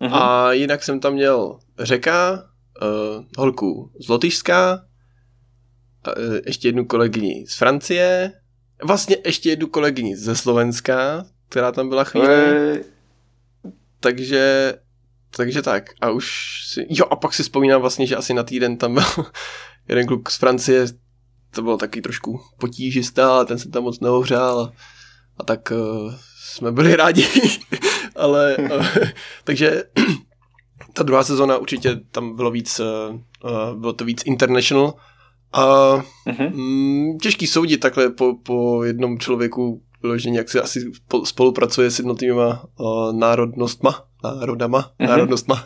Uh-huh. 0.00 0.14
A 0.14 0.52
jinak 0.52 0.82
jsem 0.82 1.00
tam 1.00 1.12
měl 1.12 1.58
Řeka, 1.78 2.32
uh, 2.82 3.24
holku 3.38 3.90
z 4.00 4.08
Lotyšska, 4.08 4.78
uh, 6.06 6.38
ještě 6.46 6.68
jednu 6.68 6.84
kolegyni 6.84 7.44
z 7.48 7.58
Francie, 7.58 8.32
vlastně 8.84 9.16
ještě 9.24 9.50
jednu 9.50 9.66
kolegyni 9.66 10.16
ze 10.16 10.36
Slovenska, 10.36 11.26
která 11.48 11.72
tam 11.72 11.88
byla 11.88 12.04
chvíli. 12.04 12.34
Ej. 12.34 12.84
Takže 14.00 14.74
takže 15.36 15.62
tak. 15.62 15.90
A 16.00 16.10
už 16.10 16.26
si, 16.66 16.86
jo, 16.90 17.06
a 17.10 17.16
pak 17.16 17.34
si 17.34 17.42
vzpomínám 17.42 17.80
vlastně, 17.80 18.06
že 18.06 18.16
asi 18.16 18.34
na 18.34 18.42
týden 18.42 18.76
tam 18.76 18.94
byl 18.94 19.04
jeden 19.88 20.06
kluk 20.06 20.30
z 20.30 20.36
Francie, 20.36 20.86
to 21.50 21.62
bylo 21.62 21.76
taky 21.76 22.00
trošku 22.00 22.40
potížistá, 22.58 23.34
ale 23.34 23.46
ten 23.46 23.58
se 23.58 23.68
tam 23.68 23.82
moc 23.82 24.00
neohřál 24.00 24.60
a, 24.60 24.72
a 25.38 25.44
tak 25.44 25.72
uh, 25.72 26.14
jsme 26.38 26.72
byli 26.72 26.96
rádi, 26.96 27.26
ale 28.16 28.56
uh, 28.56 28.86
takže 29.44 29.82
ta 30.92 31.02
druhá 31.02 31.24
sezona 31.24 31.58
určitě 31.58 32.00
tam 32.10 32.36
bylo 32.36 32.50
víc, 32.50 32.80
uh, 32.80 33.14
uh, 33.44 33.80
bylo 33.80 33.92
to 33.92 34.04
víc 34.04 34.22
international 34.24 34.94
a 35.52 35.64
uh-huh. 36.26 37.18
těžký 37.22 37.46
soudit 37.46 37.80
takhle 37.80 38.10
po, 38.10 38.34
po 38.34 38.84
jednom 38.84 39.18
člověku 39.18 39.82
vyloženě, 40.02 40.38
jak 40.38 40.48
se 40.48 40.62
asi 40.62 40.90
spolupracuje 41.24 41.90
s 41.90 41.98
jednotlivýma 41.98 42.64
uh, 42.78 43.12
národnostma, 43.12 44.04
národama, 44.24 44.80
uh-huh. 44.80 45.08
národnostma, 45.08 45.64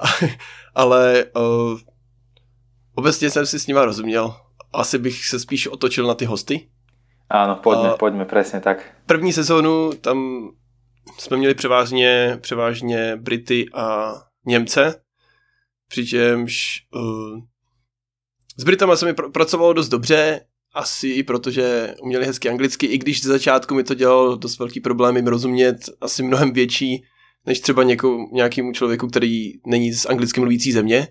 ale 0.74 1.24
uh, 1.36 1.78
Obecně 2.96 3.30
jsem 3.30 3.46
si 3.46 3.58
s 3.58 3.66
nima 3.66 3.84
rozuměl. 3.84 4.34
Asi 4.72 4.98
bych 4.98 5.26
se 5.26 5.40
spíš 5.40 5.66
otočil 5.66 6.06
na 6.06 6.14
ty 6.14 6.24
hosty. 6.24 6.68
Ano, 7.30 7.56
pojďme, 7.56 7.90
a 7.90 7.96
pojďme, 7.96 8.24
přesně 8.24 8.60
tak. 8.60 8.94
První 9.06 9.32
sezónu 9.32 9.92
tam 10.00 10.48
jsme 11.18 11.36
měli 11.36 11.54
převážně, 11.54 12.38
převážně 12.40 13.16
Brity 13.16 13.66
a 13.74 14.14
Němce, 14.46 15.00
přičemž 15.88 16.82
uh, 16.94 17.40
s 18.56 18.64
Britama 18.64 18.96
se 18.96 19.06
mi 19.06 19.12
pr- 19.12 19.32
pracovalo 19.32 19.72
dost 19.72 19.88
dobře, 19.88 20.40
asi 20.74 21.08
i 21.08 21.22
protože 21.22 21.94
uměli 22.02 22.26
hezky 22.26 22.48
anglicky, 22.48 22.86
i 22.86 22.98
když 22.98 23.22
z 23.22 23.26
začátku 23.26 23.74
mi 23.74 23.84
to 23.84 23.94
dělalo 23.94 24.36
dost 24.36 24.58
velký 24.58 24.80
problém 24.80 25.16
jim 25.16 25.26
rozumět, 25.26 25.76
asi 26.00 26.22
mnohem 26.22 26.52
větší, 26.52 27.04
než 27.46 27.60
třeba 27.60 27.82
někou, 27.82 28.28
nějakému 28.32 28.72
člověku, 28.72 29.08
který 29.08 29.52
není 29.66 29.92
z 29.92 30.06
anglicky 30.06 30.40
mluvící 30.40 30.72
země. 30.72 31.08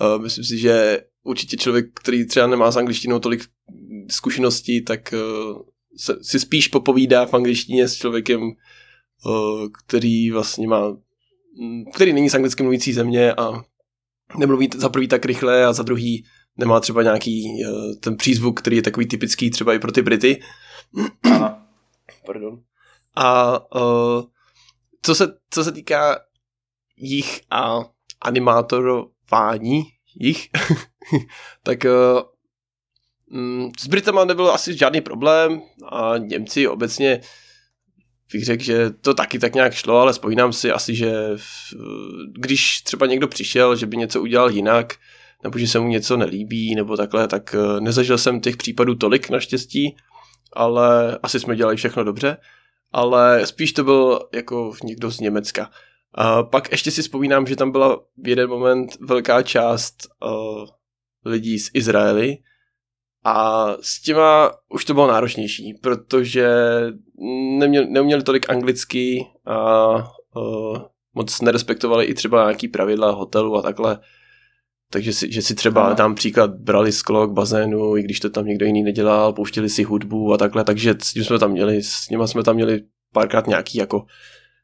Uh, 0.00 0.22
myslím 0.22 0.44
si, 0.44 0.58
že 0.58 1.00
určitě 1.22 1.56
člověk, 1.56 1.86
který 1.94 2.26
třeba 2.26 2.46
nemá 2.46 2.70
s 2.70 2.76
angličtinou 2.76 3.18
tolik 3.18 3.44
zkušeností, 4.10 4.84
tak 4.84 5.14
uh, 5.14 5.62
se, 5.96 6.18
si 6.22 6.40
spíš 6.40 6.68
popovídá 6.68 7.26
v 7.26 7.34
angličtině 7.34 7.88
s 7.88 7.94
člověkem, 7.94 8.42
uh, 8.42 9.68
který 9.86 10.30
vlastně 10.30 10.68
má, 10.68 10.88
mm, 11.60 11.84
který 11.94 12.12
není 12.12 12.30
z 12.30 12.34
anglicky 12.34 12.62
mluvící 12.62 12.92
země 12.92 13.34
a 13.34 13.62
nemluví 14.38 14.68
za 14.76 14.88
prvý 14.88 15.08
tak 15.08 15.24
rychle 15.24 15.64
a 15.64 15.72
za 15.72 15.82
druhý 15.82 16.24
nemá 16.56 16.80
třeba 16.80 17.02
nějaký 17.02 17.44
uh, 17.44 17.94
ten 18.00 18.16
přízvuk, 18.16 18.60
který 18.60 18.76
je 18.76 18.82
takový 18.82 19.06
typický 19.06 19.50
třeba 19.50 19.74
i 19.74 19.78
pro 19.78 19.92
ty 19.92 20.02
Brity. 20.02 20.40
Pardon. 22.26 22.62
A 23.16 23.58
uh, 23.76 24.22
co, 25.02 25.14
se, 25.14 25.38
co 25.50 25.64
se 25.64 25.72
týká 25.72 26.20
jich 26.96 27.40
a 27.50 27.78
animátorů, 28.20 29.10
fání 29.26 29.82
jich, 30.20 30.48
tak 31.62 31.84
uh, 31.84 32.22
s 33.80 33.86
Britama 33.86 34.24
nebyl 34.24 34.50
asi 34.50 34.76
žádný 34.76 35.00
problém 35.00 35.62
a 35.92 36.18
Němci 36.18 36.68
obecně 36.68 37.20
bych 38.32 38.44
řekl, 38.44 38.62
že 38.62 38.90
to 38.90 39.14
taky 39.14 39.38
tak 39.38 39.54
nějak 39.54 39.74
šlo, 39.74 39.98
ale 39.98 40.14
spomínám 40.14 40.52
si 40.52 40.70
asi, 40.70 40.94
že 40.94 41.12
v, 41.36 41.74
když 42.38 42.82
třeba 42.82 43.06
někdo 43.06 43.28
přišel, 43.28 43.76
že 43.76 43.86
by 43.86 43.96
něco 43.96 44.22
udělal 44.22 44.50
jinak, 44.50 44.94
nebo 45.42 45.58
že 45.58 45.68
se 45.68 45.78
mu 45.78 45.88
něco 45.88 46.16
nelíbí, 46.16 46.74
nebo 46.74 46.96
takhle, 46.96 47.28
tak 47.28 47.54
uh, 47.58 47.80
nezažil 47.80 48.18
jsem 48.18 48.40
těch 48.40 48.56
případů 48.56 48.94
tolik 48.94 49.30
naštěstí, 49.30 49.96
ale 50.52 51.18
asi 51.22 51.40
jsme 51.40 51.56
dělali 51.56 51.76
všechno 51.76 52.04
dobře, 52.04 52.36
ale 52.92 53.46
spíš 53.46 53.72
to 53.72 53.84
byl 53.84 54.28
jako 54.34 54.72
někdo 54.84 55.10
z 55.10 55.20
Německa. 55.20 55.70
A 56.14 56.42
pak 56.42 56.70
ještě 56.70 56.90
si 56.90 57.02
vzpomínám, 57.02 57.46
že 57.46 57.56
tam 57.56 57.72
byla 57.72 58.00
v 58.22 58.28
jeden 58.28 58.48
moment 58.48 58.96
velká 59.00 59.42
část 59.42 60.08
uh, 60.24 60.66
lidí 61.24 61.58
z 61.58 61.70
Izraeli 61.74 62.38
a 63.24 63.66
s 63.80 64.02
těma 64.02 64.50
už 64.68 64.84
to 64.84 64.94
bylo 64.94 65.06
náročnější, 65.06 65.74
protože 65.74 66.48
neměli, 67.58 67.90
neuměli 67.90 68.22
tolik 68.22 68.50
anglicky 68.50 69.26
a 69.46 69.94
uh, 70.36 70.78
moc 71.14 71.40
nerespektovali 71.40 72.04
i 72.04 72.14
třeba 72.14 72.44
nějaký 72.44 72.68
pravidla 72.68 73.10
hotelu 73.10 73.56
a 73.56 73.62
takhle. 73.62 73.98
Takže 74.92 75.12
si, 75.12 75.32
že 75.32 75.42
si 75.42 75.54
třeba 75.54 75.88
no. 75.88 75.94
tam 75.94 76.14
příklad 76.14 76.50
brali 76.50 76.92
sklo 76.92 77.28
k 77.28 77.32
bazénu, 77.32 77.96
i 77.96 78.02
když 78.02 78.20
to 78.20 78.30
tam 78.30 78.46
někdo 78.46 78.66
jiný 78.66 78.82
nedělal, 78.82 79.32
pouštěli 79.32 79.68
si 79.68 79.82
hudbu 79.82 80.32
a 80.32 80.38
takhle, 80.38 80.64
takže 80.64 80.94
s 81.02 81.12
tím 81.12 81.24
jsme 81.24 81.38
tam 81.38 81.50
měli, 81.50 81.82
s 81.82 82.08
nimi 82.08 82.28
jsme 82.28 82.42
tam 82.42 82.54
měli 82.54 82.82
párkrát 83.12 83.46
nějaký 83.46 83.78
jako 83.78 84.04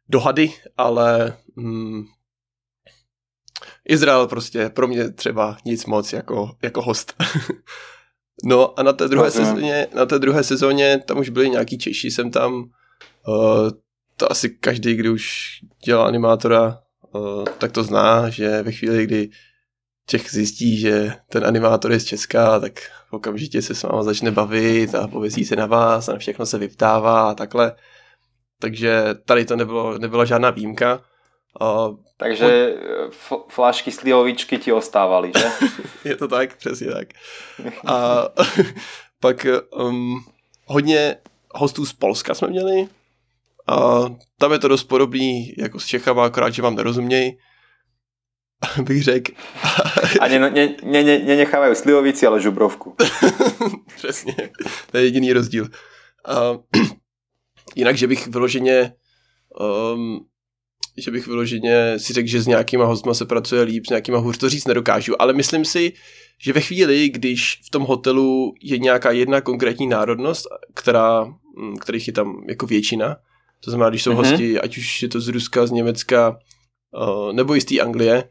dohady, 0.09 0.53
ale 0.77 1.37
mm, 1.57 2.05
Izrael 3.89 4.27
prostě 4.27 4.69
pro 4.69 4.89
mě 4.89 5.11
třeba 5.11 5.57
nic 5.65 5.87
moc 5.87 6.13
jako, 6.13 6.57
jako 6.63 6.83
host. 6.83 7.15
no 8.45 8.79
a 8.79 8.83
na 8.83 8.93
té 8.93 9.09
druhé 9.09 9.29
okay. 9.29 9.45
sezóně, 9.45 9.87
na 9.95 10.07
té 10.07 10.19
druhé 10.19 10.45
sezóně 10.45 11.03
tam 11.07 11.19
už 11.19 11.29
byli 11.29 11.51
nějaký 11.51 11.79
Češi, 11.79 12.11
jsem 12.11 12.31
tam 12.31 12.55
uh, 12.55 13.71
to 14.17 14.33
asi 14.33 14.51
každý, 14.51 14.95
kdy 14.95 15.09
už 15.09 15.49
dělá 15.85 16.07
animátora, 16.07 16.79
uh, 17.15 17.45
tak 17.59 17.73
to 17.73 17.83
zná, 17.83 18.29
že 18.31 18.63
ve 18.63 18.73
chvíli, 18.73 19.07
kdy 19.07 19.31
Čech 20.09 20.31
zjistí, 20.31 20.79
že 20.79 21.13
ten 21.29 21.47
animátor 21.47 21.93
je 21.93 22.01
z 22.01 22.05
Česka, 22.05 22.61
tak 22.61 22.73
okamžitě 23.11 23.63
se 23.63 23.75
s 23.75 23.83
váma 23.83 24.03
začne 24.03 24.31
bavit 24.31 24.95
a 24.95 25.09
povězí 25.09 25.45
se 25.45 25.57
na 25.57 25.67
vás 25.67 26.09
a 26.09 26.13
na 26.13 26.19
všechno 26.19 26.47
se 26.47 26.59
vyptává 26.59 27.31
a 27.31 27.35
takhle. 27.35 27.73
Takže 28.61 29.05
tady 29.25 29.45
to 29.45 29.57
nebylo, 29.57 29.99
nebyla 29.99 30.25
žádná 30.25 30.51
výjimka. 30.51 31.01
Uh, 31.61 31.97
Takže 32.17 32.75
f- 33.11 33.45
flášky 33.49 33.93
slivovičky 33.93 34.59
ti 34.59 34.73
ostávaly, 34.73 35.33
že? 35.39 35.49
je 36.09 36.17
to 36.17 36.29
tak, 36.29 36.57
přesně 36.57 36.93
tak. 36.93 37.09
A 37.87 38.29
pak 39.21 39.47
um, 39.77 40.25
hodně 40.65 41.17
hostů 41.55 41.87
z 41.87 41.93
Polska 41.93 42.35
jsme 42.35 42.49
měli. 42.49 42.89
A 43.69 44.05
tam 44.39 44.53
je 44.53 44.59
to 44.59 44.69
dost 44.69 44.85
podobný 44.85 45.55
jako 45.59 45.81
s 45.81 45.87
Čechama, 45.87 46.25
akorát, 46.25 46.51
že 46.51 46.63
vám 46.63 46.75
nerozumějí. 46.75 47.39
bych 48.83 49.03
řekl. 49.03 49.33
A 50.21 50.29
ne, 50.29 50.39
ne, 50.39 50.51
ne, 50.83 51.03
ne, 51.03 51.19
nenechávají 51.19 51.77
slivovici, 51.77 52.27
ale 52.27 52.41
žubrovku. 52.41 52.97
Přesně, 53.97 54.35
to 54.91 54.97
je 54.97 55.05
jediný 55.05 55.33
rozdíl. 55.33 55.65
Uh, 55.65 56.83
jinak, 57.75 57.97
že 57.97 58.07
bych 58.07 58.27
vyloženě 58.27 58.95
um, 59.95 60.27
že 60.97 61.11
bych 61.11 61.27
vyloženě 61.27 61.99
si 61.99 62.13
řekl, 62.13 62.29
že 62.29 62.43
s 62.43 62.47
nějakýma 62.47 62.85
hostma 62.85 63.15
se 63.15 63.25
pracuje 63.25 63.63
líp, 63.63 63.87
s 63.87 63.91
nějakýma 63.91 64.19
hůř, 64.19 64.39
to 64.39 64.49
říct 64.49 64.67
nedokážu, 64.67 65.23
ale 65.23 65.33
myslím 65.33 65.65
si, 65.65 65.93
že 66.39 66.53
ve 66.53 66.61
chvíli, 66.61 67.09
když 67.09 67.61
v 67.67 67.71
tom 67.71 67.83
hotelu 67.83 68.55
je 68.63 68.79
nějaká 68.79 69.11
jedna 69.11 69.41
konkrétní 69.41 69.87
národnost, 69.87 70.47
která, 70.75 71.25
mm, 71.57 71.77
kterých 71.77 72.07
je 72.07 72.13
tam 72.13 72.45
jako 72.49 72.67
většina, 72.67 73.17
to 73.65 73.71
znamená, 73.71 73.91
když 73.91 74.03
jsou 74.03 74.13
mm-hmm. 74.13 74.31
hosti, 74.31 74.61
ať 74.61 74.79
už 74.79 75.03
je 75.03 75.09
to 75.09 75.21
z 75.21 75.29
Ruska, 75.29 75.67
z 75.67 75.71
Německa, 75.71 76.39
uh, 76.97 77.33
nebo 77.33 77.57
i 77.57 77.61
z 77.61 77.65
té 77.65 77.81
Anglie, 77.81 78.25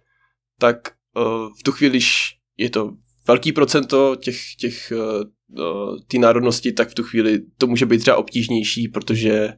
tak 0.59 0.91
uh, 1.17 1.23
v 1.59 1.63
tu 1.63 1.71
chvíli, 1.71 1.89
když 1.89 2.35
je 2.57 2.69
to 2.69 2.91
velký 3.27 3.51
procento 3.51 4.15
těch, 4.15 4.55
těch 4.59 4.93
uh, 4.95 5.97
té 6.07 6.17
národnosti, 6.17 6.71
tak 6.71 6.89
v 6.89 6.93
tu 6.93 7.03
chvíli 7.03 7.39
to 7.57 7.67
může 7.67 7.85
být 7.85 7.97
třeba 7.97 8.17
obtížnější, 8.17 8.87
protože 8.87 9.53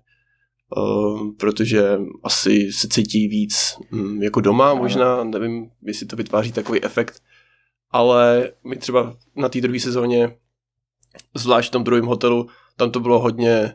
protože 1.39 1.97
asi 2.23 2.71
se 2.71 2.87
cítí 2.87 3.27
víc 3.27 3.77
um, 3.91 4.23
jako 4.23 4.41
doma 4.41 4.73
možná, 4.73 5.23
nevím, 5.23 5.69
jestli 5.81 6.05
to 6.05 6.15
vytváří 6.15 6.51
takový 6.51 6.83
efekt, 6.83 7.21
ale 7.91 8.51
my 8.63 8.75
třeba 8.75 9.13
na 9.35 9.49
té 9.49 9.61
druhé 9.61 9.79
sezóně, 9.79 10.35
zvlášť 11.35 11.69
v 11.69 11.71
tom 11.71 11.83
druhém 11.83 12.05
hotelu, 12.05 12.47
tam 12.77 12.91
to 12.91 12.99
bylo 12.99 13.19
hodně 13.19 13.73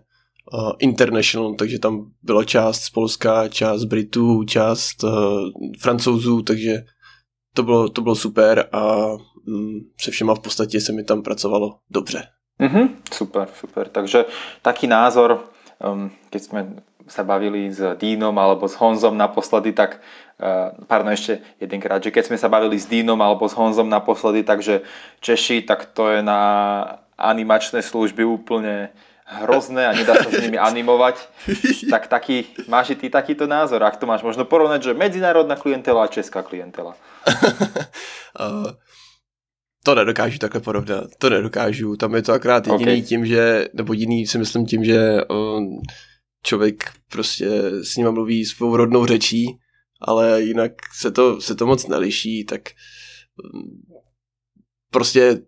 uh, 0.53 0.73
international, 0.79 1.55
takže 1.55 1.79
tam 1.79 2.11
byla 2.23 2.45
část 2.45 2.81
z 2.81 2.91
Polska, 2.91 3.49
část 3.49 3.85
Britů, 3.85 4.45
část 4.45 5.05
uh, 5.05 5.11
Francouzů, 5.81 6.43
takže 6.43 6.85
to 7.55 7.63
bylo, 7.63 7.89
to 7.89 8.01
bylo 8.01 8.15
super 8.15 8.69
a 8.73 9.13
um, 9.47 9.81
se 10.01 10.11
všema 10.11 10.35
v 10.35 10.41
podstatě 10.41 10.81
se 10.81 10.93
mi 10.93 11.05
tam 11.05 11.23
pracovalo 11.23 11.79
dobře. 11.91 12.27
Mm-hmm, 12.61 12.89
super, 13.15 13.49
super. 13.61 13.89
Takže 13.89 14.25
taký 14.63 14.87
názor, 14.87 15.45
keď 16.31 16.41
sme 16.41 16.61
sa 17.11 17.27
bavili 17.27 17.67
s 17.67 17.83
Dínom 17.99 18.35
alebo 18.39 18.71
s 18.71 18.79
Honzom 18.79 19.19
naposledy, 19.19 19.75
tak 19.75 19.99
uh, 20.39 20.71
pardon, 20.87 21.11
ešte 21.11 21.43
jedenkrát, 21.59 21.99
že 21.99 22.15
keď 22.15 22.31
sme 22.31 22.39
sa 22.39 22.47
bavili 22.47 22.79
s 22.79 22.87
Dínom 22.87 23.19
alebo 23.19 23.51
s 23.51 23.59
Honzom 23.59 23.91
naposledy, 23.91 24.47
takže 24.47 24.87
Češi, 25.19 25.67
tak 25.67 25.91
to 25.91 26.15
je 26.15 26.23
na 26.23 26.41
animačné 27.19 27.83
služby 27.83 28.23
úplne 28.23 28.95
hrozné 29.27 29.89
a 29.89 29.97
nedá 29.97 30.19
sa 30.21 30.29
s 30.29 30.39
nimi 30.45 30.61
animovať, 30.61 31.17
tak 31.89 32.11
taký, 32.11 32.53
máš 32.69 32.93
i 32.93 32.97
ty 32.99 33.07
takýto 33.09 33.49
názor? 33.49 33.81
Ak 33.81 33.97
to 33.97 34.05
máš 34.05 34.21
možno 34.21 34.45
porovnať, 34.45 34.93
že 34.93 34.99
medzinárodná 34.99 35.57
klientela 35.57 36.05
a 36.05 36.13
česká 36.13 36.45
klientela. 36.45 36.95
to 39.85 39.95
nedokážu 39.95 40.39
takhle 40.39 40.61
porovnat, 40.61 41.05
to 41.19 41.31
nedokážu. 41.31 41.97
Tam 41.97 42.15
je 42.15 42.23
to 42.23 42.33
akrát 42.33 42.67
jediný 42.67 42.93
okay. 42.93 43.03
tím, 43.03 43.27
že, 43.27 43.69
nebo 43.75 43.93
jiný 43.93 44.27
si 44.27 44.39
myslím 44.39 44.67
tím, 44.67 44.85
že 44.85 45.25
uh, 45.25 45.63
člověk 46.43 46.91
prostě 47.13 47.49
s 47.83 47.97
ním 47.97 48.13
mluví 48.13 48.45
svou 48.45 48.77
rodnou 48.77 49.07
řečí, 49.07 49.47
ale 50.01 50.43
jinak 50.43 50.73
se 50.95 51.11
to, 51.11 51.41
se 51.41 51.55
to 51.55 51.67
moc 51.67 51.87
neliší, 51.87 52.45
tak 52.45 52.61
um, 53.55 53.83
prostě 54.91 55.39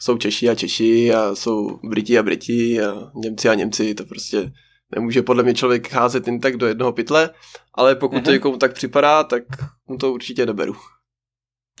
jsou 0.00 0.18
Češi 0.18 0.48
a 0.48 0.54
Češi 0.54 1.14
a 1.14 1.34
jsou 1.34 1.78
Briti 1.88 2.18
a 2.18 2.22
Briti 2.22 2.82
a 2.82 3.10
Němci 3.14 3.48
a 3.48 3.54
Němci, 3.54 3.94
to 3.94 4.04
prostě 4.04 4.52
nemůže 4.94 5.22
podle 5.22 5.42
mě 5.42 5.54
člověk 5.54 5.92
házet 5.92 6.26
jen 6.26 6.40
tak 6.40 6.56
do 6.56 6.66
jednoho 6.66 6.92
pytle, 6.92 7.30
ale 7.74 7.94
pokud 7.94 8.16
mm-hmm. 8.16 8.22
to 8.22 8.30
mhm. 8.30 8.32
někomu 8.32 8.56
tak 8.56 8.72
připadá, 8.72 9.24
tak 9.24 9.42
mu 9.86 9.96
to 9.96 10.12
určitě 10.12 10.46
neberu. 10.46 10.76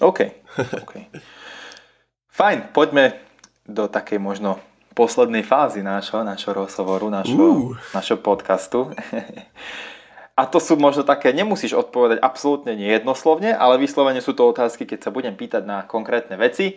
OK. 0.00 0.20
okay. 0.82 1.04
Fajn, 2.34 2.74
poďme 2.74 3.14
do 3.62 3.86
takej 3.86 4.18
možno 4.18 4.58
poslednej 4.98 5.46
fázy 5.46 5.86
nášho, 5.86 6.26
nášho 6.26 6.50
rozhovoru, 6.50 7.06
nášho, 7.06 7.38
uh. 7.38 7.78
nášho 7.94 8.18
podcastu. 8.18 8.90
A 10.34 10.50
to 10.50 10.58
sú 10.58 10.74
možno 10.74 11.06
také, 11.06 11.30
nemusíš 11.30 11.78
odpovedať 11.78 12.18
absolútne 12.18 12.74
nejednoslovne, 12.74 13.54
ale 13.54 13.78
vyslovene 13.78 14.18
sú 14.18 14.34
to 14.34 14.50
otázky, 14.50 14.82
keď 14.82 15.06
sa 15.06 15.14
budem 15.14 15.38
pýtať 15.38 15.62
na 15.62 15.86
konkrétne 15.86 16.34
veci 16.34 16.74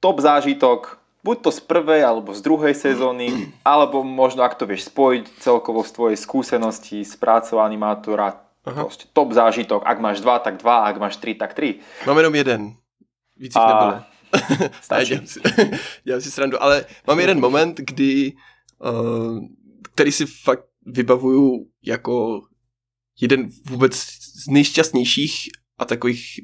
top 0.00 0.16
zážitok, 0.24 0.96
buď 1.20 1.36
to 1.44 1.50
z 1.52 1.60
prvej 1.60 2.00
alebo 2.00 2.32
z 2.32 2.40
druhej 2.40 2.72
sezóny, 2.72 3.28
alebo 3.68 4.00
možno 4.00 4.48
ak 4.48 4.56
to 4.56 4.64
vieš 4.64 4.88
spojiť 4.88 5.44
celkovo 5.44 5.84
z 5.84 5.92
tvojej 5.92 6.16
skúsenosti 6.16 7.04
s 7.04 7.20
prácou 7.20 7.60
animátora, 7.60 8.48
Proste 8.60 9.08
top 9.16 9.32
zážitok, 9.32 9.88
ak 9.88 9.98
máš 10.04 10.20
dva, 10.20 10.36
tak 10.36 10.60
dva, 10.60 10.84
ak 10.84 11.00
máš 11.00 11.16
tri, 11.16 11.32
tak 11.32 11.56
tri. 11.56 11.80
Mám 12.04 12.20
jenom 12.20 12.34
jeden. 12.36 12.60
Víc 13.40 13.56
jich 13.56 13.64
nebylo. 13.64 14.04
dělám, 15.06 15.26
si, 15.26 15.40
dělám 16.04 16.20
si 16.20 16.30
srandu, 16.30 16.62
ale 16.62 16.84
mám 17.06 17.20
jeden 17.20 17.40
moment, 17.40 17.80
kdy, 17.80 18.32
uh, 18.78 19.38
který 19.94 20.12
si 20.12 20.26
fakt 20.26 20.64
vybavuju 20.86 21.66
jako 21.82 22.42
jeden 23.20 23.50
vůbec 23.66 23.94
z 23.94 24.48
nejšťastnějších 24.48 25.48
a 25.78 25.84
takových 25.84 26.40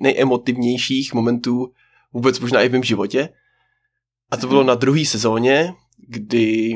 nejemotivnějších 0.00 1.14
momentů 1.14 1.72
vůbec 2.12 2.40
možná 2.40 2.62
i 2.62 2.68
v 2.68 2.72
mém 2.72 2.82
životě. 2.82 3.28
A 4.30 4.36
to 4.36 4.46
bylo 4.46 4.64
na 4.64 4.74
druhé 4.74 5.04
sezóně, 5.04 5.74
kdy 6.08 6.74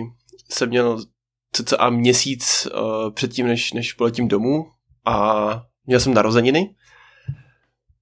jsem 0.51 0.69
měl 0.69 1.05
cca 1.53 1.91
měsíc 1.91 2.69
uh, 2.75 3.11
předtím, 3.11 3.47
než, 3.47 3.73
než 3.73 3.93
poletím 3.93 4.29
domů 4.29 4.67
a 5.05 5.67
měl 5.87 6.01
jsem 6.01 6.15
narozeniny 6.15 6.75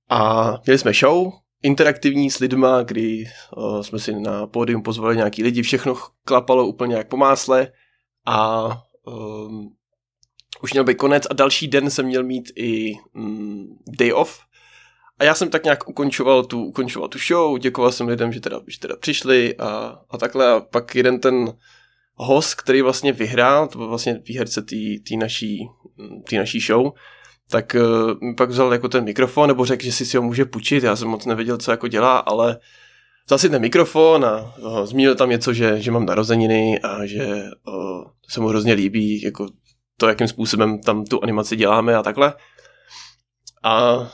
a 0.08 0.50
měli 0.66 0.78
jsme 0.78 0.92
show 0.92 1.32
interaktivní 1.62 2.30
s 2.30 2.38
lidma, 2.38 2.82
kdy 2.82 3.24
uh, 3.56 3.80
jsme 3.80 3.98
si 3.98 4.20
na 4.20 4.46
pódium 4.46 4.82
pozvali 4.82 5.16
nějaký 5.16 5.42
lidi, 5.42 5.62
všechno 5.62 5.94
klapalo 6.24 6.66
úplně 6.66 6.96
jak 6.96 7.08
po 7.08 7.16
másle 7.16 7.72
a 8.26 8.68
um, 9.06 9.76
už 10.62 10.72
měl 10.72 10.84
být 10.84 10.96
konec 10.96 11.26
a 11.30 11.34
další 11.34 11.68
den 11.68 11.90
jsem 11.90 12.06
měl 12.06 12.22
mít 12.22 12.52
i 12.56 12.94
um, 13.14 13.78
day 13.98 14.12
off, 14.12 14.40
a 15.20 15.24
já 15.24 15.34
jsem 15.34 15.50
tak 15.50 15.64
nějak 15.64 15.88
ukončoval 15.88 16.44
tu, 16.44 16.64
ukončoval 16.64 17.08
tu 17.08 17.18
show, 17.18 17.58
děkoval 17.58 17.92
jsem 17.92 18.08
lidem, 18.08 18.32
že 18.32 18.40
teda, 18.40 18.60
že 18.66 18.78
teda 18.78 18.96
přišli 18.96 19.56
a, 19.56 19.98
a 20.10 20.18
takhle. 20.18 20.52
A 20.52 20.60
pak 20.60 20.94
jeden 20.94 21.20
ten 21.20 21.52
host, 22.14 22.54
který 22.54 22.82
vlastně 22.82 23.12
vyhrál, 23.12 23.68
to 23.68 23.78
byl 23.78 23.88
vlastně 23.88 24.20
výherce 24.24 24.62
té 25.08 25.16
naší, 25.16 25.68
tý 26.28 26.36
naší 26.36 26.60
show, 26.60 26.92
tak 27.50 27.76
uh, 27.80 28.28
mi 28.28 28.34
pak 28.34 28.50
vzal 28.50 28.72
jako 28.72 28.88
ten 28.88 29.04
mikrofon, 29.04 29.48
nebo 29.48 29.64
řekl, 29.64 29.84
že 29.84 29.92
si 29.92 30.06
si 30.06 30.16
ho 30.16 30.22
může 30.22 30.44
půjčit, 30.44 30.84
já 30.84 30.96
jsem 30.96 31.08
moc 31.08 31.26
nevěděl, 31.26 31.58
co 31.58 31.70
jako 31.70 31.88
dělá, 31.88 32.18
ale 32.18 32.58
vzal 33.26 33.38
si 33.38 33.50
ten 33.50 33.62
mikrofon 33.62 34.24
a 34.24 34.54
uh, 34.58 34.84
zmínil 34.84 35.14
tam 35.14 35.30
něco, 35.30 35.52
že, 35.52 35.80
že 35.80 35.90
mám 35.90 36.06
narozeniny 36.06 36.80
a 36.80 37.06
že 37.06 37.26
uh, 37.66 38.04
se 38.28 38.40
mu 38.40 38.48
hrozně 38.48 38.72
líbí 38.72 39.22
jako 39.22 39.48
to, 39.96 40.08
jakým 40.08 40.28
způsobem 40.28 40.78
tam 40.78 41.04
tu 41.04 41.22
animaci 41.22 41.56
děláme 41.56 41.96
a 41.96 42.02
takhle. 42.02 42.34
A 43.62 44.06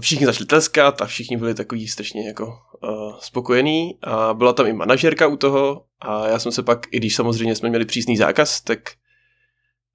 všichni 0.00 0.26
začali 0.26 0.46
tleskat 0.46 1.02
a 1.02 1.06
všichni 1.06 1.36
byli 1.36 1.54
takový 1.54 1.88
strašně 1.88 2.26
jako 2.26 2.46
uh, 2.46 3.18
spokojení 3.20 3.98
a 4.02 4.34
byla 4.34 4.52
tam 4.52 4.66
i 4.66 4.72
manažerka 4.72 5.26
u 5.26 5.36
toho 5.36 5.84
a 6.00 6.28
já 6.28 6.38
jsem 6.38 6.52
se 6.52 6.62
pak, 6.62 6.86
i 6.90 6.96
když 6.96 7.14
samozřejmě 7.14 7.54
jsme 7.54 7.68
měli 7.68 7.84
přísný 7.84 8.16
zákaz, 8.16 8.60
tak 8.60 8.80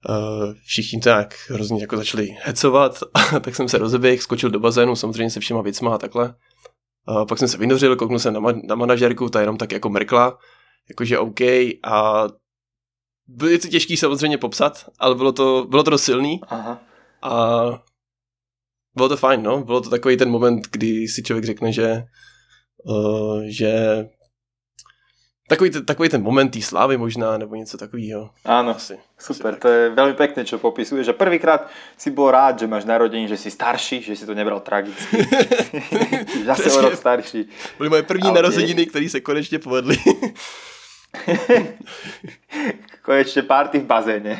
uh, 0.08 0.54
všichni 0.64 1.00
tak 1.00 1.34
hrozně 1.48 1.80
jako 1.80 1.96
začali 1.96 2.36
hecovat, 2.42 2.98
tak 3.40 3.56
jsem 3.56 3.68
se 3.68 3.78
rozeběhl, 3.78 4.22
skočil 4.22 4.50
do 4.50 4.60
bazénu, 4.60 4.96
samozřejmě 4.96 5.30
se 5.30 5.40
všema 5.40 5.62
věcma 5.62 5.94
a 5.94 5.98
takhle. 5.98 6.34
Uh, 7.08 7.26
pak 7.26 7.38
jsem 7.38 7.48
se 7.48 7.58
vynořil, 7.58 7.96
kouknul 7.96 8.18
jsem 8.18 8.34
na, 8.34 8.40
ma- 8.40 8.66
na 8.66 8.74
manažerku, 8.74 9.28
ta 9.28 9.40
jenom 9.40 9.56
tak 9.56 9.72
jako 9.72 9.88
mrkla, 9.88 10.38
jakože 10.88 11.18
OK 11.18 11.40
a 11.84 12.26
bylo 13.26 13.58
to 13.58 13.68
těžký 13.68 13.96
samozřejmě 13.96 14.38
popsat, 14.38 14.90
ale 14.98 15.14
bylo 15.14 15.32
to, 15.32 15.66
bylo 15.70 15.82
to 15.82 15.90
dost 15.90 16.04
silný 16.04 16.40
Aha. 16.48 16.82
a 17.22 17.64
bylo 18.96 19.08
to 19.08 19.16
fajn, 19.16 19.42
no. 19.42 19.64
Bylo 19.64 19.80
to 19.80 19.90
takový 19.90 20.16
ten 20.16 20.30
moment, 20.30 20.68
kdy 20.72 21.08
si 21.08 21.22
člověk 21.22 21.44
řekne, 21.44 21.72
že, 21.72 22.02
uh, 22.84 23.42
že 23.46 24.04
Takový, 25.50 25.70
ten, 25.70 25.84
takový 25.84 26.08
ten 26.08 26.22
moment 26.22 26.48
té 26.48 26.62
slávy 26.62 26.96
možná, 26.96 27.38
nebo 27.38 27.54
něco 27.54 27.78
takového. 27.78 28.30
Áno, 28.44 28.76
Asi. 28.76 28.98
super, 29.18 29.58
Asi 29.58 29.60
to 29.60 29.68
je 29.68 29.90
veľmi 29.90 30.14
pekné, 30.14 30.46
čo 30.46 30.62
popisuje, 30.62 31.02
že 31.02 31.10
prvýkrát 31.10 31.66
si 31.98 32.14
bol 32.14 32.30
rád, 32.30 32.62
že 32.62 32.70
máš 32.70 32.86
narodení, 32.86 33.26
že 33.26 33.34
si 33.34 33.50
starší, 33.50 33.98
že 33.98 34.14
si 34.14 34.22
to 34.22 34.30
nebral 34.30 34.62
tragicky. 34.62 35.26
Zase 36.46 36.70
o 36.70 36.86
rok 36.86 36.94
starší. 36.94 37.50
Byly 37.78 37.90
moje 37.90 38.02
první 38.02 38.30
Ale 38.30 38.34
narozeniny, 38.34 38.86
které 38.86 39.08
se 39.08 39.20
konečně 39.20 39.58
povedly. 39.58 39.98
konečně 43.02 43.42
party 43.42 43.78
v 43.78 43.86
bazéne. 43.86 44.38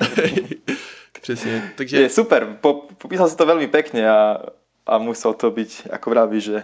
Přesně, 1.20 1.72
takže... 1.76 2.00
Je 2.00 2.08
super, 2.08 2.56
po, 2.60 2.86
popísal 2.98 3.28
si 3.28 3.36
to 3.36 3.50
veľmi 3.50 3.66
pekne 3.66 4.06
a, 4.06 4.46
a 4.86 4.94
musel 5.02 5.34
to 5.34 5.50
byť, 5.50 5.90
ako 5.90 6.06
vraví, 6.10 6.38
že 6.40 6.62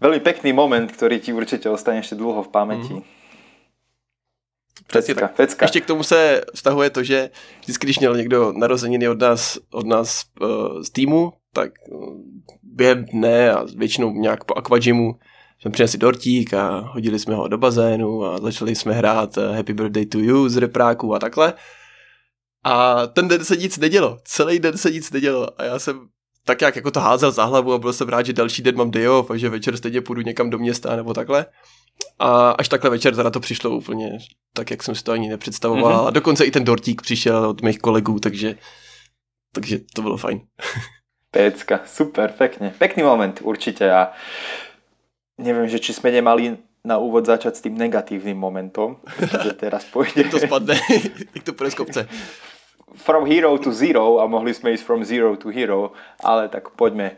veľmi 0.00 0.20
pekný 0.24 0.56
moment, 0.56 0.88
ktorý 0.88 1.20
ti 1.20 1.36
určite 1.36 1.68
ostane 1.68 2.00
ešte 2.00 2.16
dlho 2.16 2.40
v 2.40 2.50
pamäti. 2.50 2.96
Mm. 2.96 3.21
Přesně 4.86 5.14
tak. 5.14 5.34
Pecka. 5.34 5.64
Ještě 5.64 5.80
k 5.80 5.86
tomu 5.86 6.02
se 6.02 6.42
vztahuje 6.54 6.90
to, 6.90 7.02
že 7.02 7.30
vždycky, 7.60 7.86
když 7.86 7.98
měl 7.98 8.16
někdo 8.16 8.52
narozeniny 8.52 9.08
od 9.08 9.20
nás, 9.20 9.58
od 9.70 9.86
nás 9.86 10.24
uh, 10.40 10.82
z 10.82 10.90
týmu, 10.90 11.32
tak 11.54 11.70
uh, 11.90 12.14
během 12.62 13.04
dne 13.04 13.52
a 13.52 13.64
většinou 13.76 14.12
nějak 14.12 14.44
po 14.44 14.54
aquagymu 14.54 15.14
jsme 15.60 15.70
přinesli 15.70 15.98
dortík 15.98 16.54
a 16.54 16.78
hodili 16.78 17.18
jsme 17.18 17.34
ho 17.34 17.48
do 17.48 17.58
bazénu 17.58 18.24
a 18.24 18.38
začali 18.38 18.74
jsme 18.74 18.92
hrát 18.92 19.36
uh, 19.36 19.56
Happy 19.56 19.74
Birthday 19.74 20.06
to 20.06 20.18
You 20.18 20.48
z 20.48 20.56
repráku 20.56 21.14
a 21.14 21.18
takhle. 21.18 21.54
A 22.64 23.06
ten 23.06 23.28
den 23.28 23.44
se 23.44 23.56
nic 23.56 23.78
nedělo. 23.78 24.18
Celý 24.24 24.58
den 24.58 24.76
se 24.76 24.90
nic 24.90 25.10
nedělo. 25.10 25.60
A 25.60 25.64
já 25.64 25.78
jsem 25.78 26.08
tak 26.44 26.62
jak 26.62 26.76
jako 26.76 26.90
to 26.90 27.00
házel 27.00 27.30
za 27.30 27.44
hlavu 27.44 27.72
a 27.72 27.78
byl 27.78 27.92
jsem 27.92 28.08
rád, 28.08 28.26
že 28.26 28.32
další 28.32 28.62
den 28.62 28.76
mám 28.76 28.90
day 28.90 29.08
off 29.08 29.30
a 29.30 29.36
že 29.36 29.48
večer 29.48 29.76
stejně 29.76 30.00
půjdu 30.00 30.22
někam 30.22 30.50
do 30.50 30.58
města 30.58 30.96
nebo 30.96 31.14
takhle. 31.14 31.46
A 32.18 32.50
až 32.50 32.68
takhle 32.68 32.90
večer 32.90 33.16
teda 33.16 33.30
to 33.30 33.40
přišlo 33.40 33.70
úplně 33.70 34.18
tak, 34.54 34.70
jak 34.70 34.82
jsem 34.82 34.94
si 34.94 35.02
to 35.02 35.12
ani 35.12 35.28
nepředstavoval. 35.28 35.92
Mm-hmm. 35.92 36.06
A 36.06 36.10
dokonce 36.10 36.44
i 36.44 36.50
ten 36.50 36.64
dortík 36.64 37.02
přišel 37.02 37.48
od 37.48 37.62
mých 37.62 37.78
kolegů, 37.78 38.18
takže, 38.18 38.54
takže 39.54 39.78
to 39.94 40.02
bylo 40.02 40.16
fajn. 40.16 40.40
Pecka, 41.32 41.80
super, 41.86 42.32
pekne. 42.36 42.76
Pekný 42.78 43.02
moment 43.02 43.40
určite 43.40 43.88
a 43.88 44.12
neviem, 45.40 45.64
že 45.64 45.80
či 45.80 45.96
sme 45.96 46.12
nemali 46.12 46.60
na 46.84 47.00
úvod 47.00 47.24
začať 47.24 47.56
s 47.56 47.64
tým 47.64 47.72
negatívnym 47.80 48.36
momentom, 48.36 49.00
že 49.16 49.56
teraz 49.64 49.88
pôjde. 49.88 50.28
To 50.28 50.36
spadne, 50.36 50.76
jak 51.34 51.44
to 51.44 51.56
pôjde 51.56 51.72
z 51.72 51.78
kopce. 51.80 52.00
From 53.00 53.24
hero 53.24 53.56
to 53.56 53.72
zero 53.72 54.20
a 54.20 54.28
mohli 54.28 54.52
sme 54.52 54.76
ísť 54.76 54.84
from 54.84 55.00
zero 55.08 55.32
to 55.40 55.48
hero, 55.48 55.96
ale 56.20 56.52
tak 56.52 56.76
poďme 56.76 57.16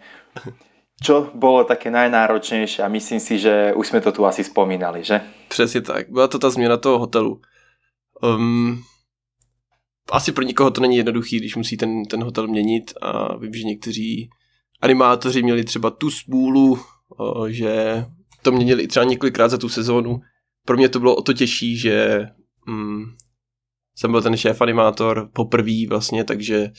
čo 1.02 1.30
bolo 1.34 1.64
také 1.64 1.90
najnáročnější 1.90 2.82
a 2.82 2.88
myslím 2.88 3.20
si, 3.20 3.38
že 3.38 3.74
už 3.74 3.88
jsme 3.88 4.00
to 4.00 4.12
tu 4.12 4.26
asi 4.26 4.44
spomínali, 4.44 5.04
že? 5.04 5.20
Přesně 5.48 5.80
tak. 5.80 6.10
Byla 6.10 6.28
to 6.28 6.38
ta 6.38 6.50
změna 6.50 6.76
toho 6.76 6.98
hotelu. 6.98 7.40
Um, 8.22 8.82
asi 10.12 10.32
pro 10.32 10.44
nikoho 10.44 10.70
to 10.70 10.80
není 10.80 10.96
jednoduchý, 10.96 11.38
když 11.38 11.56
musí 11.56 11.76
ten, 11.76 12.04
ten 12.04 12.24
hotel 12.24 12.46
měnit 12.46 12.92
a 13.02 13.36
vím, 13.36 13.54
že 13.54 13.62
někteří 13.62 14.30
animátoři 14.80 15.42
měli 15.42 15.64
třeba 15.64 15.90
tu 15.90 16.10
spůlu, 16.10 16.78
o, 17.16 17.48
že 17.48 18.04
to 18.42 18.52
měnili 18.52 18.86
třeba 18.86 19.04
několikrát 19.04 19.48
za 19.48 19.58
tu 19.58 19.68
sezónu. 19.68 20.20
Pro 20.66 20.76
mě 20.76 20.88
to 20.88 21.00
bylo 21.00 21.16
o 21.16 21.22
to 21.22 21.32
těžší, 21.32 21.76
že 21.76 22.26
um, 22.68 23.04
jsem 23.96 24.10
byl 24.10 24.22
ten 24.22 24.36
šéf 24.36 24.60
animátor 24.60 25.28
poprvé 25.32 25.86
vlastně, 25.88 26.24
takže 26.24 26.70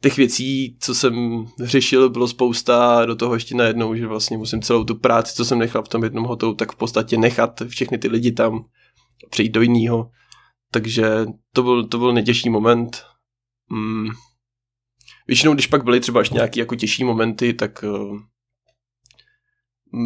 těch 0.00 0.16
věcí, 0.16 0.76
co 0.80 0.94
jsem 0.94 1.46
řešil, 1.60 2.10
bylo 2.10 2.28
spousta 2.28 3.04
do 3.06 3.16
toho 3.16 3.34
ještě 3.34 3.54
najednou, 3.54 3.94
že 3.94 4.06
vlastně 4.06 4.36
musím 4.36 4.62
celou 4.62 4.84
tu 4.84 4.94
práci, 4.94 5.34
co 5.34 5.44
jsem 5.44 5.58
nechal 5.58 5.82
v 5.82 5.88
tom 5.88 6.04
jednom 6.04 6.24
hotelu, 6.24 6.54
tak 6.54 6.72
v 6.72 6.76
podstatě 6.76 7.16
nechat 7.16 7.62
všechny 7.68 7.98
ty 7.98 8.08
lidi 8.08 8.32
tam 8.32 8.64
přejít 9.30 9.48
do 9.48 9.62
jiného. 9.62 10.10
Takže 10.70 11.26
to 11.52 11.62
byl, 11.62 11.86
to 11.86 11.98
byl 11.98 12.12
nejtěžší 12.12 12.50
moment. 12.50 13.04
Hmm. 13.70 14.08
Většinou, 15.26 15.54
když 15.54 15.66
pak 15.66 15.84
byly 15.84 16.00
třeba 16.00 16.20
ještě 16.20 16.34
nějaké 16.34 16.60
jako 16.60 16.74
těžší 16.74 17.04
momenty, 17.04 17.54
tak 17.54 17.84
uh, 17.88 18.18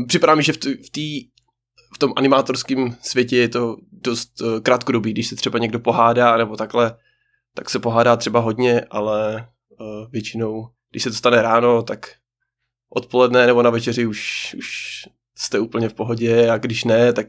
připadá 0.06 0.34
mi, 0.34 0.42
že 0.42 0.52
v, 0.52 0.56
t- 0.56 0.76
v, 0.76 0.90
tý, 0.90 1.24
v 1.94 1.98
tom 1.98 2.12
animátorském 2.16 2.96
světě 3.02 3.36
je 3.36 3.48
to 3.48 3.76
dost 3.92 4.40
uh, 4.40 4.60
krátkodobý, 4.60 5.12
když 5.12 5.26
se 5.26 5.36
třeba 5.36 5.58
někdo 5.58 5.80
pohádá 5.80 6.36
nebo 6.36 6.56
takhle, 6.56 6.96
tak 7.54 7.70
se 7.70 7.78
pohádá 7.78 8.16
třeba 8.16 8.40
hodně, 8.40 8.80
ale 8.90 9.48
většinou, 10.10 10.68
když 10.90 11.02
se 11.02 11.10
to 11.10 11.16
stane 11.16 11.42
ráno, 11.42 11.82
tak 11.82 12.12
odpoledne 12.90 13.46
nebo 13.46 13.62
na 13.62 13.70
večeři 13.70 14.06
už, 14.06 14.54
už 14.58 14.68
jste 15.36 15.58
úplně 15.58 15.88
v 15.88 15.94
pohodě 15.94 16.50
a 16.50 16.58
když 16.58 16.84
ne, 16.84 17.12
tak 17.12 17.26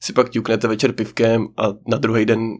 si 0.00 0.12
pak 0.12 0.30
ťuknete 0.30 0.68
večer 0.68 0.92
pivkem 0.92 1.46
a 1.56 1.62
na 1.86 1.98
druhý 1.98 2.24
den 2.24 2.56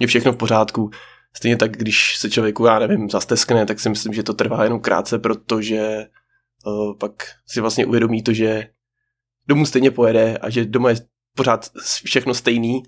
je 0.00 0.06
všechno 0.06 0.32
v 0.32 0.36
pořádku. 0.36 0.90
Stejně 1.36 1.56
tak, 1.56 1.76
když 1.76 2.18
se 2.18 2.30
člověku, 2.30 2.64
já 2.64 2.78
nevím, 2.78 3.10
zasteskne, 3.10 3.66
tak 3.66 3.80
si 3.80 3.88
myslím, 3.88 4.12
že 4.12 4.22
to 4.22 4.34
trvá 4.34 4.64
jenom 4.64 4.80
krátce, 4.80 5.18
protože 5.18 6.06
uh, 6.66 6.98
pak 6.98 7.12
si 7.46 7.60
vlastně 7.60 7.86
uvědomí 7.86 8.22
to, 8.22 8.32
že 8.32 8.68
domů 9.46 9.66
stejně 9.66 9.90
pojede 9.90 10.38
a 10.38 10.50
že 10.50 10.64
doma 10.64 10.90
je 10.90 10.96
pořád 11.36 11.70
všechno 12.04 12.34
stejný, 12.34 12.82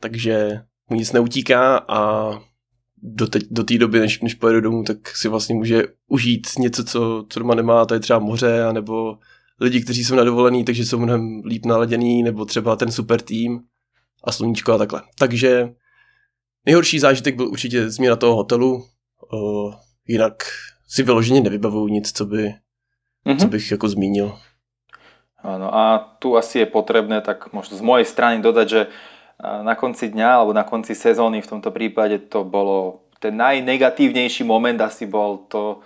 takže 0.00 0.60
mu 0.90 0.96
nic 0.96 1.12
neutíká 1.12 1.76
a 1.76 2.30
do, 3.06 3.26
teď, 3.26 3.42
do 3.50 3.64
té 3.64 3.78
doby, 3.78 4.00
než, 4.00 4.20
než 4.20 4.34
pojede 4.34 4.60
domů, 4.60 4.84
tak 4.84 5.16
si 5.16 5.28
vlastně 5.28 5.54
může 5.54 5.82
užít 6.08 6.46
něco, 6.58 6.84
co, 6.84 7.24
co 7.28 7.38
doma 7.38 7.54
nemá, 7.54 7.86
to 7.86 7.94
je 7.94 8.00
třeba 8.00 8.18
moře, 8.18 8.72
nebo 8.72 9.18
lidi, 9.60 9.80
kteří 9.80 10.04
jsou 10.04 10.14
na 10.14 10.24
dovolený, 10.24 10.64
takže 10.64 10.84
jsou 10.84 10.98
mnohem 10.98 11.42
líp 11.46 11.66
naladěný, 11.66 12.22
nebo 12.22 12.44
třeba 12.44 12.76
ten 12.76 12.92
super 12.92 13.20
tým 13.20 13.60
a 14.24 14.32
sluníčko 14.32 14.72
a 14.72 14.78
takhle. 14.78 15.02
Takže 15.18 15.68
nejhorší 16.66 16.98
zážitek 16.98 17.36
byl 17.36 17.48
určitě 17.48 17.90
změna 17.90 18.16
toho 18.16 18.36
hotelu, 18.36 18.84
o, 19.32 19.70
jinak 20.06 20.34
si 20.88 21.02
vyloženě 21.02 21.40
nevybavuju 21.40 21.88
nic, 21.88 22.12
co, 22.12 22.26
by, 22.26 22.54
mm-hmm. 23.26 23.38
co 23.38 23.48
bych 23.48 23.70
jako 23.70 23.88
zmínil. 23.88 24.38
Áno, 25.46 25.70
a 25.70 25.98
tu 26.18 26.34
asi 26.34 26.58
je 26.58 26.66
potrebné 26.66 27.22
tak 27.22 27.54
možno 27.54 27.78
z 27.78 27.82
mojej 27.86 28.02
strany 28.02 28.42
dodať, 28.42 28.66
že 28.68 28.80
na 29.42 29.74
konci 29.76 30.08
dňa 30.08 30.28
alebo 30.40 30.52
na 30.56 30.64
konci 30.64 30.96
sezóny 30.96 31.44
v 31.44 31.50
tomto 31.50 31.68
prípade 31.68 32.32
to 32.32 32.40
bolo 32.44 33.04
ten 33.20 33.36
najnegatívnejší 33.36 34.44
moment 34.44 34.80
asi 34.80 35.04
bol 35.04 35.44
to 35.48 35.84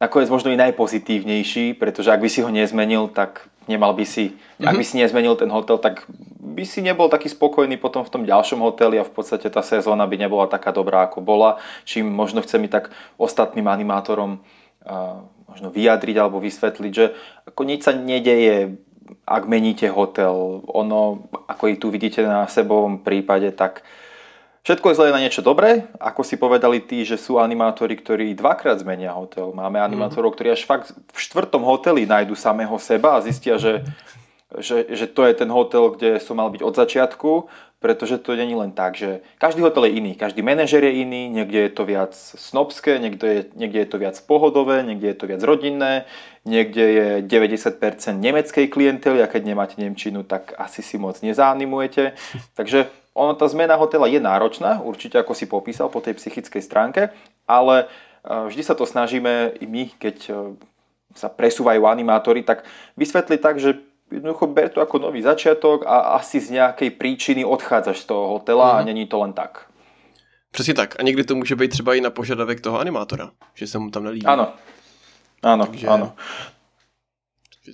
nakoniec 0.00 0.32
možno 0.32 0.48
i 0.48 0.56
najpozitívnejší, 0.56 1.76
pretože 1.76 2.08
ak 2.08 2.24
by 2.24 2.28
si 2.32 2.40
ho 2.40 2.48
nezmenil, 2.48 3.12
tak 3.12 3.44
nemal 3.68 3.92
by 3.92 4.08
si, 4.08 4.32
mm-hmm. 4.32 4.64
ak 4.64 4.74
by 4.80 4.84
si 4.84 4.96
nezmenil 4.96 5.36
ten 5.36 5.52
hotel, 5.52 5.76
tak 5.76 6.08
by 6.40 6.64
si 6.64 6.80
nebol 6.80 7.12
taký 7.12 7.28
spokojný 7.28 7.76
potom 7.76 8.02
v 8.02 8.10
tom 8.10 8.22
ďalšom 8.24 8.64
hoteli 8.64 8.96
a 8.96 9.04
v 9.04 9.12
podstate 9.12 9.52
tá 9.52 9.60
sezóna 9.60 10.08
by 10.08 10.16
nebola 10.16 10.48
taká 10.48 10.72
dobrá, 10.72 11.04
ako 11.04 11.20
bola, 11.20 11.60
čím 11.84 12.08
možno 12.08 12.40
chce 12.40 12.56
mi 12.56 12.72
tak 12.72 12.88
ostatným 13.20 13.68
animátorom 13.68 14.40
uh, 14.40 15.20
možno 15.46 15.68
vyjadriť 15.68 16.16
alebo 16.16 16.40
vysvetliť, 16.40 16.92
že 16.96 17.12
ako 17.52 17.60
nič 17.68 17.84
sa 17.84 17.92
nedeje 17.92 18.80
ak 19.26 19.44
meníte 19.46 19.88
hotel, 19.88 20.62
ono, 20.66 21.28
ako 21.48 21.64
i 21.70 21.74
tu 21.76 21.88
vidíte 21.88 22.22
na 22.22 22.46
sebovom 22.50 23.00
prípade, 23.00 23.50
tak 23.54 23.82
všetko 24.66 24.90
je 24.90 24.98
zlé 24.98 25.08
na 25.14 25.22
niečo 25.22 25.40
dobré. 25.40 25.88
Ako 25.98 26.26
si 26.26 26.40
povedali 26.40 26.82
tí, 26.84 27.02
že 27.06 27.16
sú 27.16 27.38
animátori, 27.38 27.96
ktorí 27.96 28.34
dvakrát 28.36 28.80
zmenia 28.82 29.14
hotel. 29.14 29.54
Máme 29.54 29.80
mhm. 29.80 29.86
animátorov, 29.86 30.34
ktorí 30.34 30.54
až 30.54 30.64
fakt 30.68 30.92
v 30.94 31.18
štvrtom 31.18 31.62
hoteli 31.64 32.04
nájdu 32.04 32.34
samého 32.34 32.74
seba 32.82 33.18
a 33.18 33.22
zistia, 33.24 33.56
že, 33.56 33.86
že, 34.58 34.86
že 34.90 35.06
to 35.10 35.24
je 35.26 35.34
ten 35.34 35.50
hotel, 35.50 35.94
kde 35.94 36.18
som 36.18 36.36
mal 36.38 36.50
byť 36.50 36.62
od 36.62 36.74
začiatku 36.74 37.30
pretože 37.80 38.20
to 38.20 38.36
není 38.36 38.52
len 38.52 38.76
tak, 38.76 39.00
že 39.00 39.24
každý 39.40 39.64
hotel 39.64 39.88
je 39.88 39.96
iný, 39.96 40.12
každý 40.12 40.44
manažer 40.44 40.84
je 40.84 41.00
iný, 41.00 41.32
niekde 41.32 41.58
je 41.64 41.72
to 41.72 41.88
viac 41.88 42.12
snobské, 42.14 43.00
niekde 43.00 43.26
je, 43.26 43.40
niekde 43.56 43.78
je 43.80 43.88
to 43.88 43.96
viac 43.96 44.16
pohodové, 44.28 44.84
niekde 44.84 45.08
je 45.08 45.16
to 45.16 45.24
viac 45.26 45.40
rodinné, 45.40 46.04
niekde 46.44 46.84
je 46.84 47.08
90% 47.24 47.80
nemeckej 48.20 48.68
klientely 48.68 49.24
a 49.24 49.26
keď 49.32 49.42
nemáte 49.48 49.80
Nemčinu, 49.80 50.28
tak 50.28 50.52
asi 50.60 50.84
si 50.84 51.00
moc 51.00 51.16
nezanimujete. 51.24 52.12
Takže 52.58 52.92
ono, 53.16 53.32
tá 53.32 53.48
zmena 53.48 53.80
hotela 53.80 54.04
je 54.06 54.20
náročná, 54.20 54.84
určite 54.84 55.16
ako 55.16 55.32
si 55.32 55.48
popísal 55.48 55.88
po 55.88 56.04
tej 56.04 56.20
psychickej 56.20 56.60
stránke, 56.60 57.10
ale 57.48 57.88
vždy 58.22 58.60
sa 58.60 58.76
to 58.76 58.84
snažíme 58.84 59.56
i 59.56 59.64
my, 59.64 59.88
keď 59.96 60.16
sa 61.16 61.26
presúvajú 61.26 61.90
animátori, 61.90 62.46
tak 62.46 62.62
vysvetliť 62.94 63.40
tak, 63.42 63.58
že 63.58 63.82
jednoducho 64.12 64.46
ber 64.46 64.68
to 64.68 64.80
ako 64.80 64.98
nový 64.98 65.22
začiatok 65.22 65.86
a 65.86 66.20
asi 66.20 66.40
z 66.40 66.50
nejakej 66.50 66.90
príčiny 66.90 67.44
odchádzaš 67.44 67.98
z 68.00 68.04
toho 68.04 68.28
hotela 68.28 68.72
mm. 68.72 68.74
a 68.74 68.78
mhm. 68.78 68.86
není 68.86 69.06
to 69.06 69.18
len 69.18 69.32
tak. 69.32 69.66
Přesně 70.50 70.74
tak. 70.74 71.00
A 71.00 71.02
někdy 71.02 71.24
to 71.24 71.34
může 71.34 71.56
být 71.56 71.68
třeba 71.68 71.94
i 71.94 72.00
na 72.00 72.10
požadavek 72.10 72.60
toho 72.60 72.78
animátora, 72.78 73.30
že 73.54 73.66
se 73.66 73.78
mu 73.78 73.90
tam 73.90 74.04
nelíbí. 74.04 74.26
Ano. 74.26 74.52
Ano, 75.42 75.66
Takže... 75.66 75.86
ano. 75.86 76.12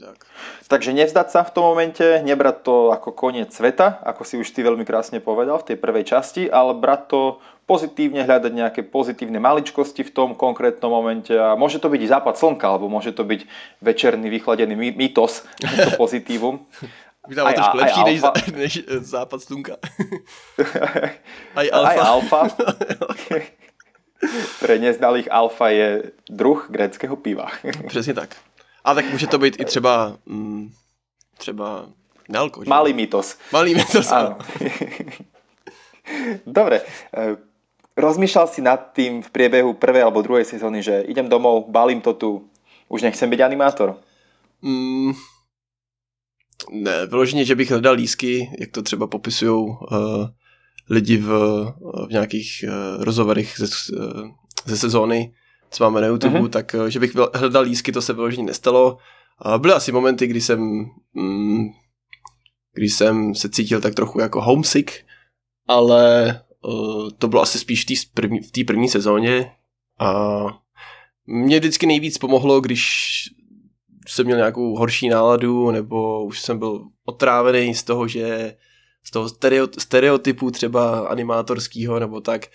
Tak. 0.00 0.26
Takže 0.68 0.92
nevzdať 0.92 1.30
sa 1.30 1.40
v 1.46 1.54
tom 1.56 1.64
momente, 1.72 2.04
nebrať 2.20 2.68
to 2.68 2.92
ako 2.92 3.16
koniec 3.16 3.54
sveta, 3.54 4.02
ako 4.04 4.22
si 4.28 4.34
už 4.36 4.50
ty 4.50 4.60
veľmi 4.60 4.84
krásne 4.84 5.24
povedal 5.24 5.62
v 5.62 5.72
tej 5.72 5.76
prvej 5.80 6.04
časti, 6.04 6.50
ale 6.52 6.76
brať 6.76 7.00
to 7.06 7.20
pozitívne, 7.66 8.22
hľadať 8.22 8.52
nejaké 8.54 8.80
pozitívne 8.86 9.42
maličkosti 9.42 10.06
v 10.06 10.14
tom 10.14 10.38
konkrétnom 10.38 10.88
momente 10.88 11.34
a 11.34 11.58
môže 11.58 11.82
to 11.82 11.90
byť 11.90 12.00
i 12.00 12.08
západ 12.08 12.38
slnka, 12.38 12.62
alebo 12.62 12.86
môže 12.86 13.10
to 13.10 13.26
byť 13.26 13.42
večerný 13.82 14.30
vychladený 14.30 14.94
mytos, 14.94 15.42
to 15.58 15.90
pozitívum. 15.98 16.62
Vydává 17.26 17.52
trošku 17.52 17.76
lepší 17.76 18.02
než, 18.04 18.20
než 18.54 18.72
eh, 18.78 19.00
západ 19.02 19.42
slunka. 19.42 19.74
aj 21.58 21.66
alfa. 21.72 21.90
Aj 21.90 21.98
alfa. 21.98 22.40
Pre 24.62 24.78
neznalých 24.78 25.28
alfa 25.28 25.68
je 25.68 25.88
druh 26.30 26.66
greckého 26.70 27.16
piva. 27.16 27.50
Přesně 27.86 28.14
tak. 28.14 28.36
A 28.84 28.94
tak 28.94 29.04
může 29.10 29.26
to 29.26 29.38
být 29.38 29.60
i 29.60 29.64
třeba, 29.64 30.16
mm, 30.26 30.70
třeba 31.38 31.86
nealko? 32.28 32.62
Malý 32.66 32.92
mýtos. 32.92 33.38
Malý 33.52 33.74
mýtos, 33.74 34.12
áno. 34.12 34.38
Dobre. 36.46 36.80
Rozmýšľal 37.96 38.46
si 38.52 38.60
nad 38.60 38.92
tým 38.92 39.24
v 39.24 39.28
priebehu 39.32 39.72
prvej 39.80 40.04
alebo 40.04 40.20
druhej 40.20 40.44
sezóny, 40.44 40.84
že 40.84 41.08
idem 41.08 41.32
domov, 41.32 41.72
balím 41.72 42.04
to 42.04 42.12
tu, 42.12 42.44
už 42.92 43.02
nechcem 43.02 43.30
byť 43.30 43.40
animátor? 43.40 43.96
Mm, 44.62 45.12
ne, 46.70 47.06
vyloženě, 47.06 47.44
že 47.44 47.54
bych 47.54 47.70
hledal 47.70 47.94
lísky, 47.94 48.50
jak 48.60 48.70
to 48.70 48.82
třeba 48.82 49.06
popisují 49.06 49.68
uh, 49.68 49.76
lidi 50.90 51.16
v, 51.16 51.28
v 52.06 52.10
nějakých 52.10 52.64
uh, 52.68 53.04
rozhovorech 53.04 53.54
ze, 53.56 53.96
uh, 53.96 54.28
ze 54.66 54.76
sezóny, 54.76 55.32
co 55.70 55.84
máme 55.84 56.00
na 56.00 56.06
YouTube, 56.06 56.40
mm-hmm. 56.40 56.48
tak 56.48 56.76
že 56.88 57.00
bych 57.00 57.14
hledal 57.34 57.62
lísky, 57.62 57.92
to 57.92 58.02
se 58.02 58.12
vyloženě 58.12 58.46
nestalo. 58.46 58.98
A 59.38 59.58
byly 59.58 59.74
asi 59.74 59.92
momenty, 59.92 60.26
kdy 60.26 60.40
jsem, 60.40 60.84
mm, 61.14 61.64
kdy 62.74 62.88
jsem 62.88 63.34
se 63.34 63.48
cítil 63.48 63.80
tak 63.80 63.94
trochu 63.94 64.20
jako 64.20 64.40
homesick, 64.40 64.90
ale 65.68 66.40
uh, 66.64 67.10
to 67.18 67.28
bylo 67.28 67.42
asi 67.42 67.58
spíš 67.58 67.82
v 67.82 67.86
té 67.86 67.94
první, 68.14 68.40
první 68.66 68.88
sezóně 68.88 69.52
a 69.98 70.44
mě 71.26 71.58
vždycky 71.58 71.86
nejvíc 71.86 72.18
pomohlo, 72.18 72.60
když 72.60 72.90
jsem 74.08 74.26
měl 74.26 74.36
nějakou 74.36 74.76
horší 74.76 75.08
náladu, 75.08 75.70
nebo 75.70 76.24
už 76.24 76.40
jsem 76.40 76.58
byl 76.58 76.84
otrávený 77.04 77.74
z 77.74 77.82
toho, 77.82 78.08
že 78.08 78.56
z 79.04 79.10
toho 79.10 79.28
stereotypu 79.78 80.50
třeba 80.50 80.98
animátorského 81.08 82.00
nebo 82.00 82.20
tak, 82.20 82.46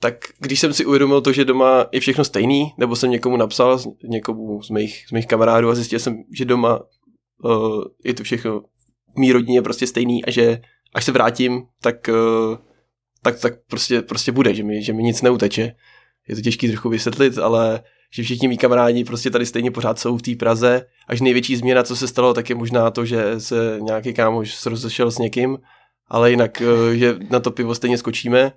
tak 0.00 0.14
když 0.38 0.60
jsem 0.60 0.72
si 0.72 0.86
uvědomil 0.86 1.20
to, 1.20 1.32
že 1.32 1.44
doma 1.44 1.86
je 1.92 2.00
všechno 2.00 2.24
stejný, 2.24 2.72
nebo 2.78 2.96
jsem 2.96 3.10
někomu 3.10 3.36
napsal, 3.36 3.80
někomu 4.04 4.62
z 4.62 4.70
mých, 4.70 5.04
z 5.08 5.12
mých 5.12 5.26
kamarádů 5.26 5.70
a 5.70 5.74
zjistil 5.74 5.98
jsem, 5.98 6.24
že 6.32 6.44
doma 6.44 6.80
uh, 7.44 7.84
je 8.04 8.14
to 8.14 8.22
všechno 8.22 8.60
v 9.14 9.18
mý 9.18 9.32
rodině 9.32 9.62
prostě 9.62 9.86
stejný 9.86 10.24
a 10.24 10.30
že 10.30 10.60
až 10.94 11.04
se 11.04 11.12
vrátím, 11.12 11.62
tak, 11.80 12.08
uh, 12.08 12.58
tak, 13.22 13.40
tak 13.40 13.54
prostě, 13.66 14.02
prostě 14.02 14.32
bude, 14.32 14.54
že 14.54 14.62
mi, 14.62 14.82
že 14.82 14.92
mi 14.92 15.02
nic 15.02 15.22
neuteče. 15.22 15.74
Je 16.28 16.34
to 16.34 16.40
těžký 16.40 16.68
trochu 16.68 16.88
vysvětlit, 16.88 17.38
ale 17.38 17.82
že 18.14 18.22
všichni 18.22 18.48
mý 18.48 18.58
kamarádi 18.58 19.04
prostě 19.04 19.30
tady 19.30 19.46
stejně 19.46 19.70
pořád 19.70 19.98
jsou 19.98 20.16
v 20.16 20.22
té 20.22 20.36
Praze. 20.36 20.86
Až 21.08 21.20
největší 21.20 21.56
změna, 21.56 21.82
co 21.82 21.96
se 21.96 22.08
stalo, 22.08 22.34
tak 22.34 22.50
je 22.50 22.56
možná 22.56 22.90
to, 22.90 23.04
že 23.04 23.40
se 23.40 23.78
nějaký 23.80 24.14
kámoš 24.14 24.66
rozešel 24.66 25.10
s 25.10 25.18
někým, 25.18 25.58
ale 26.08 26.30
jinak, 26.30 26.62
eh, 26.62 26.96
že 26.96 27.16
na 27.30 27.40
to 27.40 27.50
pivo 27.50 27.74
stejně 27.74 27.98
skočíme. 27.98 28.52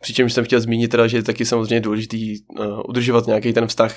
Přičemž 0.00 0.32
jsem 0.32 0.44
chtěl 0.44 0.60
zmínit 0.60 0.88
teda, 0.88 1.06
že 1.06 1.16
je 1.16 1.22
taky 1.22 1.44
samozřejmě 1.44 1.80
důležitý 1.80 2.36
uh, 2.48 2.80
udržovat 2.88 3.26
nějaký 3.26 3.52
ten 3.52 3.66
vztah 3.66 3.96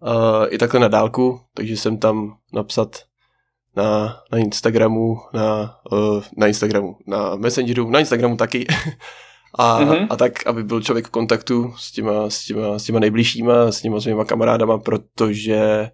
uh, 0.00 0.46
i 0.50 0.58
takhle 0.58 0.80
na 0.80 0.88
dálku, 0.88 1.40
takže 1.54 1.76
jsem 1.76 1.98
tam 1.98 2.36
napsat 2.52 3.02
na, 3.76 4.16
na 4.32 4.38
Instagramu, 4.38 5.16
na, 5.32 5.76
na 6.36 6.46
Instagramu, 6.46 6.96
na 7.06 7.36
Messengeru, 7.36 7.90
na 7.90 8.00
Instagramu 8.00 8.36
taky 8.36 8.66
a, 9.54 9.80
mm-hmm. 9.80 10.06
a 10.10 10.16
tak, 10.16 10.46
aby 10.46 10.62
byl 10.62 10.82
člověk 10.82 11.06
v 11.06 11.10
kontaktu 11.10 11.74
s 11.78 11.92
těma, 11.92 12.30
s 12.30 12.44
těma, 12.44 12.78
s 12.78 12.84
těma 12.84 12.98
nejbližšíma, 12.98 13.72
s 13.72 13.80
těma 13.80 14.00
svýma 14.00 14.24
kamarádama, 14.24 14.78
protože 14.78 15.90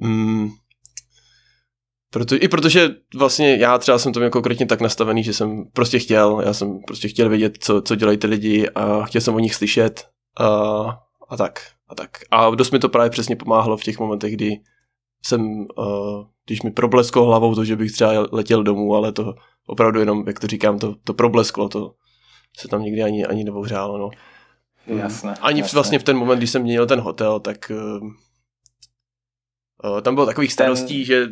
mm, 0.00 0.48
proto, 2.10 2.34
I 2.34 2.48
protože 2.48 2.90
vlastně 3.16 3.56
já 3.56 3.78
třeba 3.78 3.98
jsem 3.98 4.12
to 4.12 4.20
měl 4.20 4.30
konkrétně 4.30 4.66
tak 4.66 4.80
nastavený, 4.80 5.24
že 5.24 5.32
jsem 5.32 5.64
prostě 5.72 5.98
chtěl, 5.98 6.42
já 6.44 6.54
jsem 6.54 6.80
prostě 6.86 7.08
chtěl 7.08 7.28
vědět, 7.28 7.58
co, 7.60 7.82
co 7.82 7.94
dělají 7.94 8.18
ty 8.18 8.26
lidi 8.26 8.68
a 8.68 9.04
chtěl 9.04 9.20
jsem 9.20 9.34
o 9.34 9.38
nich 9.38 9.54
slyšet 9.54 10.06
a, 10.40 10.46
a 11.28 11.36
tak. 11.36 11.60
A 11.88 11.94
tak. 11.94 12.10
A 12.30 12.50
dost 12.50 12.70
mi 12.70 12.78
to 12.78 12.88
právě 12.88 13.10
přesně 13.10 13.36
pomáhalo 13.36 13.76
v 13.76 13.82
těch 13.82 13.98
momentech, 13.98 14.32
kdy 14.32 14.60
jsem, 15.24 15.66
uh, 15.78 16.24
když 16.46 16.62
mi 16.62 16.70
problesklo 16.70 17.26
hlavou 17.26 17.54
to, 17.54 17.64
že 17.64 17.76
bych 17.76 17.92
třeba 17.92 18.26
letěl 18.32 18.62
domů, 18.62 18.94
ale 18.94 19.12
to 19.12 19.34
opravdu 19.66 20.00
jenom, 20.00 20.24
jak 20.26 20.40
to 20.40 20.46
říkám, 20.46 20.78
to, 20.78 20.94
to 21.04 21.14
problesklo, 21.14 21.68
to, 21.68 21.94
se 22.56 22.68
tam 22.68 22.82
nikdy 22.82 23.02
ani, 23.02 23.26
ani 23.26 23.44
neohřálo. 23.44 23.98
No. 23.98 24.10
Jasné. 24.86 25.34
Ani 25.40 25.60
jasné. 25.60 25.76
vlastně 25.76 25.98
v 25.98 26.02
ten 26.02 26.16
moment, 26.16 26.38
když 26.38 26.50
jsem 26.50 26.62
měnil 26.62 26.86
ten 26.86 27.00
hotel, 27.00 27.40
tak 27.40 27.70
uh, 27.70 28.08
uh, 29.84 30.00
tam 30.00 30.14
bylo 30.14 30.26
takových 30.26 30.52
starostí, 30.52 30.96
ten... 30.96 31.04
že 31.04 31.28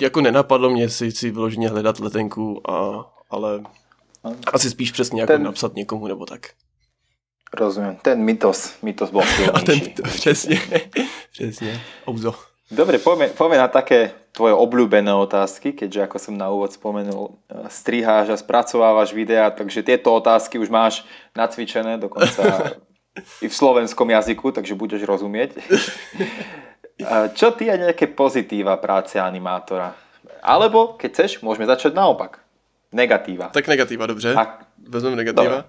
jako 0.00 0.20
nenapadlo 0.20 0.70
mě 0.70 0.88
si, 0.88 1.12
si 1.12 1.30
vyloženě 1.30 1.68
hledat 1.68 2.00
letenku, 2.00 2.70
a, 2.70 3.06
ale 3.30 3.62
asi 4.52 4.70
spíš 4.70 4.92
přesně 4.92 5.20
jako 5.20 5.32
ten... 5.32 5.42
napsat 5.42 5.74
někomu 5.74 6.06
nebo 6.06 6.26
tak. 6.26 6.40
Rozumím. 7.52 7.96
Ten 7.96 8.24
mytos, 8.24 8.74
mytos 8.82 9.10
byl 9.10 9.20
A 9.54 9.60
ten 9.60 9.80
přesně, 10.04 10.60
přesně. 11.32 11.80
Ouzo. 12.08 12.34
Dobre, 12.70 12.96
poďme, 12.96 13.28
poďme 13.36 13.60
na 13.60 13.68
také 13.68 14.16
tvoje 14.32 14.56
obľúbené 14.56 15.12
otázky, 15.12 15.76
keďže 15.76 16.08
ako 16.08 16.16
som 16.16 16.34
na 16.34 16.48
úvod 16.48 16.72
spomenul, 16.72 17.36
eh, 17.52 17.68
striháš 17.68 18.32
a 18.32 18.40
spracovávaš 18.40 19.12
videá, 19.12 19.52
takže 19.52 19.84
tieto 19.84 20.16
otázky 20.16 20.56
už 20.56 20.72
máš 20.72 21.04
nacvičené 21.36 22.00
dokonca 22.00 22.72
i 23.44 23.46
v 23.46 23.54
slovenskom 23.54 24.08
jazyku, 24.10 24.50
takže 24.56 24.74
budeš 24.74 25.04
rozumieť. 25.04 25.60
Čo 27.34 27.50
ty 27.50 27.68
a 27.70 27.76
nejaké 27.76 28.06
pozitíva 28.06 28.78
práce 28.78 29.18
animátora? 29.18 29.98
Alebo, 30.40 30.94
keď 30.94 31.10
chceš, 31.10 31.30
môžeme 31.42 31.66
začať 31.66 31.90
naopak. 31.90 32.38
Negatíva. 32.94 33.50
Tak 33.50 33.66
negatíva, 33.66 34.06
dobře. 34.06 34.34
A... 34.38 34.62
Vezmeme 34.78 35.16
negatíva. 35.16 35.44
Dobre. 35.44 35.64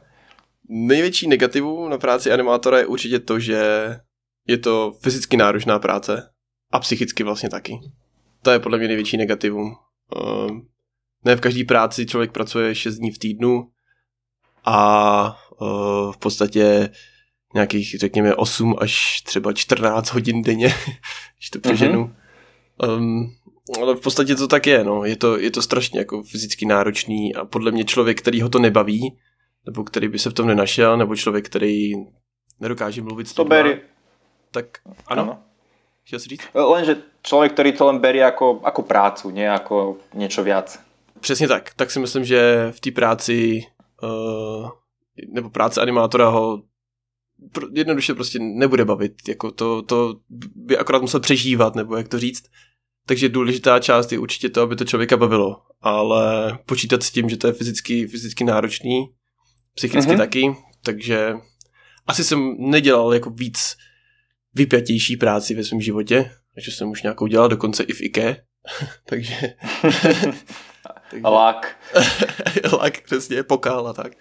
Největší 0.69 1.27
negativu 1.27 1.89
na 1.89 1.97
práci 1.97 2.31
animátora 2.31 2.77
je 2.77 2.85
určitě 2.85 3.19
to, 3.19 3.39
že 3.39 3.59
je 4.47 4.57
to 4.57 4.91
fyzicky 5.01 5.37
náročná 5.37 5.79
práce 5.79 6.29
a 6.71 6.79
psychicky 6.79 7.23
vlastně 7.23 7.49
taky. 7.49 7.79
To 8.41 8.51
je 8.51 8.59
podle 8.59 8.77
mě 8.77 8.87
největší 8.87 9.17
negativum. 9.17 9.75
Uh, 10.15 10.59
ne 11.25 11.35
v 11.35 11.41
každé 11.41 11.63
práci 11.63 12.05
člověk 12.05 12.31
pracuje 12.31 12.75
6 12.75 12.95
dní 12.95 13.11
v 13.11 13.17
týdnu 13.17 13.69
a 14.65 15.37
uh, 15.61 16.11
v 16.11 16.17
podstatě 16.17 16.89
nějakých, 17.53 17.99
řekněme, 17.99 18.35
8 18.35 18.75
až 18.79 19.21
třeba 19.21 19.53
14 19.53 20.09
hodin 20.09 20.41
denně, 20.41 20.67
když 21.37 21.49
to 21.49 21.59
přeženu. 21.59 22.03
Mm-hmm. 22.79 22.95
Um, 22.97 23.35
ale 23.81 23.95
v 23.95 24.01
podstatě 24.01 24.35
to 24.35 24.47
tak 24.47 24.67
je, 24.67 24.83
no. 24.83 25.05
Je 25.05 25.15
to, 25.15 25.39
je 25.39 25.51
to 25.51 25.61
strašně 25.61 25.99
jako 25.99 26.23
fyzicky 26.23 26.65
náročný 26.65 27.35
a 27.35 27.45
podle 27.45 27.71
mě 27.71 27.83
člověk, 27.83 28.21
který 28.21 28.41
ho 28.41 28.49
to 28.49 28.59
nebaví, 28.59 29.17
nebo 29.65 29.83
který 29.83 30.07
by 30.07 30.19
se 30.19 30.29
v 30.29 30.33
tom 30.33 30.47
nenašel, 30.47 30.97
nebo 30.97 31.15
člověk, 31.15 31.45
který 31.45 31.93
nedokáže 32.59 33.01
mluvit 33.01 33.27
s 33.27 33.33
to 33.33 33.43
lidma, 33.43 33.57
tak 34.51 34.65
ano. 35.07 35.21
ano. 35.21 35.43
Chtěl 36.07 36.19
si 36.19 36.29
říct? 36.29 36.41
Lenže 36.53 36.97
člověk, 37.23 37.53
který 37.53 37.71
to 37.71 37.85
len 37.85 37.99
berie 37.99 38.23
jako, 38.23 38.61
jako 38.65 38.81
prácu, 38.81 39.31
ne 39.31 39.41
jako 39.41 39.97
něco 40.13 40.43
viac. 40.43 40.79
Přesně 41.19 41.47
tak. 41.47 41.73
Tak 41.75 41.91
si 41.91 41.99
myslím, 41.99 42.25
že 42.25 42.67
v 42.71 42.79
té 42.79 42.91
práci 42.91 43.61
uh, 44.03 44.69
nebo 45.33 45.49
práce 45.49 45.81
animátora 45.81 46.29
ho 46.29 46.61
jednoduše 47.73 48.13
prostě 48.13 48.39
nebude 48.41 48.85
bavit. 48.85 49.13
Jako 49.27 49.51
to, 49.51 49.81
to 49.81 50.15
by 50.55 50.77
akorát 50.77 51.01
musel 51.01 51.19
přežívat, 51.19 51.75
nebo 51.75 51.97
jak 51.97 52.07
to 52.07 52.19
říct. 52.19 52.43
Takže 53.07 53.29
důležitá 53.29 53.79
část 53.79 54.11
je 54.11 54.19
určitě 54.19 54.49
to, 54.49 54.61
aby 54.61 54.75
to 54.75 54.85
člověka 54.85 55.17
bavilo. 55.17 55.61
Ale 55.81 56.57
počítat 56.65 57.03
s 57.03 57.11
tím, 57.11 57.29
že 57.29 57.37
to 57.37 57.47
je 57.47 57.53
fyzicky, 57.53 58.07
fyzicky 58.07 58.43
náročný, 58.43 59.05
psychicky 59.75 60.11
mm-hmm. 60.11 60.17
taky, 60.17 60.55
takže 60.83 61.33
asi 62.07 62.23
jsem 62.23 62.55
nedělal 62.59 63.13
jako 63.13 63.29
víc 63.29 63.75
vypjatější 64.55 65.17
práci 65.17 65.55
ve 65.55 65.63
svém 65.63 65.81
životě, 65.81 66.31
takže 66.53 66.71
jsem 66.71 66.89
už 66.89 67.03
nějakou 67.03 67.27
dělal, 67.27 67.49
dokonce 67.49 67.83
i 67.83 67.93
v 67.93 68.01
IKE, 68.01 68.37
takže... 69.05 69.35
takže 71.09 71.27
lak. 71.27 71.77
lak, 72.79 73.01
přesně, 73.05 73.43
pokal 73.43 73.87
a 73.87 73.93
tak. 73.93 74.11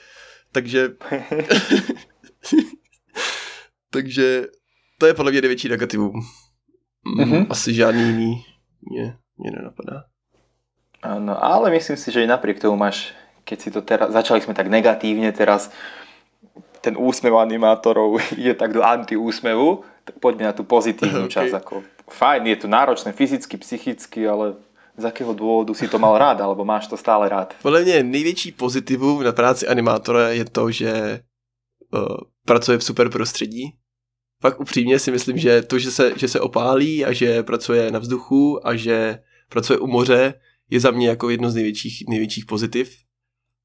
Takže... 0.53 0.89
takže 3.91 4.47
to 4.99 5.07
je 5.07 5.14
podle 5.14 5.32
mě 5.32 5.41
největší 5.41 5.68
negativum. 5.68 6.12
Mm-hmm. 7.18 7.47
Asi 7.51 7.74
žádný 7.74 8.03
jiný 8.03 8.45
mě, 8.91 9.16
mě 9.37 9.51
nenapadá. 9.51 10.05
Ano, 11.03 11.45
ale 11.45 11.70
myslím 11.70 11.97
si, 11.97 12.12
že 12.12 12.24
i 12.24 12.26
napriek 12.26 12.61
tomu 12.61 12.76
máš, 12.76 13.12
keď 13.45 13.61
si 13.61 13.70
to 13.70 13.82
teraz, 13.82 14.12
začali 14.12 14.41
jsme 14.41 14.55
tak 14.55 14.66
negatívne 14.66 15.32
teraz, 15.32 15.68
ten 16.80 16.97
úsmev 16.97 17.35
animátorov 17.35 18.20
je 18.37 18.55
tak 18.55 18.72
do 18.72 18.82
antiúsmevu, 18.85 19.85
tak 20.05 20.20
poďme 20.20 20.44
na 20.44 20.52
tú 20.52 20.64
pozitívnu 20.64 21.24
okay. 21.28 21.32
časť. 21.32 21.52
Ako, 21.61 21.82
fajn, 22.09 22.46
je 22.46 22.57
to 22.57 22.68
náročné 22.68 23.12
fyzicky, 23.12 23.57
psychicky, 23.57 24.28
ale 24.28 24.55
z 24.96 25.05
jakého 25.05 25.34
důvodu 25.34 25.74
si 25.74 25.88
to 25.88 25.98
mal 25.98 26.18
rád, 26.18 26.40
alebo 26.40 26.64
máš 26.64 26.86
to 26.86 26.96
stále 26.96 27.28
rád? 27.28 27.55
Podle 27.62 27.82
mě 27.82 28.02
největší 28.02 28.52
pozitivum 28.52 29.22
na 29.22 29.32
práci 29.32 29.66
animátora 29.66 30.28
je 30.28 30.44
to, 30.44 30.70
že 30.70 31.20
uh, 31.94 32.16
pracuje 32.44 32.78
v 32.78 32.84
super 32.84 33.11
prostředí. 33.11 33.72
Pak 34.40 34.61
upřímně 34.61 34.98
si 34.98 35.11
myslím, 35.11 35.38
že 35.38 35.62
to, 35.62 35.78
že 35.78 35.90
se, 35.90 36.12
že 36.16 36.28
se 36.28 36.40
opálí 36.40 37.05
a 37.05 37.12
že 37.12 37.42
pracuje 37.42 37.90
na 37.90 37.98
vzduchu 37.98 38.66
a 38.66 38.76
že 38.76 39.18
pracuje 39.48 39.78
u 39.78 39.86
moře, 39.86 40.34
je 40.70 40.80
za 40.80 40.90
mě 40.90 41.09
jako 41.09 41.30
jedno 41.30 41.50
z 41.50 41.55
největších, 41.55 42.05
největších 42.09 42.46
pozitiv. 42.46 42.96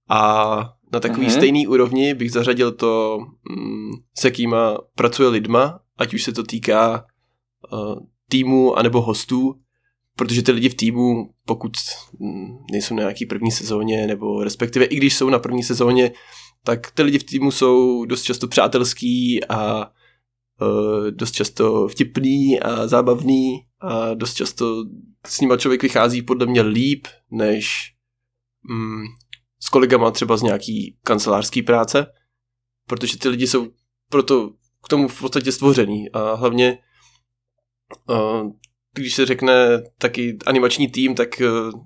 A 0.09 0.53
na 0.93 0.99
takový 0.99 1.27
mm-hmm. 1.27 1.37
stejný 1.37 1.67
úrovni 1.67 2.13
bych 2.13 2.31
zařadil 2.31 2.71
to, 2.71 3.19
mm, 3.49 3.91
se 4.17 4.31
kýma 4.31 4.77
pracuje 4.95 5.29
lidma, 5.29 5.79
ať 5.99 6.13
už 6.13 6.23
se 6.23 6.31
to 6.31 6.43
týká 6.43 7.05
uh, 7.73 7.95
týmu 8.29 8.75
anebo 8.75 9.01
hostů, 9.01 9.55
protože 10.15 10.41
ty 10.41 10.51
lidi 10.51 10.69
v 10.69 10.75
týmu, 10.75 11.29
pokud 11.45 11.71
nejsou 12.71 12.95
na 12.95 13.01
nějaký 13.01 13.25
první 13.25 13.51
sezóně, 13.51 14.07
nebo 14.07 14.43
respektive 14.43 14.85
i 14.85 14.95
když 14.95 15.15
jsou 15.15 15.29
na 15.29 15.39
první 15.39 15.63
sezóně, 15.63 16.11
tak 16.63 16.91
ty 16.91 17.01
lidi 17.01 17.19
v 17.19 17.23
týmu 17.23 17.51
jsou 17.51 18.05
dost 18.05 18.23
často 18.23 18.47
přátelský 18.47 19.45
a 19.49 19.85
uh, 20.61 21.07
dost 21.09 21.31
často 21.31 21.87
vtipný 21.87 22.59
a 22.59 22.87
zábavný 22.87 23.65
a 23.79 24.13
dost 24.13 24.33
často 24.33 24.85
s 25.27 25.41
nima 25.41 25.57
člověk 25.57 25.83
vychází 25.83 26.21
podle 26.21 26.45
mě 26.45 26.61
líp, 26.61 27.07
než 27.31 27.93
mm, 28.69 29.03
s 29.59 29.69
kolegama 29.69 30.11
třeba 30.11 30.37
z 30.37 30.41
nějaký 30.41 30.97
kancelářský 31.03 31.61
práce, 31.61 32.05
protože 32.87 33.17
ty 33.17 33.29
lidi 33.29 33.47
jsou 33.47 33.67
proto 34.09 34.51
k 34.85 34.87
tomu 34.87 35.07
v 35.07 35.19
podstatě 35.19 35.51
stvořený. 35.51 36.11
A 36.11 36.33
hlavně 36.33 36.77
uh, 38.09 38.51
když 38.93 39.15
se 39.15 39.25
řekne 39.25 39.53
taky 39.97 40.37
animační 40.45 40.87
tým, 40.87 41.15
tak 41.15 41.29
uh, 41.41 41.81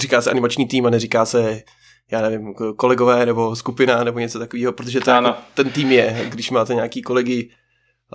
říká 0.00 0.22
se 0.22 0.30
animační 0.30 0.68
tým 0.68 0.86
a 0.86 0.90
neříká 0.90 1.26
se 1.26 1.62
já 2.10 2.22
nevím, 2.22 2.54
kolegové 2.76 3.26
nebo 3.26 3.56
skupina 3.56 4.04
nebo 4.04 4.18
něco 4.18 4.38
takového, 4.38 4.72
protože 4.72 5.00
to 5.00 5.10
jako 5.10 5.34
ten 5.54 5.70
tým 5.70 5.92
je, 5.92 6.26
když 6.28 6.50
máte 6.50 6.74
nějaký 6.74 7.02
kolegy 7.02 7.50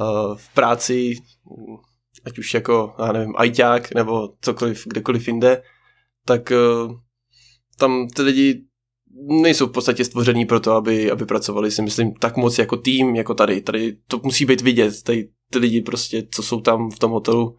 uh, 0.01 0.37
v 0.37 0.53
práci, 0.53 1.15
ať 2.25 2.39
už 2.39 2.53
jako, 2.53 2.95
já 2.99 3.11
nevím, 3.11 3.33
ajťák 3.37 3.93
nebo 3.93 4.33
cokoliv, 4.41 4.83
kdekoliv 4.87 5.27
jinde, 5.27 5.63
tak 6.25 6.51
uh, 6.51 6.95
tam 7.77 8.07
ty 8.15 8.21
lidi 8.21 8.65
nejsou 9.27 9.67
v 9.67 9.71
podstatě 9.71 10.05
stvořený 10.05 10.45
pro 10.45 10.59
to, 10.59 10.71
aby, 10.71 11.11
aby 11.11 11.25
pracovali 11.25 11.71
si 11.71 11.81
myslím 11.81 12.13
tak 12.13 12.37
moc 12.37 12.59
jako 12.59 12.77
tým, 12.77 13.15
jako 13.15 13.33
tady. 13.33 13.61
Tady 13.61 13.97
to 14.07 14.19
musí 14.23 14.45
být 14.45 14.61
vidět, 14.61 15.03
tady 15.03 15.29
ty 15.49 15.59
lidi 15.59 15.81
prostě, 15.81 16.23
co 16.31 16.43
jsou 16.43 16.61
tam 16.61 16.91
v 16.91 16.99
tom 16.99 17.11
hotelu, 17.11 17.57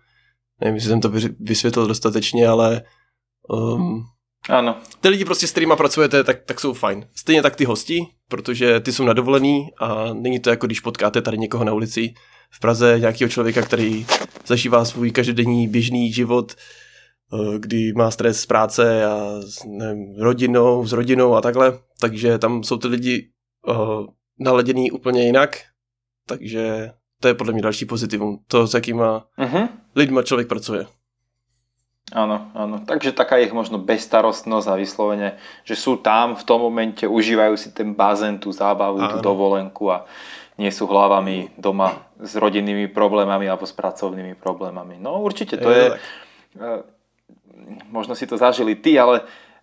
nevím, 0.61 0.75
jestli 0.75 0.91
jsem 0.91 1.01
to 1.01 1.13
vysvětlil 1.41 1.87
dostatečně, 1.87 2.49
ale 2.49 2.83
um, 3.49 4.05
ano. 4.49 4.77
Ty 5.01 5.09
lidi 5.09 5.25
prostě, 5.25 5.47
s 5.47 5.51
kterými 5.51 5.73
pracujete, 5.77 6.25
tak, 6.25 6.45
tak 6.45 6.61
jsou 6.61 6.73
fajn. 6.73 7.07
Stejně 7.17 7.43
tak 7.43 7.57
ty 7.57 7.65
hosti, 7.65 8.07
protože 8.29 8.81
ty 8.81 8.93
jsou 8.93 9.05
nadovolený 9.05 9.69
a 9.81 10.13
není 10.13 10.41
to 10.41 10.51
jako 10.51 10.67
když 10.67 10.81
potkáte 10.81 11.23
tady 11.23 11.39
někoho 11.39 11.65
na 11.65 11.73
ulici 11.73 12.15
v 12.51 12.61
Praze, 12.61 12.97
nějakého 13.01 13.29
člověka, 13.29 13.63
který 13.63 14.07
zažívá 14.47 14.85
svůj 14.85 15.11
každodenní 15.11 15.69
běžný 15.69 16.13
život, 16.13 16.55
kdy 17.59 17.93
má 17.93 18.11
stres 18.11 18.41
z 18.41 18.47
práce 18.47 19.05
a 19.05 19.41
s 19.41 19.65
nevím, 19.65 20.15
rodinou, 20.19 20.87
s 20.87 20.93
rodinou 20.93 21.35
a 21.35 21.41
takhle, 21.41 21.79
takže 22.01 22.39
tam 22.39 22.63
jsou 22.63 22.77
ty 22.77 22.89
lidi 22.89 23.29
uh, 23.69 24.07
naladěný 24.39 24.91
úplně 24.91 25.23
jinak, 25.23 25.57
takže 26.27 26.91
to 27.21 27.29
je 27.29 27.35
podle 27.35 27.53
mě 27.53 27.63
další 27.63 27.85
pozitivum, 27.85 28.39
to 28.47 28.67
s 28.67 28.75
jakýma 28.75 29.27
uh-huh. 29.39 29.69
lidma 29.97 30.23
člověk 30.23 30.49
pracuje. 30.49 30.87
Áno, 32.13 32.53
áno. 32.53 32.85
Takže 32.85 33.17
taká 33.17 33.41
je 33.41 33.49
možno 33.49 33.81
bezstarostnosť 33.81 34.67
a 34.69 34.77
vyslovene, 34.77 35.29
že 35.65 35.73
sú 35.73 35.97
tam 35.97 36.37
v 36.37 36.45
tom 36.45 36.61
momente, 36.61 37.09
užívajú 37.09 37.57
si 37.57 37.73
ten 37.73 37.97
bazén, 37.97 38.37
tú 38.37 38.53
zábavu, 38.53 39.01
áno. 39.01 39.09
tú 39.09 39.25
dovolenku 39.25 39.89
a 39.89 40.05
nie 40.61 40.69
sú 40.69 40.85
hlavami 40.85 41.57
doma 41.57 42.05
s 42.21 42.37
rodinnými 42.37 42.93
problémami 42.93 43.49
alebo 43.49 43.65
s 43.65 43.73
pracovnými 43.73 44.37
problémami. 44.37 45.01
No 45.01 45.25
určite 45.25 45.57
to 45.57 45.73
je, 45.73 45.97
je 45.97 46.94
možno 47.91 48.15
si 48.15 48.27
to 48.27 48.37
zažili 48.37 48.75
ty, 48.75 48.99
ale 48.99 49.21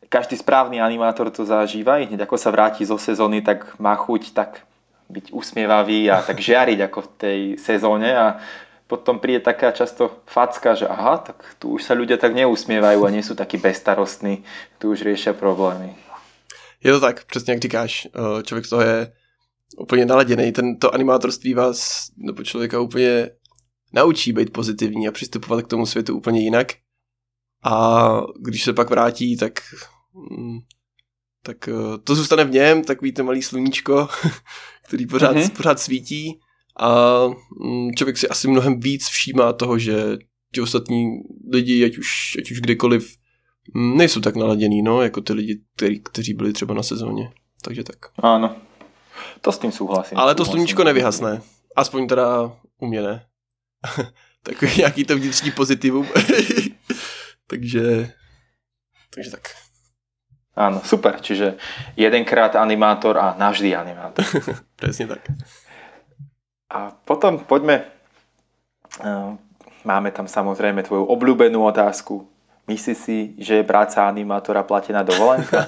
každý 0.09 0.37
správny 0.37 0.81
animátor 0.81 1.29
to 1.31 1.45
zažíva. 1.45 2.01
Hneď 2.01 2.27
ako 2.27 2.37
sa 2.37 2.51
vráti 2.51 2.83
zo 2.83 2.97
sezóny, 2.97 3.41
tak 3.41 3.79
má 3.79 3.95
chuť 3.95 4.33
tak 4.33 4.65
byť 5.11 5.35
usmievavý 5.35 6.11
a 6.11 6.23
tak 6.23 6.39
žiariť 6.49 6.79
ako 6.87 6.99
v 7.01 7.09
tej 7.17 7.39
sezóne 7.59 8.09
a 8.15 8.39
potom 8.87 9.23
príde 9.23 9.39
taká 9.39 9.71
často 9.71 10.19
facka, 10.27 10.75
že 10.75 10.83
aha, 10.83 11.23
tak 11.23 11.55
tu 11.55 11.79
už 11.79 11.83
sa 11.87 11.95
ľudia 11.95 12.19
tak 12.19 12.35
neusmievajú 12.35 13.07
a 13.07 13.13
nie 13.13 13.23
sú 13.23 13.39
takí 13.39 13.55
bezstarostní, 13.55 14.43
tu 14.83 14.91
už 14.91 15.07
riešia 15.07 15.31
problémy. 15.31 15.95
Je 16.83 16.91
to 16.91 16.99
tak, 16.99 17.25
přesně 17.25 17.53
jak 17.53 17.61
říkáš, 17.61 18.07
eh, 18.07 18.43
člověk 18.43 18.65
z 18.65 18.69
toho 18.69 18.81
je 18.81 19.11
úplně 19.77 20.05
naladěný. 20.05 20.51
Tento 20.51 20.93
animátorství 20.93 21.53
vás, 21.53 22.07
nebo 22.17 22.43
člověka 22.43 22.79
úplně 22.79 23.29
naučí 23.93 24.33
být 24.33 24.53
pozitivní 24.53 25.07
a 25.07 25.11
přistupovat 25.11 25.65
k 25.65 25.67
tomu 25.67 25.85
světu 25.85 26.17
úplně 26.17 26.41
jinak. 26.41 26.67
A 27.63 28.07
když 28.39 28.63
se 28.63 28.73
pak 28.73 28.89
vrátí, 28.89 29.37
tak 29.37 29.53
mm, 30.13 30.59
tak 31.43 31.67
eh, 31.67 31.97
to 32.03 32.15
zůstane 32.15 32.43
v 32.43 32.51
něm, 32.51 32.83
takový 32.83 33.11
to 33.11 33.23
malý 33.23 33.41
sluníčko, 33.41 34.07
který 34.87 35.05
pořád, 35.05 35.35
mm-hmm. 35.35 35.49
pořád 35.49 35.79
svítí 35.79 36.39
a 36.79 37.19
mm, 37.59 37.91
člověk 37.95 38.17
si 38.17 38.27
asi 38.27 38.47
mnohem 38.47 38.79
víc 38.79 39.07
všímá 39.07 39.53
toho, 39.53 39.79
že 39.79 40.17
ti 40.53 40.61
ostatní 40.61 41.11
lidi, 41.53 41.85
ať 41.85 41.97
už, 41.97 42.37
ať 42.39 42.51
už 42.51 42.61
kdekoliv, 42.61 43.15
mm, 43.73 43.97
nejsou 43.97 44.21
tak 44.21 44.35
naladěný, 44.35 44.81
no, 44.81 45.01
jako 45.01 45.21
ty 45.21 45.33
lidi, 45.33 45.61
který, 45.75 46.03
kteří 46.03 46.33
byli 46.33 46.53
třeba 46.53 46.73
na 46.73 46.83
sezóně. 46.83 47.31
Takže 47.61 47.83
tak. 47.83 47.97
Ano, 48.19 48.55
to 49.41 49.51
s 49.51 49.59
tím 49.59 49.71
souhlasím. 49.71 50.17
Ale 50.17 50.35
to 50.35 50.45
sluníčko 50.45 50.83
nevyhasne. 50.83 51.41
Aspoň 51.75 52.07
teda 52.07 52.51
u 52.79 52.87
mě 52.87 53.01
ne. 53.01 53.25
Takový 54.43 54.71
nějaký 54.77 55.03
to 55.03 55.15
vnitřní 55.15 55.51
pozitivum. 55.51 56.07
takže, 57.51 58.15
takže 59.11 59.31
tak. 59.35 59.51
Áno, 60.55 60.83
super. 60.83 61.19
Čiže 61.19 61.55
jedenkrát 61.95 62.55
animátor 62.55 63.15
a 63.19 63.35
navždy 63.39 63.75
animátor. 63.75 64.23
Presne 64.79 65.15
tak. 65.15 65.27
A 66.71 66.91
potom 66.91 67.43
poďme, 67.43 67.87
eh, 69.03 69.31
máme 69.83 70.09
tam 70.11 70.27
samozrejme 70.27 70.83
tvoju 70.83 71.07
obľúbenú 71.07 71.63
otázku. 71.67 72.27
Myslíš 72.67 72.97
si, 72.97 73.17
že 73.41 73.59
je 73.59 73.65
práca 73.67 74.07
animátora 74.07 74.63
platená 74.63 75.03
dovolenka? 75.03 75.67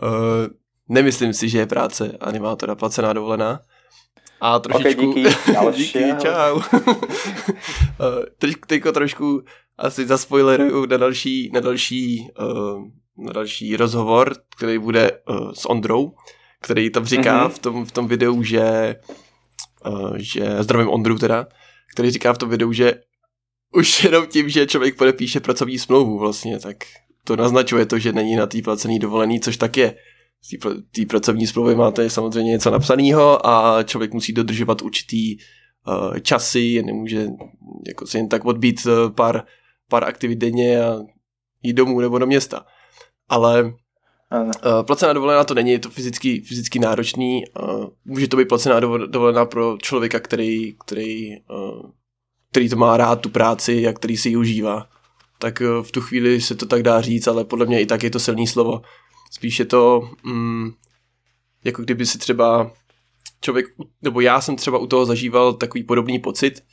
uh, 0.00 0.48
nemyslím 0.88 1.34
si, 1.34 1.50
že 1.50 1.66
je 1.66 1.68
práce 1.68 2.04
animátora 2.22 2.78
placená 2.78 3.12
dovolená. 3.12 3.60
A 4.38 4.62
trošičku... 4.62 5.02
Okay, 5.02 5.26
díky, 5.26 5.74
díky, 5.82 6.04
čau. 6.22 6.62
uh, 7.98 8.22
teďko 8.38 8.94
trošku 8.94 9.26
asi 9.78 10.06
zaspoileruju 10.06 10.86
na 10.86 10.96
další, 10.96 11.50
na 11.54 11.60
další, 11.60 12.28
uh, 12.40 12.82
na 13.26 13.32
další 13.32 13.76
rozhovor, 13.76 14.34
který 14.56 14.78
bude 14.78 15.10
uh, 15.28 15.52
s 15.52 15.70
Ondrou, 15.70 16.12
který 16.60 16.90
tam 16.90 17.04
říká 17.04 17.48
mm-hmm. 17.48 17.52
v, 17.52 17.58
tom, 17.58 17.84
v 17.84 17.92
tom 17.92 18.08
videu, 18.08 18.42
že 18.42 18.96
uh, 19.86 20.16
že 20.16 20.62
zdravím 20.62 20.88
Ondru 20.88 21.18
teda, 21.18 21.46
který 21.94 22.10
říká 22.10 22.32
v 22.32 22.38
tom 22.38 22.48
videu, 22.48 22.72
že 22.72 22.94
už 23.74 24.04
jenom 24.04 24.26
tím, 24.26 24.48
že 24.48 24.66
člověk 24.66 24.96
podepíše 24.96 25.40
pracovní 25.40 25.78
smlouvu 25.78 26.18
vlastně, 26.18 26.58
tak 26.58 26.76
to 27.24 27.36
naznačuje 27.36 27.86
to, 27.86 27.98
že 27.98 28.12
není 28.12 28.36
na 28.36 28.46
té 28.46 28.62
placený 28.62 28.98
dovolený, 28.98 29.40
což 29.40 29.56
tak 29.56 29.76
je. 29.76 29.94
Z 30.42 30.58
té 30.90 31.06
pracovní 31.06 31.46
smlouvy 31.46 31.74
máte 31.74 32.10
samozřejmě 32.10 32.50
něco 32.50 32.70
napsaného 32.70 33.46
a 33.46 33.82
člověk 33.82 34.12
musí 34.12 34.32
dodržovat 34.32 34.82
určitý 34.82 35.36
uh, 35.36 36.18
časy, 36.18 36.82
nemůže 36.82 37.26
jako 37.88 38.06
si 38.06 38.16
jen 38.16 38.28
tak 38.28 38.44
odbít 38.44 38.86
pár, 39.14 39.44
pár 39.88 40.04
aktivit 40.04 40.36
denně 40.38 40.82
a 40.82 40.98
jít 41.62 41.72
domů 41.72 42.00
nebo 42.00 42.18
do 42.18 42.26
města. 42.26 42.66
Ale 43.28 43.74
ano. 44.30 44.50
Uh, 44.66 44.82
placená 44.82 45.12
dovolená 45.12 45.44
to 45.44 45.54
není, 45.54 45.70
je 45.70 45.78
to 45.78 45.90
fyzicky, 45.90 46.40
fyzicky 46.40 46.78
náročný. 46.78 47.42
Uh, 47.62 47.86
může 48.04 48.28
to 48.28 48.36
být 48.36 48.48
placená 48.48 48.80
dovolená 48.80 49.44
pro 49.44 49.76
člověka, 49.82 50.20
který, 50.20 50.76
který, 50.86 51.28
uh, 51.50 51.90
který 52.50 52.68
to 52.68 52.76
má 52.76 52.96
rád, 52.96 53.20
tu 53.20 53.28
práci 53.28 53.88
a 53.88 53.92
který 53.92 54.16
si 54.16 54.28
ji 54.28 54.36
užívá. 54.36 54.88
Tak 55.38 55.60
uh, 55.60 55.82
v 55.82 55.92
tu 55.92 56.00
chvíli 56.00 56.40
se 56.40 56.54
to 56.54 56.66
tak 56.66 56.82
dá 56.82 57.00
říct, 57.00 57.26
ale 57.26 57.44
podle 57.44 57.66
mě 57.66 57.80
i 57.80 57.86
tak 57.86 58.02
je 58.02 58.10
to 58.10 58.20
silný 58.20 58.46
slovo. 58.46 58.82
Spíš 59.30 59.58
je 59.58 59.64
to, 59.64 60.10
um, 60.24 60.74
jako 61.64 61.82
kdyby 61.82 62.06
si 62.06 62.18
třeba 62.18 62.72
člověk, 63.40 63.66
nebo 64.02 64.20
já 64.20 64.40
jsem 64.40 64.56
třeba 64.56 64.78
u 64.78 64.86
toho 64.86 65.06
zažíval 65.06 65.52
takový 65.52 65.84
podobný 65.84 66.18
pocit, 66.18 66.64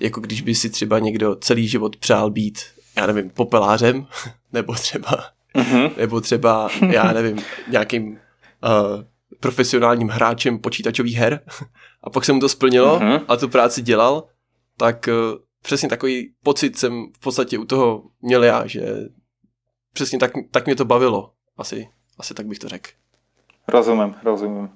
jako 0.00 0.20
když 0.20 0.42
by 0.42 0.54
si 0.54 0.70
třeba 0.70 0.98
někdo 0.98 1.36
celý 1.36 1.68
život 1.68 1.96
přál 1.96 2.30
být, 2.30 2.60
já 2.96 3.06
nevím, 3.06 3.30
popelářem, 3.30 4.06
nebo 4.52 4.74
třeba 4.74 5.24
uh-huh. 5.54 5.96
nebo 5.96 6.20
třeba, 6.20 6.68
já 6.90 7.12
nevím, 7.12 7.38
nějakým 7.68 8.08
uh, 8.12 8.18
profesionálním 9.40 10.08
hráčem 10.08 10.58
počítačových 10.58 11.16
her 11.16 11.40
a 12.02 12.10
pak 12.10 12.24
se 12.24 12.32
mu 12.32 12.40
to 12.40 12.48
splnilo 12.48 13.00
mm-hmm. 13.00 13.24
a 13.28 13.36
tu 13.36 13.48
práci 13.48 13.82
dělal, 13.82 14.28
tak 14.76 15.08
uh, 15.08 15.38
přesně 15.62 15.88
takový 15.88 16.34
pocit 16.42 16.78
jsem 16.78 17.06
v 17.16 17.18
podstatě 17.18 17.58
u 17.58 17.64
toho 17.64 18.02
měl 18.20 18.44
já, 18.44 18.66
že 18.66 18.82
přesně 19.92 20.18
tak, 20.18 20.32
tak 20.50 20.66
mě 20.66 20.76
to 20.76 20.84
bavilo. 20.84 21.32
Asi, 21.56 21.88
asi 22.18 22.34
tak 22.34 22.46
bych 22.46 22.58
to 22.58 22.68
řekl. 22.68 22.90
Rozumím, 23.68 24.14
rozumím. 24.24 24.68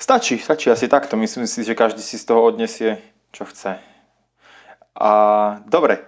Stačí, 0.00 0.38
stačí 0.38 0.70
asi 0.70 0.88
takto. 0.88 1.16
Myslím 1.16 1.46
si, 1.46 1.64
že 1.64 1.74
každý 1.74 2.02
si 2.02 2.18
z 2.18 2.24
toho 2.24 2.42
odnesie, 2.42 2.98
čo 3.34 3.44
chce. 3.44 3.82
A 4.94 5.10
dobre, 5.66 6.06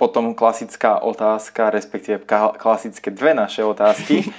potom 0.00 0.34
klasická 0.34 1.04
otázka, 1.04 1.70
respektíve 1.70 2.24
klasické 2.56 3.12
dve 3.12 3.36
naše 3.36 3.60
otázky. 3.60 4.24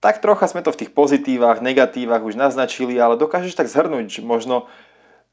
tak 0.00 0.22
trocha 0.22 0.46
sme 0.46 0.62
to 0.62 0.70
v 0.70 0.84
tých 0.84 0.94
pozitívach, 0.94 1.64
negatívach 1.64 2.22
už 2.22 2.38
naznačili, 2.38 3.00
ale 3.00 3.18
dokážeš 3.18 3.58
tak 3.58 3.66
zhrnúť, 3.66 4.22
možno 4.22 4.68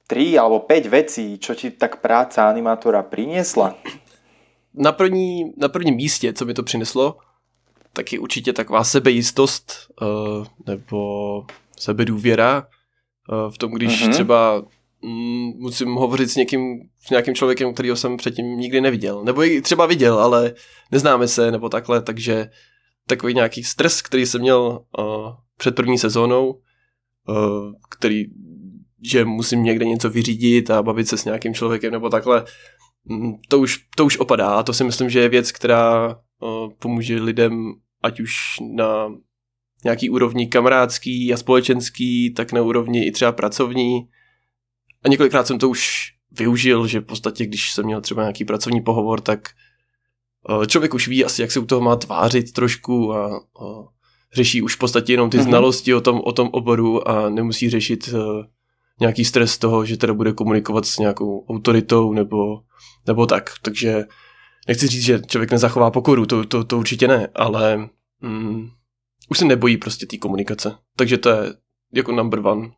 3 0.07 0.39
alebo 0.39 0.65
5 0.65 0.87
vecí, 0.89 1.37
čo 1.37 1.53
ti 1.53 1.69
tak 1.69 2.01
práca 2.01 2.49
animátora 2.49 3.03
priniesla? 3.03 3.75
Na, 4.73 4.91
první, 4.91 5.53
na 5.57 5.69
prvním 5.69 5.95
místě, 5.95 6.33
co 6.33 6.45
mi 6.45 6.53
to 6.53 6.63
přineslo, 6.63 7.17
tak 7.93 8.13
je 8.13 8.19
určitě 8.19 8.53
taková 8.53 8.83
sebejistost 8.83 9.93
uh, 10.01 10.07
nebo 10.65 11.45
sebedůvěra 11.79 12.67
v 13.49 13.57
tom, 13.57 13.71
když 13.71 14.03
mm-hmm. 14.03 14.11
třeba 14.11 14.63
mm, 15.01 15.51
musím 15.55 15.93
hovořit 15.93 16.29
s 16.29 16.35
někým, 16.35 16.79
s 17.05 17.09
nějakým 17.09 17.35
člověkem, 17.35 17.73
kterýho 17.73 17.95
jsem 17.95 18.17
předtím 18.17 18.45
nikdy 18.45 18.81
neviděl. 18.81 19.23
Nebo 19.23 19.43
i 19.43 19.61
třeba 19.61 19.85
viděl, 19.85 20.19
ale 20.19 20.53
neznáme 20.91 21.27
se, 21.27 21.51
nebo 21.51 21.69
takhle, 21.69 22.01
takže 22.01 22.49
takový 23.07 23.33
nějaký 23.33 23.63
stres, 23.63 24.01
který 24.01 24.25
jsem 24.25 24.41
měl 24.41 24.85
uh, 24.99 25.05
před 25.57 25.75
první 25.75 25.97
sezónou, 25.97 26.51
uh, 26.51 27.73
který, 27.89 28.25
že 29.01 29.25
musím 29.25 29.63
někde 29.63 29.85
něco 29.85 30.09
vyřídit 30.09 30.71
a 30.71 30.83
bavit 30.83 31.07
se 31.07 31.17
s 31.17 31.25
nějakým 31.25 31.53
člověkem 31.53 31.91
nebo 31.91 32.09
takhle, 32.09 32.45
mm, 33.05 33.33
to 33.47 33.59
už, 33.59 33.77
to 33.95 34.05
už 34.05 34.17
opadá 34.17 34.49
a 34.49 34.63
to 34.63 34.73
si 34.73 34.83
myslím, 34.83 35.09
že 35.09 35.19
je 35.19 35.29
věc, 35.29 35.51
která 35.51 36.07
uh, 36.07 36.69
pomůže 36.79 37.21
lidem, 37.21 37.73
ať 38.03 38.19
už 38.19 38.33
na 38.75 39.07
nějaký 39.83 40.09
úrovni 40.09 40.47
kamarádský 40.47 41.33
a 41.33 41.37
společenský, 41.37 42.33
tak 42.33 42.51
na 42.51 42.61
úrovni 42.61 43.05
i 43.05 43.11
třeba 43.11 43.31
pracovní. 43.31 44.07
A 45.03 45.07
několikrát 45.07 45.47
jsem 45.47 45.59
to 45.59 45.69
už 45.69 46.13
využil, 46.31 46.87
že 46.87 46.99
v 46.99 47.05
podstatě, 47.05 47.45
když 47.45 47.71
jsem 47.71 47.85
měl 47.85 48.01
třeba 48.01 48.21
nějaký 48.21 48.45
pracovní 48.45 48.81
pohovor, 48.81 49.21
tak 49.21 49.49
Eh, 50.49 50.67
člověk 50.67 50.93
už 50.93 51.07
ví 51.07 51.25
asi, 51.25 51.41
jak 51.41 51.51
se 51.51 51.59
u 51.59 51.65
toho 51.65 51.81
má 51.81 51.95
tvářit 51.95 52.53
trošku 52.53 53.13
a, 53.13 53.35
a 53.37 53.39
řeší 54.33 54.61
už 54.61 54.75
v 54.75 54.79
podstatě 54.79 55.13
jenom 55.13 55.29
ty 55.29 55.37
mm-hmm. 55.37 55.43
znalosti 55.43 55.93
o 55.93 56.01
tom, 56.01 56.21
o 56.23 56.31
tom 56.31 56.49
oboru 56.51 57.07
a 57.07 57.29
nemusí 57.29 57.69
řešit 57.69 58.09
uh, 58.13 58.19
nějaký 58.99 59.25
stres 59.25 59.57
toho, 59.57 59.85
že 59.85 59.97
teda 59.97 60.13
bude 60.13 60.33
komunikovat 60.33 60.85
s 60.85 60.97
nějakou 60.97 61.45
autoritou 61.49 62.13
nebo, 62.13 62.61
nebo 63.07 63.25
tak. 63.25 63.49
Takže 63.61 64.03
nechci 64.67 64.87
říct, 64.87 65.03
že 65.03 65.21
člověk 65.27 65.51
nezachová 65.51 65.91
pokoru, 65.91 66.25
to, 66.25 66.45
to, 66.45 66.63
to 66.63 66.77
určitě 66.77 67.07
ne, 67.07 67.27
ale 67.35 67.89
mm, 68.21 68.69
už 69.29 69.37
se 69.37 69.45
nebojí 69.45 69.77
prostě 69.77 70.05
té 70.05 70.17
komunikace. 70.17 70.75
Takže 70.95 71.17
to 71.17 71.29
je 71.29 71.53
jako 71.93 72.11
number 72.11 72.47
one 72.47 72.69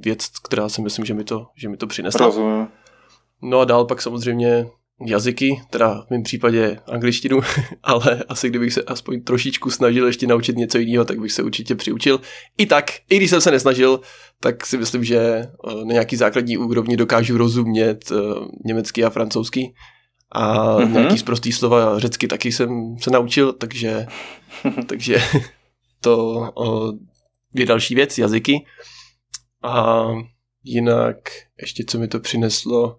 věc, 0.00 0.28
která 0.44 0.68
si 0.68 0.82
myslím, 0.82 1.04
že 1.04 1.14
mi 1.14 1.24
to, 1.24 1.46
že 1.56 1.68
mi 1.68 1.76
to 1.76 1.86
přinesla. 1.86 2.26
Rozumím. 2.26 2.68
No 3.42 3.60
a 3.60 3.64
dál 3.64 3.84
pak 3.84 4.02
samozřejmě 4.02 4.66
jazyky, 5.06 5.62
teda 5.70 6.02
v 6.06 6.10
mém 6.10 6.22
případě 6.22 6.78
angličtinu, 6.86 7.40
ale 7.82 8.24
asi 8.28 8.50
kdybych 8.50 8.72
se 8.72 8.82
aspoň 8.82 9.20
trošičku 9.20 9.70
snažil 9.70 10.06
ještě 10.06 10.26
naučit 10.26 10.56
něco 10.56 10.78
jiného, 10.78 11.04
tak 11.04 11.20
bych 11.20 11.32
se 11.32 11.42
určitě 11.42 11.74
přiučil. 11.74 12.20
I 12.58 12.66
tak, 12.66 12.90
i 13.10 13.16
když 13.16 13.30
jsem 13.30 13.40
se 13.40 13.50
nesnažil, 13.50 14.00
tak 14.40 14.66
si 14.66 14.78
myslím, 14.78 15.04
že 15.04 15.18
eh, 15.18 15.48
na 15.84 15.92
nějaký 15.92 16.16
základní 16.16 16.56
úrovni 16.56 16.96
dokážu 16.96 17.38
rozumět 17.38 18.12
eh, 18.12 18.16
německy 18.64 19.04
a 19.04 19.10
francouzsky. 19.10 19.74
A 20.34 20.76
mm-hmm. 20.76 20.92
nějaký 20.92 21.18
zprostý 21.18 21.52
slova 21.52 21.98
řecky 21.98 22.28
taky 22.28 22.52
jsem 22.52 22.96
se 22.98 23.10
naučil, 23.10 23.52
takže, 23.52 24.06
takže 24.86 25.22
to 26.02 26.52
je 27.54 27.66
další 27.66 27.94
věc, 27.94 28.18
jazyky. 28.18 28.66
A 29.62 30.04
jinak 30.64 31.16
ještě 31.60 31.84
co 31.84 31.98
mi 31.98 32.08
to 32.08 32.20
přineslo, 32.20 32.98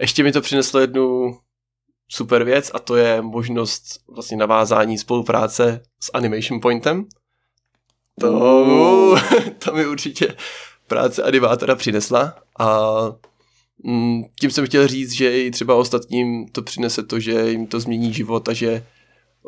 ještě 0.00 0.22
mi 0.22 0.32
to 0.32 0.40
přineslo 0.40 0.80
jednu 0.80 1.38
super 2.08 2.44
věc 2.44 2.70
a 2.74 2.78
to 2.78 2.96
je 2.96 3.22
možnost 3.22 4.00
vlastně 4.08 4.36
navázání 4.36 4.98
spolupráce 4.98 5.82
s 6.00 6.10
Animation 6.14 6.60
Pointem. 6.60 7.04
To, 8.20 9.16
to 9.64 9.72
mi 9.72 9.86
určitě 9.86 10.36
práce 10.86 11.22
animátora 11.22 11.74
přinesla 11.74 12.34
a 12.58 12.88
mm, 13.84 14.22
tím 14.40 14.50
jsem 14.50 14.66
chtěl 14.66 14.88
říct, 14.88 15.12
že 15.12 15.42
i 15.42 15.50
třeba 15.50 15.74
ostatním 15.74 16.48
to 16.48 16.62
přinese 16.62 17.02
to, 17.02 17.20
že 17.20 17.50
jim 17.50 17.66
to 17.66 17.80
změní 17.80 18.12
život 18.12 18.48
a 18.48 18.52
že 18.52 18.86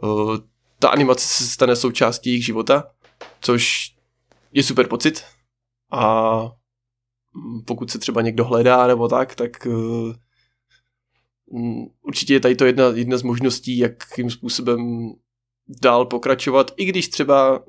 uh, 0.03 0.37
ta 0.79 0.89
animace 0.89 1.27
se 1.27 1.45
stane 1.47 1.77
součástí 1.77 2.31
jejich 2.31 2.45
života, 2.45 2.94
což 3.45 3.95
je 4.53 4.63
super 4.63 4.89
pocit 4.89 5.25
a 5.93 6.43
pokud 7.67 7.91
se 7.91 7.99
třeba 7.99 8.21
někdo 8.21 8.45
hledá 8.45 8.87
nebo 8.87 9.09
tak, 9.09 9.35
tak 9.35 9.67
uh, 9.67 10.15
Mm, 11.53 11.85
určitě 12.03 12.33
je 12.35 12.41
tady 12.41 12.57
to 12.57 12.65
jedna, 12.65 12.85
jedna 12.95 13.17
z 13.17 13.23
možností, 13.23 13.79
jakým 13.79 14.31
způsobem 14.31 15.11
dál 15.83 16.07
pokračovat, 16.07 16.71
i 16.77 16.85
když 16.85 17.09
třeba 17.09 17.65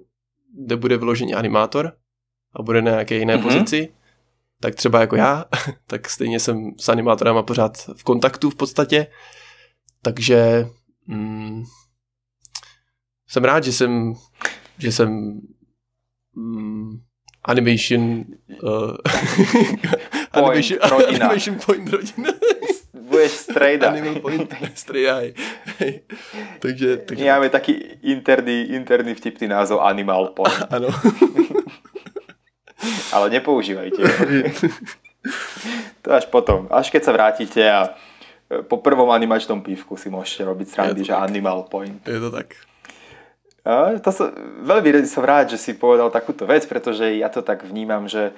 nebude 0.54 0.98
vyložený 0.98 1.34
animátor 1.34 1.94
a 2.54 2.62
bude 2.62 2.82
na 2.82 2.92
nějaké 2.92 3.16
jiné 3.16 3.38
mm-hmm. 3.38 3.44
pozici, 3.44 3.94
tak 4.62 4.76
třeba 4.76 5.02
jako 5.02 5.16
já, 5.16 5.46
tak 5.88 6.10
stejně 6.10 6.40
jsem 6.40 6.72
s 6.80 6.90
animátorama 6.90 7.44
pořád 7.44 7.78
v 7.98 8.04
kontaktu 8.04 8.50
v 8.50 8.56
podstatě, 8.56 9.08
takže 10.02 10.68
mm, 11.08 11.64
jsem 13.28 13.44
rád, 13.44 13.64
že 13.64 13.74
jsem, 13.74 14.14
že 14.78 14.92
jsem 14.92 15.40
mm, 16.36 17.00
animation, 17.48 18.26
uh, 18.64 18.96
point 20.36 20.56
animation, 20.56 20.78
rodina. 20.84 21.26
animation 21.26 21.56
point 21.60 21.86
rodina 21.90 22.32
budeš 23.16 23.32
strejda. 23.32 23.90
Animal 23.90 24.20
point, 24.20 24.50
strejdaj. 24.76 25.34
takže, 26.60 26.98
takže... 27.08 27.24
My 27.24 27.32
máme 27.38 27.50
taký 27.50 27.74
interný, 28.04 28.76
interný 28.76 29.16
vtipný 29.16 29.48
názov 29.48 29.80
Animal 29.82 30.36
point. 30.36 30.54
Ano. 30.76 30.90
Ale 33.14 33.30
nepoužívajte. 33.32 34.02
to 36.04 36.10
až 36.12 36.26
potom. 36.28 36.68
Až 36.70 36.92
keď 36.92 37.02
sa 37.02 37.12
vrátite 37.16 37.62
a 37.64 37.96
po 38.70 38.78
prvom 38.78 39.10
animačnom 39.10 39.66
pívku 39.66 39.98
si 39.98 40.12
môžete 40.12 40.46
robiť 40.46 40.68
srandy, 40.70 41.02
že 41.02 41.16
tak. 41.16 41.26
Animal 41.26 41.66
Point. 41.66 42.06
Je 42.06 42.22
to 42.22 42.30
tak. 42.30 42.54
To 43.66 44.10
som, 44.14 44.30
veľmi 44.62 45.10
som 45.10 45.26
rád, 45.26 45.50
že 45.50 45.58
si 45.58 45.74
povedal 45.74 46.14
takúto 46.14 46.46
vec, 46.46 46.70
pretože 46.70 47.18
ja 47.18 47.34
to 47.34 47.42
tak 47.42 47.66
vnímam, 47.66 48.06
že 48.06 48.30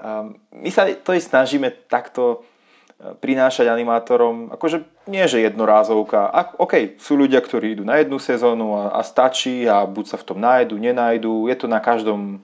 um, 0.00 0.32
my 0.56 0.70
sa 0.72 0.88
to 0.88 1.12
i 1.12 1.20
snažíme 1.20 1.68
takto 1.92 2.40
prinášať 3.02 3.66
animátorom, 3.66 4.54
akože 4.54 4.86
nie 5.10 5.26
že 5.26 5.42
jednorázovka. 5.42 6.30
A, 6.30 6.54
OK, 6.62 6.94
sú 7.02 7.18
ľudia, 7.18 7.42
ktorí 7.42 7.74
idú 7.74 7.82
na 7.82 7.98
jednu 7.98 8.22
sezónu 8.22 8.78
a, 8.78 8.94
a 8.94 9.00
stačí 9.02 9.66
a 9.66 9.82
buď 9.82 10.14
sa 10.14 10.16
v 10.22 10.26
tom 10.30 10.38
nájdu, 10.38 10.78
nenajdu, 10.78 11.50
je 11.50 11.56
to 11.58 11.66
na 11.66 11.82
každom, 11.82 12.38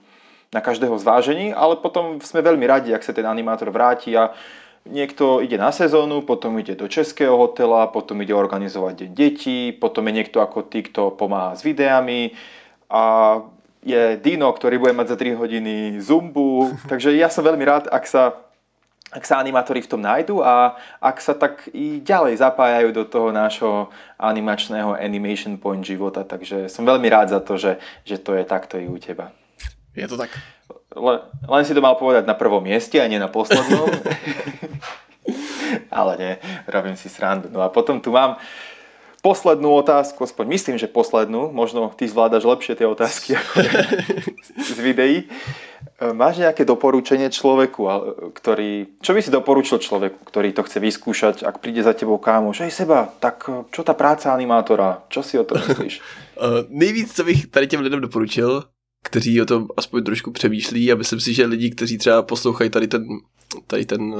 na 0.51 0.59
každého 0.59 0.99
zvážení, 0.99 1.55
ale 1.55 1.79
potom 1.79 2.19
sme 2.19 2.43
veľmi 2.43 2.65
radi, 2.67 2.91
ak 2.91 3.07
sa 3.07 3.15
ten 3.15 3.23
animátor 3.23 3.71
vráti 3.71 4.11
a 4.19 4.35
niekto 4.87 5.43
ide 5.43 5.57
na 5.59 5.71
sezónu, 5.71 6.21
potom 6.23 6.55
ide 6.59 6.75
do 6.75 6.87
českého 6.87 7.35
hotela, 7.35 7.91
potom 7.91 8.19
ide 8.23 8.31
organizovať 8.31 8.93
deň 9.05 9.11
detí, 9.11 9.59
potom 9.75 10.07
je 10.07 10.13
niekto 10.23 10.39
ako 10.39 10.67
ty, 10.67 10.85
kto 10.85 11.11
pomáha 11.15 11.57
s 11.57 11.65
videami 11.65 12.37
a 12.89 13.37
je 13.79 14.19
Dino, 14.19 14.51
ktorý 14.51 14.75
bude 14.75 14.91
mať 14.91 15.15
za 15.15 15.17
3 15.17 15.39
hodiny 15.39 15.75
zumbu. 16.03 16.73
Takže 16.91 17.15
ja 17.15 17.31
som 17.31 17.47
veľmi 17.47 17.63
rád, 17.63 17.87
ak 17.87 18.05
sa 18.07 18.35
ak 19.09 19.25
sa 19.25 19.41
animátori 19.41 19.81
v 19.81 19.89
tom 19.89 20.05
nájdu 20.05 20.45
a 20.45 20.77
ak 21.01 21.17
sa 21.17 21.33
tak 21.33 21.65
i 21.73 21.97
ďalej 21.97 22.45
zapájajú 22.45 22.93
do 22.93 23.09
toho 23.09 23.33
nášho 23.33 23.89
animačného 24.21 24.93
animation 24.93 25.57
point 25.57 25.81
života. 25.81 26.21
Takže 26.21 26.69
som 26.69 26.85
veľmi 26.85 27.09
rád 27.09 27.33
za 27.33 27.41
to, 27.41 27.57
že, 27.57 27.81
že 28.05 28.21
to 28.21 28.37
je 28.37 28.45
takto 28.45 28.77
i 28.77 28.85
u 28.85 29.01
teba. 29.01 29.33
Je 29.97 30.05
to 30.05 30.13
tak. 30.13 30.29
Le, 30.95 31.21
len 31.45 31.63
si 31.65 31.77
to 31.77 31.85
mal 31.85 31.93
povedať 31.95 32.25
na 32.25 32.33
prvom 32.33 32.65
mieste 32.65 32.97
a 32.97 33.05
nie 33.05 33.21
na 33.21 33.29
poslednom. 33.29 33.85
Ale 35.93 36.17
nie, 36.17 36.33
robím 36.65 36.97
si 36.97 37.09
srandu. 37.13 37.49
No 37.53 37.61
a 37.61 37.69
potom 37.69 38.01
tu 38.01 38.09
mám 38.09 38.41
poslednú 39.21 39.69
otázku, 39.75 40.23
aspoň 40.23 40.45
myslím, 40.47 40.75
že 40.81 40.89
poslednú. 40.89 41.51
Možno 41.51 41.91
ty 41.93 42.07
zvládaš 42.07 42.47
lepšie 42.47 42.73
tie 42.73 42.87
otázky 42.87 43.35
ako 43.37 43.53
z 44.57 44.79
videí. 44.79 45.17
E, 45.25 46.13
máš 46.15 46.39
nejaké 46.39 46.63
doporučenie 46.63 47.27
človeku, 47.29 47.85
ktorý, 48.33 48.97
čo 49.03 49.11
by 49.11 49.19
si 49.19 49.29
doporučil 49.29 49.77
človeku, 49.77 50.23
ktorý 50.23 50.55
to 50.55 50.63
chce 50.63 50.79
vyskúšať, 50.79 51.35
ak 51.43 51.59
príde 51.59 51.83
za 51.83 51.93
tebou 51.93 52.17
kámoš, 52.17 52.63
hej 52.63 52.73
seba, 52.73 53.11
tak 53.19 53.45
e, 53.45 53.67
čo 53.69 53.83
ta 53.83 53.93
práce 53.93 54.31
animátora, 54.31 55.03
čo 55.11 55.19
si 55.19 55.35
o 55.35 55.43
tom 55.43 55.59
myslíš? 55.59 55.99
uh, 56.39 56.65
nejvíc, 56.69 57.13
co 57.13 57.23
bych 57.23 57.47
tady 57.47 57.67
těm 57.67 57.81
lidem 57.81 58.01
doporučil, 58.01 58.63
kteří 59.03 59.41
o 59.41 59.45
tom 59.45 59.67
aspoň 59.77 60.03
trošku 60.03 60.31
přemýšlí 60.31 60.91
a 60.91 60.95
myslím 60.95 61.19
si, 61.19 61.33
že 61.33 61.45
lidi, 61.45 61.71
kteří 61.71 61.97
třeba 61.97 62.21
poslouchají 62.21 62.69
tady 62.69 62.87
ten, 62.87 63.03
tady 63.67 63.85
ten 63.85 64.01
uh, 64.01 64.19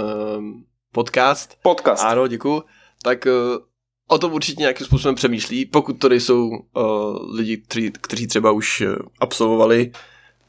podcast. 0.92 1.58
Podcast. 1.64 2.04
Ano, 2.04 2.28
děkuji. 2.28 2.64
Tak 3.04 3.26
uh, 3.26 3.64
o 4.08 4.18
tom 4.18 4.34
určitě 4.34 4.62
nějakým 4.62 4.86
způsobem 4.86 5.16
přemýšlí, 5.16 5.66
pokud 5.66 5.94
to 5.94 6.10
nejsou 6.10 6.50
uh, 6.50 7.36
lidi, 7.36 7.58
kteří, 7.58 7.92
kteří 7.92 8.28
třeba 8.28 8.52
už 8.52 8.84
absolvovali 9.20 9.92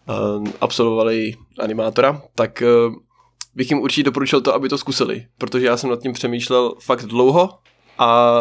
uh, 0.09 0.49
absolvovali 0.61 1.35
animátora, 1.59 2.23
tak 2.35 2.63
uh, 2.87 2.95
bych 3.55 3.71
jim 3.71 3.81
určitě 3.81 4.03
doporučil 4.03 4.41
to, 4.41 4.55
aby 4.55 4.69
to 4.69 4.79
zkusili, 4.79 5.27
protože 5.39 5.67
já 5.67 5.77
jsem 5.77 5.91
nad 5.91 6.03
tím 6.03 6.13
přemýšlel 6.13 6.75
fakt 6.81 7.05
dlouho 7.05 7.59
a 7.99 8.41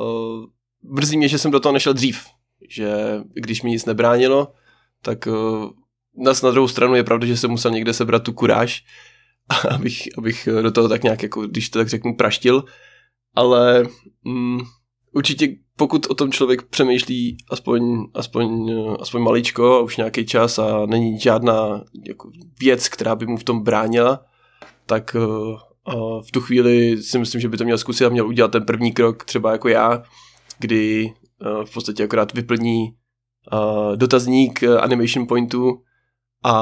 uh, 0.00 0.44
mrzí 0.82 1.16
mě, 1.16 1.28
že 1.28 1.38
jsem 1.38 1.50
do 1.50 1.60
toho 1.60 1.72
nešel 1.72 1.92
dřív, 1.92 2.26
že 2.68 2.94
když 3.34 3.62
mi 3.62 3.70
nic 3.70 3.84
nebránilo, 3.84 4.52
tak 5.02 5.26
uh, 5.26 5.70
nas 6.24 6.42
na 6.42 6.50
druhou 6.50 6.68
stranu 6.68 6.94
je 6.94 7.04
pravda, 7.04 7.26
že 7.26 7.36
jsem 7.36 7.50
musel 7.50 7.70
někde 7.70 7.92
sebrat 7.92 8.22
tu 8.22 8.32
kuráž, 8.32 8.84
abych, 9.70 10.08
abych 10.18 10.48
do 10.62 10.70
toho 10.70 10.88
tak 10.88 11.02
nějak, 11.02 11.22
jako, 11.22 11.46
když 11.46 11.70
to 11.70 11.78
tak 11.78 11.88
řeknu, 11.88 12.16
praštil, 12.16 12.64
ale 13.34 13.86
mm, 14.24 14.60
určitě 15.12 15.56
pokud 15.76 16.06
o 16.06 16.14
tom 16.14 16.32
člověk 16.32 16.62
přemýšlí 16.62 17.36
aspoň, 17.50 18.04
aspoň, 18.14 18.72
aspoň 19.00 19.22
maličko 19.22 19.74
a 19.74 19.80
už 19.80 19.96
nějaký 19.96 20.26
čas 20.26 20.58
a 20.58 20.86
není 20.86 21.20
žádná 21.20 21.84
jako 22.06 22.30
věc, 22.60 22.88
která 22.88 23.14
by 23.14 23.26
mu 23.26 23.36
v 23.36 23.44
tom 23.44 23.62
bránila, 23.62 24.24
tak 24.86 25.16
uh, 25.18 26.20
v 26.22 26.30
tu 26.32 26.40
chvíli 26.40 27.02
si 27.02 27.18
myslím, 27.18 27.40
že 27.40 27.48
by 27.48 27.56
to 27.56 27.64
měl 27.64 27.78
zkusit 27.78 28.04
a 28.04 28.08
měl 28.08 28.26
udělat 28.26 28.52
ten 28.52 28.64
první 28.64 28.92
krok, 28.92 29.24
třeba 29.24 29.52
jako 29.52 29.68
já, 29.68 30.02
kdy 30.58 31.06
uh, 31.06 31.64
v 31.64 31.72
podstatě 31.72 32.04
akorát 32.04 32.32
vyplní 32.34 32.94
uh, 33.52 33.96
dotazník 33.96 34.62
uh, 34.62 34.82
Animation 34.82 35.26
Pointu 35.26 35.82
a 36.44 36.54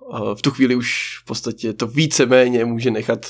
uh, 0.00 0.34
v 0.34 0.42
tu 0.42 0.50
chvíli 0.50 0.74
už 0.74 1.18
v 1.22 1.24
podstatě 1.24 1.72
to 1.72 1.86
víceméně 1.86 2.64
může 2.64 2.90
nechat 2.90 3.26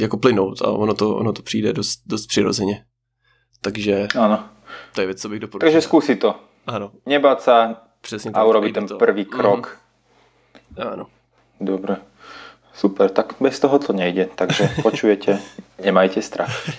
jako 0.00 0.16
plynout 0.16 0.62
a 0.62 0.70
ono 0.70 0.94
to, 0.94 1.16
ono 1.16 1.32
to 1.32 1.42
přijde 1.42 1.72
dost, 1.72 2.00
dost 2.06 2.26
přirozeně. 2.26 2.84
Takže 3.60 4.08
ano. 4.18 4.44
to 4.94 5.00
je 5.00 5.06
věc, 5.06 5.20
co 5.20 5.28
bych 5.28 5.40
doporučil. 5.40 5.66
Takže 5.66 5.80
zkusí 5.80 6.16
to. 6.16 6.34
Ano. 6.66 6.90
Nebát 7.06 7.42
sa 7.42 7.76
Přesně 8.02 8.30
a 8.34 8.44
urobiť 8.44 8.74
ten 8.74 8.86
to. 8.86 8.98
prvý 8.98 9.24
krok. 9.24 9.78
Mm. 10.76 10.88
Ano. 10.92 11.06
Dobre. 11.60 11.96
Super, 12.74 13.10
tak 13.10 13.34
bez 13.40 13.60
toho 13.60 13.78
to 13.78 13.92
nejde, 13.92 14.28
takže 14.34 14.68
počujete, 14.82 15.38
nemajte 15.84 16.22
strach. 16.22 16.50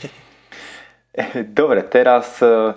Dobre, 1.47 1.83
teraz 1.83 2.41
eh, 2.41 2.73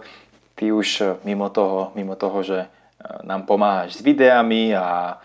ty 0.55 0.73
už 0.73 1.01
eh, 1.01 1.17
mimo 1.25 1.49
toho, 1.49 1.93
mimo 1.95 2.15
toho, 2.15 2.43
že 2.43 2.59
eh, 2.59 2.69
nám 3.23 3.43
pomáhaš 3.43 3.95
s 3.95 4.01
videami 4.01 4.77
a 4.77 5.19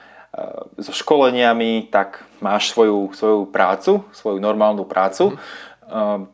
so 0.80 0.92
školeniami, 0.92 1.92
tak 1.92 2.24
máš 2.42 2.72
svoju, 2.72 3.12
svoju 3.14 3.46
prácu, 3.46 4.04
svoju 4.12 4.40
normálnu 4.40 4.84
prácu. 4.84 5.36
Mm. 5.36 6.28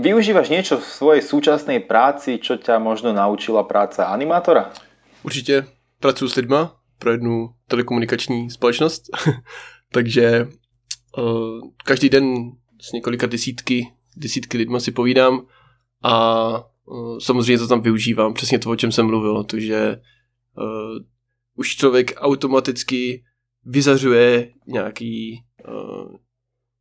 Využívaš 0.00 0.48
niečo 0.48 0.80
v 0.80 0.86
svojej 0.86 1.22
súčasnej 1.22 1.84
práci, 1.84 2.40
čo 2.40 2.56
ťa 2.56 2.80
možno 2.80 3.12
naučila 3.12 3.62
práca 3.62 4.10
animátora? 4.10 4.70
Určitě 5.22 5.66
pracuji 6.00 6.28
s 6.28 6.34
lidma 6.34 6.76
pro 6.98 7.12
jednu 7.12 7.54
telekomunikační 7.68 8.50
společnost, 8.50 9.02
takže 9.92 10.48
uh, 11.18 11.60
každý 11.84 12.08
den 12.08 12.52
s 12.80 12.92
několika 12.92 13.26
desítky, 13.26 13.92
desítky 14.16 14.58
lidma 14.58 14.80
si 14.80 14.92
povídám 14.92 15.40
a 16.02 16.14
uh, 16.84 17.18
samozřejmě 17.18 17.58
to 17.58 17.68
tam 17.68 17.80
využívám, 17.80 18.34
přesně 18.34 18.58
to, 18.58 18.70
o 18.70 18.76
čem 18.76 18.92
jsem 18.92 19.06
mluvil, 19.06 19.44
takže 19.44 20.00
uh, 20.60 20.98
už 21.54 21.76
člověk 21.76 22.12
automaticky 22.16 23.24
vyzařuje 23.64 24.52
nějaký, 24.66 25.42
uh, 25.68 26.16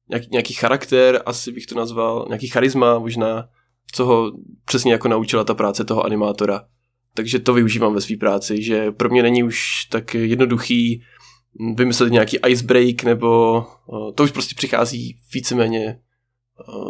nějaký, 0.09 0.27
nějaký 0.31 0.53
charakter, 0.53 1.21
asi 1.25 1.51
bych 1.51 1.65
to 1.65 1.75
nazval, 1.75 2.25
nějaký 2.27 2.47
charisma 2.47 2.99
možná, 2.99 3.49
co 3.91 4.05
ho 4.05 4.31
přesně 4.65 4.91
jako 4.91 5.07
naučila 5.07 5.43
ta 5.43 5.53
práce 5.53 5.85
toho 5.85 6.03
animátora. 6.03 6.65
Takže 7.13 7.39
to 7.39 7.53
využívám 7.53 7.93
ve 7.93 8.01
své 8.01 8.17
práci, 8.17 8.63
že 8.63 8.91
pro 8.91 9.09
mě 9.09 9.23
není 9.23 9.43
už 9.43 9.85
tak 9.85 10.13
jednoduchý 10.13 11.03
vymyslet 11.75 12.11
nějaký 12.11 12.37
icebreak, 12.47 13.03
nebo 13.03 13.63
to 14.15 14.23
už 14.23 14.31
prostě 14.31 14.55
přichází 14.55 15.17
víceméně, 15.33 15.99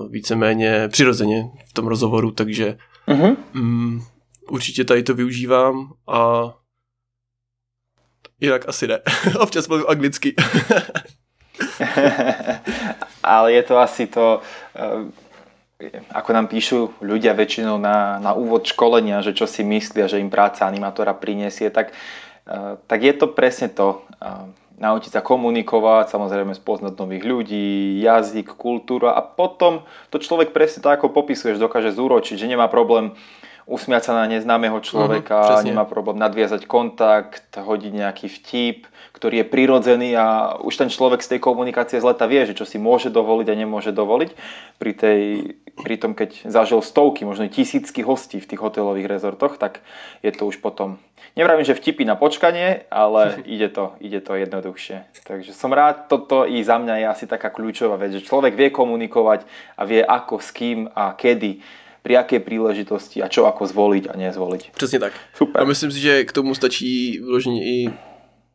víceméně 0.10 0.88
přirozeně 0.88 1.44
v 1.70 1.74
tom 1.74 1.88
rozhovoru, 1.88 2.32
takže 2.32 2.78
uh-huh. 3.08 3.38
um, 3.56 4.04
určitě 4.50 4.84
tady 4.84 5.04
to 5.04 5.14
využívám 5.14 5.94
a 6.08 6.54
jinak 8.40 8.68
asi 8.68 8.88
ne. 8.88 8.98
Občas 9.44 9.68
mluvím 9.68 9.88
anglicky. 9.88 10.36
Ale 13.24 13.54
je 13.54 13.64
to 13.64 13.76
asi 13.80 14.08
to, 14.08 14.42
eh, 14.76 15.06
ako 16.12 16.30
nám 16.34 16.48
píšu 16.48 17.00
ľudia 17.04 17.36
väčšinou 17.36 17.80
na, 17.80 18.20
na 18.20 18.32
úvod 18.34 18.68
školenia, 18.68 19.22
že 19.24 19.36
čo 19.36 19.48
si 19.48 19.64
myslia, 19.64 20.08
že 20.08 20.20
im 20.20 20.32
práca 20.32 20.68
animátora 20.68 21.16
prinesie, 21.16 21.68
tak 21.72 21.92
Eh, 22.50 22.74
tak 22.90 23.00
je 23.06 23.14
to 23.14 23.30
presne 23.30 23.70
to. 23.70 24.02
Eh, 24.18 24.50
naučiť 24.80 25.12
sa 25.12 25.22
komunikovať, 25.22 26.08
samozrejme 26.08 26.56
spoznať 26.56 26.96
nových 26.96 27.28
ľudí, 27.28 28.00
jazyk, 28.00 28.56
kultúru 28.56 29.12
a 29.12 29.20
potom 29.20 29.84
to 30.08 30.24
človek 30.24 30.56
presne 30.56 30.80
tak, 30.80 31.04
ako 31.04 31.12
popisuješ, 31.12 31.60
dokáže 31.60 31.92
zúročiť, 31.92 32.40
že 32.40 32.48
nemá 32.48 32.72
problém 32.72 33.12
usmiať 33.70 34.10
sa 34.10 34.14
na 34.18 34.26
neznámeho 34.26 34.82
človeka, 34.82 35.62
uh-huh, 35.62 35.64
nemá 35.64 35.86
problém 35.86 36.18
nadviazať 36.18 36.66
kontakt, 36.66 37.54
hodiť 37.54 37.94
nejaký 37.94 38.28
vtip, 38.28 38.90
ktorý 39.14 39.46
je 39.46 39.46
prirodzený 39.46 40.10
a 40.18 40.58
už 40.58 40.74
ten 40.82 40.90
človek 40.90 41.22
z 41.22 41.38
tej 41.38 41.40
komunikácie 41.40 42.02
z 42.02 42.08
leta 42.10 42.26
vie, 42.26 42.50
že 42.50 42.58
čo 42.58 42.66
si 42.66 42.82
môže 42.82 43.14
dovoliť 43.14 43.48
a 43.54 43.60
nemôže 43.60 43.94
dovoliť. 43.94 44.30
Pri, 44.82 44.92
tej, 44.98 45.22
pri 45.78 45.96
tom, 46.02 46.18
keď 46.18 46.50
zažil 46.50 46.82
stovky, 46.82 47.24
možno 47.24 47.46
tisícky 47.46 48.02
hostí 48.02 48.42
v 48.42 48.50
tých 48.50 48.60
hotelových 48.60 49.08
rezortoch, 49.08 49.62
tak 49.62 49.86
je 50.26 50.34
to 50.34 50.50
už 50.50 50.58
potom 50.60 50.98
Nevravím, 51.38 51.66
že 51.66 51.78
vtipy 51.78 52.04
na 52.06 52.18
počkanie, 52.18 52.90
ale 52.90 53.40
ide 53.46 53.70
to, 53.70 53.94
ide 54.02 54.20
to 54.20 54.34
jednoduchšie. 54.36 55.06
Takže 55.24 55.54
som 55.54 55.72
rád, 55.72 56.10
toto 56.10 56.44
i 56.44 56.60
za 56.66 56.82
mňa 56.82 56.96
je 57.00 57.06
asi 57.06 57.26
taká 57.30 57.54
kľúčová 57.54 57.96
vec, 58.02 58.12
že 58.18 58.26
človek 58.26 58.58
vie 58.58 58.74
komunikovať 58.74 59.46
a 59.78 59.82
vie 59.86 60.02
ako, 60.02 60.42
s 60.42 60.50
kým 60.52 60.90
a 60.90 61.14
kedy 61.14 61.62
pri 62.04 62.14
jaké 62.14 62.40
príležitosti 62.40 63.24
a 63.24 63.28
čo 63.28 63.46
ako 63.46 63.68
zvoliť 63.68 64.10
a 64.10 64.18
nezvoliť. 64.18 64.72
Přesně 64.72 65.00
tak. 65.00 65.14
Super. 65.34 65.62
A 65.62 65.66
myslím 65.66 65.92
si, 65.92 66.00
že 66.00 66.24
k 66.24 66.32
tomu 66.32 66.56
stačí 66.56 67.20
vložení 67.20 67.62
i 67.64 67.90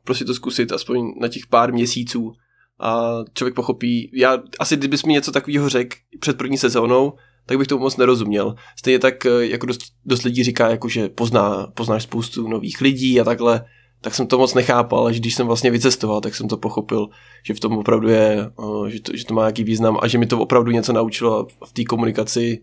prostě 0.05 0.25
to 0.25 0.35
zkusit 0.35 0.73
aspoň 0.73 1.15
na 1.21 1.29
těch 1.29 1.47
pár 1.47 1.73
měsíců 1.73 2.33
a 2.81 3.19
člověk 3.35 3.55
pochopí. 3.55 4.11
Já 4.15 4.39
asi 4.59 4.77
kdybys 4.77 5.05
mi 5.05 5.13
něco 5.13 5.33
takového 5.33 5.69
řekl 5.69 5.97
před 6.21 6.39
první 6.39 6.59
sezónou, 6.59 7.13
tak 7.47 7.59
bych 7.59 7.67
tomu 7.67 7.83
moc 7.83 7.97
nerozuměl. 7.97 8.55
Stejně 8.79 8.99
tak, 8.99 9.27
eh, 9.27 9.47
jako 9.47 9.67
dost, 9.67 9.81
dost 10.05 10.23
lidí 10.23 10.45
říká, 10.45 10.69
jako 10.69 10.89
že 10.89 11.09
pozná, 11.09 11.67
poznáš 11.75 12.03
spoustu 12.03 12.49
nových 12.49 12.81
lidí 12.81 13.21
a 13.21 13.25
takhle, 13.25 13.65
tak 14.01 14.15
jsem 14.15 14.27
to 14.27 14.39
moc 14.39 14.55
nechápal, 14.55 15.07
až 15.07 15.21
když 15.21 15.35
jsem 15.35 15.47
vlastně 15.47 15.71
vycestoval, 15.71 16.21
tak 16.21 16.35
jsem 16.35 16.49
to 16.49 16.57
pochopil, 16.57 17.09
že 17.47 17.55
v 17.55 17.61
tom 17.61 17.79
opravdu 17.79 18.09
je, 18.09 18.51
eh, 18.87 18.91
že 18.91 19.01
to, 19.01 19.17
že 19.17 19.25
to 19.25 19.35
má 19.35 19.43
nějaký 19.43 19.65
význam 19.65 19.99
a 20.03 20.09
že 20.09 20.19
mi 20.19 20.27
to 20.27 20.39
opravdu 20.39 20.71
něco 20.71 20.93
naučilo 20.93 21.47
v 21.67 21.73
té 21.73 21.85
komunikaci. 21.85 22.63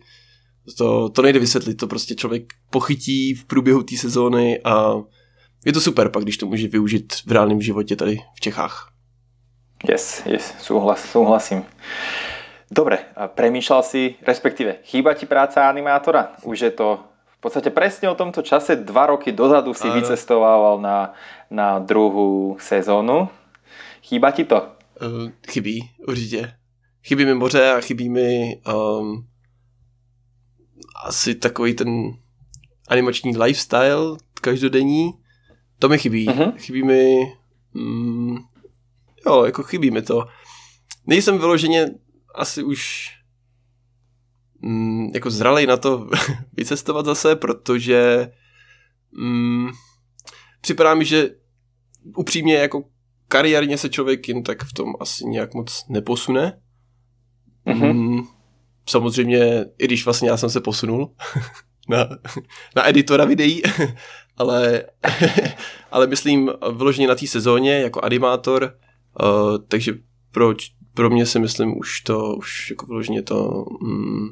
To, 0.77 1.09
to 1.09 1.21
nejde 1.21 1.39
vysvětlit, 1.39 1.75
to 1.75 1.87
prostě 1.87 2.15
člověk 2.15 2.53
pochytí 2.69 3.33
v 3.33 3.45
průběhu 3.45 3.83
té 3.83 3.97
sezóny 3.97 4.61
a 4.63 4.93
je 5.65 5.73
to 5.73 5.81
super 5.81 6.09
pak, 6.09 6.23
když 6.23 6.37
to 6.37 6.45
může 6.45 6.67
využít 6.67 7.13
v 7.25 7.31
reálném 7.31 7.61
životě 7.61 7.95
tady 7.95 8.17
v 8.35 8.39
Čechách. 8.39 8.91
Yes, 9.89 10.23
yes, 10.25 10.53
souhlas, 10.59 11.11
souhlasím. 11.11 11.65
Dobre, 12.71 13.11
premýšľal 13.35 13.83
si, 13.83 14.15
respektíve, 14.23 14.79
chýba 14.87 15.11
ti 15.11 15.25
práca 15.25 15.67
animátora? 15.67 16.39
Už 16.47 16.61
je 16.61 16.71
to 16.71 17.03
v 17.25 17.37
podstate 17.43 17.73
presne 17.73 18.07
o 18.07 18.15
tomto 18.15 18.41
čase, 18.45 18.79
dva 18.79 19.11
roky 19.11 19.35
dozadu 19.35 19.73
si 19.73 19.89
vycestovával 19.89 20.79
na, 20.79 21.11
na 21.51 21.83
druhú 21.83 22.55
sezónu. 22.61 23.27
Chýba 24.05 24.31
ti 24.31 24.45
to? 24.45 24.71
Uh, 25.01 25.33
chybí, 25.49 25.89
určitě. 26.07 26.53
Chybí 27.03 27.25
mi 27.25 27.33
moře 27.33 27.71
a 27.71 27.81
chybí 27.81 28.09
mi 28.09 28.61
um, 28.63 29.27
asi 31.05 31.35
takový 31.35 31.73
ten 31.73 32.11
animační 32.87 33.37
lifestyle 33.37 34.17
každodenní. 34.41 35.11
To 35.79 35.89
mi 35.89 35.97
chybí. 35.97 36.27
Uh-huh. 36.27 36.53
Chybí 36.57 36.83
mi... 36.83 37.33
Mm, 37.73 38.37
jo, 39.25 39.43
jako 39.45 39.63
chybí 39.63 39.91
mi 39.91 40.01
to. 40.01 40.27
Nejsem 41.07 41.37
vyloženě 41.37 41.89
asi 42.35 42.63
už 42.63 43.09
mm, 44.61 45.11
jako 45.13 45.29
zralej 45.29 45.67
na 45.67 45.77
to 45.77 46.09
vycestovat 46.53 47.05
zase, 47.05 47.35
protože 47.35 48.31
mm, 49.11 49.69
připadá 50.61 50.93
mi, 50.95 51.05
že 51.05 51.29
upřímně 52.15 52.55
jako 52.55 52.83
kariérně 53.27 53.77
se 53.77 53.89
člověk 53.89 54.29
jen 54.29 54.43
tak 54.43 54.63
v 54.63 54.73
tom 54.73 54.93
asi 54.99 55.25
nějak 55.25 55.53
moc 55.53 55.85
neposune. 55.89 56.61
Mm-hmm. 57.67 57.93
Mm, 57.93 58.27
samozřejmě, 58.85 59.65
i 59.77 59.85
když 59.85 60.05
vlastně 60.05 60.29
já 60.29 60.37
jsem 60.37 60.49
se 60.49 60.61
posunul 60.61 61.11
na, 61.89 62.09
na 62.75 62.89
editora 62.89 63.25
videí, 63.25 63.61
ale, 64.37 64.83
ale 65.91 66.07
myslím 66.07 66.51
vyloženě 66.77 67.07
na 67.07 67.15
té 67.15 67.27
sezóně 67.27 67.79
jako 67.79 68.01
animátor, 68.01 68.73
uh, 69.21 69.57
takže 69.67 69.93
pro, 70.31 70.53
pro 70.93 71.09
mě 71.09 71.25
si 71.25 71.39
myslím 71.39 71.79
už 71.79 72.01
to, 72.01 72.35
už 72.35 72.69
jako 72.69 72.85
vyloženě 72.85 73.21
to, 73.21 73.65
mm, 73.81 74.27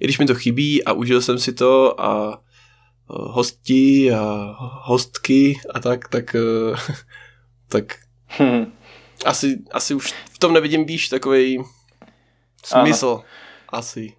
i 0.00 0.04
když 0.04 0.18
mi 0.18 0.26
to 0.26 0.34
chybí 0.34 0.84
a 0.84 0.92
užil 0.92 1.20
jsem 1.20 1.38
si 1.38 1.52
to 1.52 2.00
a 2.00 2.28
uh, 2.28 3.32
hosti 3.32 4.12
a 4.12 4.54
hostky 4.60 5.60
a 5.74 5.80
tak, 5.80 6.08
tak, 6.08 6.36
uh, 6.70 6.78
tak 7.68 7.96
hmm. 8.26 8.72
asi, 9.24 9.58
asi 9.70 9.94
už 9.94 10.14
v 10.32 10.38
tom 10.38 10.52
nevidím 10.52 10.86
víš 10.86 11.08
takový 11.08 11.62
smysl. 12.64 13.08
Ano. 13.08 13.24
Asi. 13.68 14.16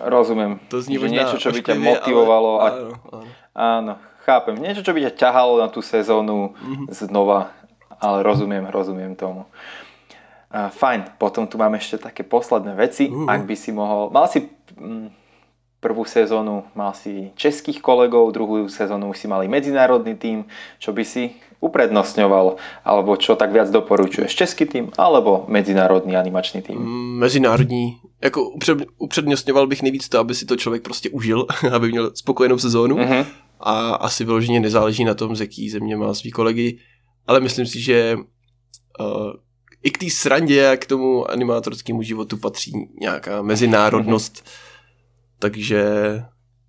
Rozumiem. 0.00 0.58
To 0.72 0.82
zní 0.82 0.98
že 0.98 1.08
niečo, 1.08 1.36
čo 1.38 1.54
by 1.54 1.60
ťa 1.62 1.74
motivovalo. 1.78 2.50
Ale... 2.60 2.68
A... 2.68 2.72
Áno, 2.72 2.94
áno. 2.98 3.30
áno, 3.54 3.92
chápem. 4.26 4.56
Niečo, 4.58 4.82
čo 4.82 4.92
by 4.92 5.06
ťa 5.10 5.12
ťahalo 5.14 5.60
na 5.60 5.68
tú 5.70 5.84
sezónu 5.84 6.56
mm-hmm. 6.56 6.86
znova. 6.90 7.54
Ale 8.02 8.26
rozumiem, 8.26 8.66
rozumiem 8.68 9.14
tomu. 9.14 9.46
Uh, 10.54 10.70
fajn, 10.70 11.18
potom 11.18 11.46
tu 11.50 11.58
máme 11.58 11.78
ešte 11.78 11.98
také 11.98 12.22
posledné 12.22 12.78
veci. 12.78 13.10
Uh-huh. 13.10 13.26
Ak 13.26 13.42
by 13.42 13.54
si 13.58 13.70
mohol... 13.74 14.10
Mal 14.10 14.26
si 14.30 14.46
mm, 14.76 15.23
prvú 15.84 16.08
sezónu, 16.08 16.64
mal 16.72 16.96
si 16.96 17.36
českých 17.36 17.84
kolegov, 17.84 18.32
druhú 18.32 18.64
sezónu 18.72 19.12
si 19.12 19.28
mali 19.28 19.52
medzinárodný 19.52 20.16
tým. 20.16 20.48
Čo 20.80 20.96
by 20.96 21.04
si 21.04 21.36
uprednostňoval? 21.60 22.56
Alebo 22.88 23.20
čo 23.20 23.36
tak 23.36 23.52
viac 23.52 23.68
doporučuješ? 23.68 24.32
Český 24.32 24.64
tým 24.64 24.88
alebo 24.96 25.44
medzinárodný 25.52 26.16
animačný 26.16 26.64
tým? 26.64 26.80
Mm, 26.80 27.20
mezinárodní 27.20 28.00
jako 28.24 28.50
upřednostňoval 28.98 29.66
bych 29.66 29.82
nejvíc 29.82 30.08
to, 30.08 30.18
aby 30.18 30.34
si 30.34 30.46
to 30.46 30.56
člověk 30.56 30.82
prostě 30.82 31.10
užil, 31.10 31.46
aby 31.72 31.88
měl 31.88 32.10
spokojenou 32.14 32.58
sezónu 32.58 32.96
mm-hmm. 32.96 33.26
a 33.60 33.94
asi 33.94 34.24
vyloženě 34.24 34.60
nezáleží 34.60 35.04
na 35.04 35.14
tom, 35.14 35.36
z 35.36 35.40
jaký 35.40 35.70
země 35.70 35.96
má 35.96 36.14
svý 36.14 36.30
kolegy, 36.30 36.78
ale 37.26 37.40
myslím 37.40 37.66
si, 37.66 37.80
že 37.80 38.16
uh, 39.00 39.32
i 39.82 39.90
k 39.90 39.98
té 39.98 40.10
srandě 40.10 40.68
a 40.68 40.76
k 40.76 40.86
tomu 40.86 41.30
animátorskému 41.30 42.02
životu 42.02 42.36
patří 42.36 42.72
nějaká 43.00 43.42
mezinárodnost, 43.42 44.34
mm-hmm. 44.34 44.73
Takže 45.38 45.84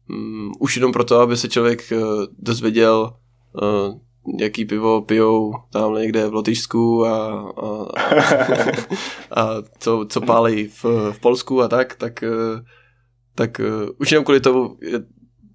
um, 0.09 0.51
už 0.59 0.75
jenom 0.75 0.91
proto, 0.91 1.19
aby 1.19 1.37
se 1.37 1.49
člověk 1.49 1.91
uh, 1.91 2.25
dozvěděl 2.39 3.13
uh, 3.61 3.99
jaký 4.39 4.65
pivo 4.65 5.01
pijou 5.01 5.53
tam 5.71 5.93
někde 5.93 6.27
v 6.27 6.33
Lotyšsku 6.33 7.05
a, 7.05 7.27
a, 7.41 7.85
a, 9.31 9.41
a 9.41 9.47
co, 9.79 10.05
co 10.09 10.21
pálí 10.21 10.67
v, 10.67 10.83
v 11.11 11.19
Polsku 11.19 11.61
a 11.61 11.67
tak, 11.67 11.95
tak, 11.95 12.23
eh, 12.23 12.61
tak 13.35 13.59
eh, 13.59 13.89
už 13.99 14.11
jenom 14.11 14.25
kvůli 14.25 14.39
tomu 14.39 14.77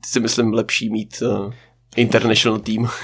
si 0.06 0.20
myslím 0.20 0.52
lepší 0.52 0.90
mít 0.90 1.22
uh, 1.22 1.52
international 1.96 2.58
team. 2.58 2.88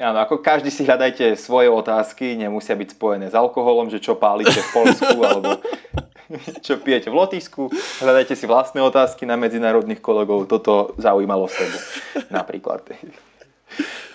Áno, 0.00 0.16
ako 0.20 0.40
každý 0.40 0.72
si 0.72 0.84
hľadajte 0.84 1.36
svoje 1.36 1.68
otázky, 1.68 2.32
nemusia 2.32 2.72
byť 2.72 2.96
spojené 2.96 3.28
s 3.28 3.36
alkoholom, 3.36 3.92
že 3.92 4.00
čo 4.00 4.16
pálite 4.16 4.60
v 4.60 4.72
Polsku 4.72 5.16
alebo 5.24 5.60
čo 6.64 6.78
pijete 6.78 7.10
v 7.10 7.14
Lotyšsku. 7.14 7.62
Hľadajte 8.00 8.34
si 8.36 8.46
vlastné 8.46 8.80
otázky 8.82 9.26
na 9.26 9.36
medzinárodných 9.36 10.00
kolegov, 10.00 10.46
toto 10.46 10.94
zaujímalo 10.98 11.48
sebe 11.50 11.78
napríklad. 12.38 12.86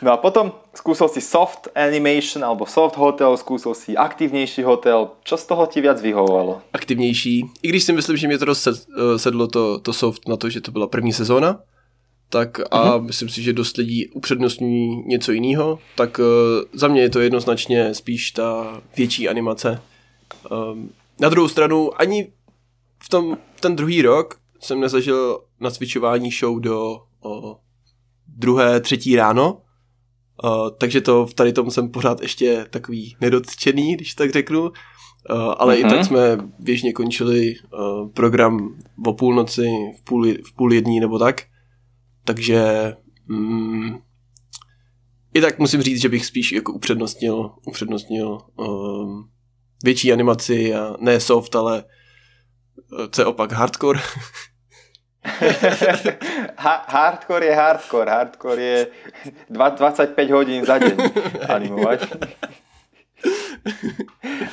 No 0.04 0.12
a 0.12 0.18
potom 0.20 0.52
skúsil 0.76 1.08
si 1.08 1.24
soft 1.24 1.72
animation 1.72 2.44
alebo 2.44 2.68
soft 2.68 3.00
hotel, 3.00 3.38
skúsil 3.40 3.72
si 3.72 3.96
aktivnější 3.96 4.64
hotel. 4.64 5.16
Čo 5.24 5.38
z 5.38 5.46
toho 5.46 5.64
ti 5.66 5.82
viac 5.82 6.02
vyhovovalo? 6.02 6.62
Aktivnější. 6.74 7.44
I 7.64 7.68
když 7.68 7.84
si 7.84 7.94
myslím, 7.94 8.18
že 8.18 8.28
mě 8.28 8.38
to 8.38 8.46
dost 8.46 8.68
eh, 8.68 9.20
sedlo 9.20 9.48
to, 9.48 9.80
to 9.80 9.94
soft 9.94 10.28
na 10.28 10.36
to, 10.38 10.50
že 10.50 10.62
to 10.62 10.72
byla 10.72 10.88
první 10.88 11.14
sezóna, 11.14 11.60
tak 12.30 12.60
a 12.60 12.64
uh-huh. 12.64 13.02
myslím 13.02 13.30
si, 13.30 13.44
že 13.44 13.54
dost 13.54 13.78
lidí 13.78 14.08
upřednostňují 14.08 15.04
něco 15.08 15.32
jiného, 15.32 15.80
tak 15.96 16.20
uh, 16.20 16.26
za 16.74 16.88
mě 16.88 17.02
je 17.02 17.10
to 17.10 17.20
jednoznačně 17.20 17.94
spíš 17.94 18.32
ta 18.32 18.82
větší 18.98 19.30
animace. 19.30 19.82
Um, 20.52 20.90
na 21.20 21.30
druhou 21.30 21.48
stranu, 21.48 22.02
ani 22.02 22.34
v 23.04 23.10
tom 23.10 23.38
ten 23.60 23.76
druhý 23.76 24.02
rok 24.02 24.40
jsem 24.60 24.80
nezažil 24.80 25.44
nacvičování 25.60 26.32
show 26.32 26.60
do 26.60 27.02
o, 27.20 27.58
druhé, 28.28 28.80
třetí 28.80 29.16
ráno, 29.16 29.62
uh, 30.44 30.70
takže 30.78 31.02
to 31.02 31.26
v 31.26 31.34
tady 31.34 31.54
tom 31.54 31.72
jsem 31.72 31.90
pořád 31.90 32.22
ještě 32.22 32.66
takový 32.70 33.16
nedotčený, 33.22 33.96
když 33.96 34.14
tak 34.14 34.32
řeknu, 34.32 34.62
uh, 34.62 34.70
ale 35.58 35.76
uh-huh. 35.76 35.80
i 35.80 35.84
tak 35.84 35.98
mhm. 35.98 36.04
jsme 36.04 36.38
běžně 36.60 36.94
končili 36.94 37.56
uh, 37.56 38.10
program 38.10 38.76
o 39.06 39.14
půlnoci, 39.14 39.68
v 40.00 40.04
půl, 40.04 40.28
v 40.28 40.56
půl 40.56 40.74
jední 40.74 41.00
nebo 41.00 41.20
tak, 41.20 41.42
takže 42.24 42.94
mm, 43.28 43.98
i 45.34 45.42
tak 45.42 45.60
musím 45.60 45.82
říct, 45.82 46.02
že 46.02 46.10
bych 46.10 46.26
spíš 46.26 46.52
jako 46.52 46.74
upřednostnil, 46.74 47.52
upřednostnil 47.68 48.40
um, 48.56 49.30
větší 49.84 50.14
animaci 50.14 50.76
a 50.76 50.95
ne 50.99 51.19
soft, 51.19 51.56
ale 51.56 51.84
co 53.11 53.22
je 53.22 53.26
opak 53.26 53.52
hardcore. 53.52 53.99
hardcore 56.88 57.45
je 57.45 57.56
hardcore. 57.56 58.11
Hardcore 58.11 58.61
je 58.61 58.88
25 59.49 60.31
hodín 60.31 60.65
za 60.65 60.77
deň 60.77 60.97
animovať. 61.49 61.99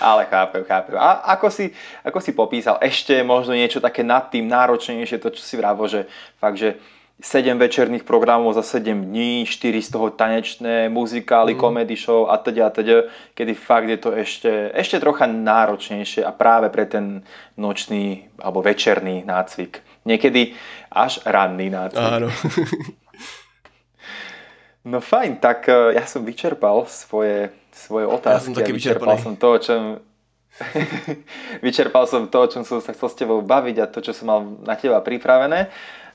Ale 0.00 0.24
chápem, 0.24 0.64
chápem. 0.64 0.96
A 0.96 1.36
ako 1.36 1.50
si, 1.50 1.70
ako 2.04 2.20
si 2.20 2.32
popísal, 2.32 2.78
ešte 2.80 3.22
možno 3.22 3.52
niečo 3.52 3.80
také 3.80 4.00
nad 4.00 4.32
tým 4.32 4.48
náročnejšie, 4.48 5.20
to 5.20 5.28
čo 5.30 5.42
si 5.44 5.54
vravo, 5.60 5.84
že 5.84 6.08
fakt, 6.40 6.56
že 6.56 6.80
7 7.22 7.54
večerných 7.54 8.02
programov 8.02 8.58
za 8.58 8.66
7 8.66 9.06
dní, 9.06 9.46
4 9.46 9.82
z 9.82 9.88
toho 9.94 10.10
tanečné, 10.10 10.90
muzikály, 10.90 11.54
mm. 11.54 11.60
comedy 11.60 11.96
show 11.96 12.26
a 12.26 12.36
teda 12.36 12.66
a 12.66 12.70
teda, 12.70 13.06
kedy 13.38 13.54
fakt 13.54 13.88
je 13.88 13.96
to 13.96 14.10
ešte, 14.10 14.50
ešte 14.74 14.98
trocha 14.98 15.30
náročnejšie 15.30 16.26
a 16.26 16.34
práve 16.34 16.66
pre 16.74 16.82
ten 16.90 17.22
nočný 17.54 18.26
alebo 18.42 18.58
večerný 18.58 19.22
nácvik. 19.22 19.86
Niekedy 20.02 20.58
až 20.90 21.22
ranný 21.22 21.70
nácvik. 21.70 22.10
Áno. 22.10 22.26
no 24.90 24.98
fajn, 24.98 25.38
tak 25.38 25.70
e, 25.70 25.94
ja 25.94 26.02
som 26.10 26.26
vyčerpal 26.26 26.90
svoje, 26.90 27.54
svoje 27.70 28.10
otázky. 28.10 28.34
Ja 28.34 28.46
som 28.50 28.58
taký 28.58 28.74
vyčerpal 28.74 29.14
som 29.22 29.38
to, 29.38 29.54
o 29.54 29.58
čom, 29.62 29.82
vyčerpal 31.66 32.02
som 32.10 32.26
to, 32.26 32.38
o 32.42 32.50
čom 32.50 32.66
som 32.66 32.82
sa 32.82 32.90
chcel 32.90 33.08
s 33.14 33.16
tebou 33.16 33.46
baviť 33.46 33.76
a 33.78 33.86
to, 33.86 34.02
čo 34.02 34.10
som 34.10 34.26
mal 34.26 34.42
na 34.66 34.74
teba 34.74 34.98
pripravené. 34.98 35.70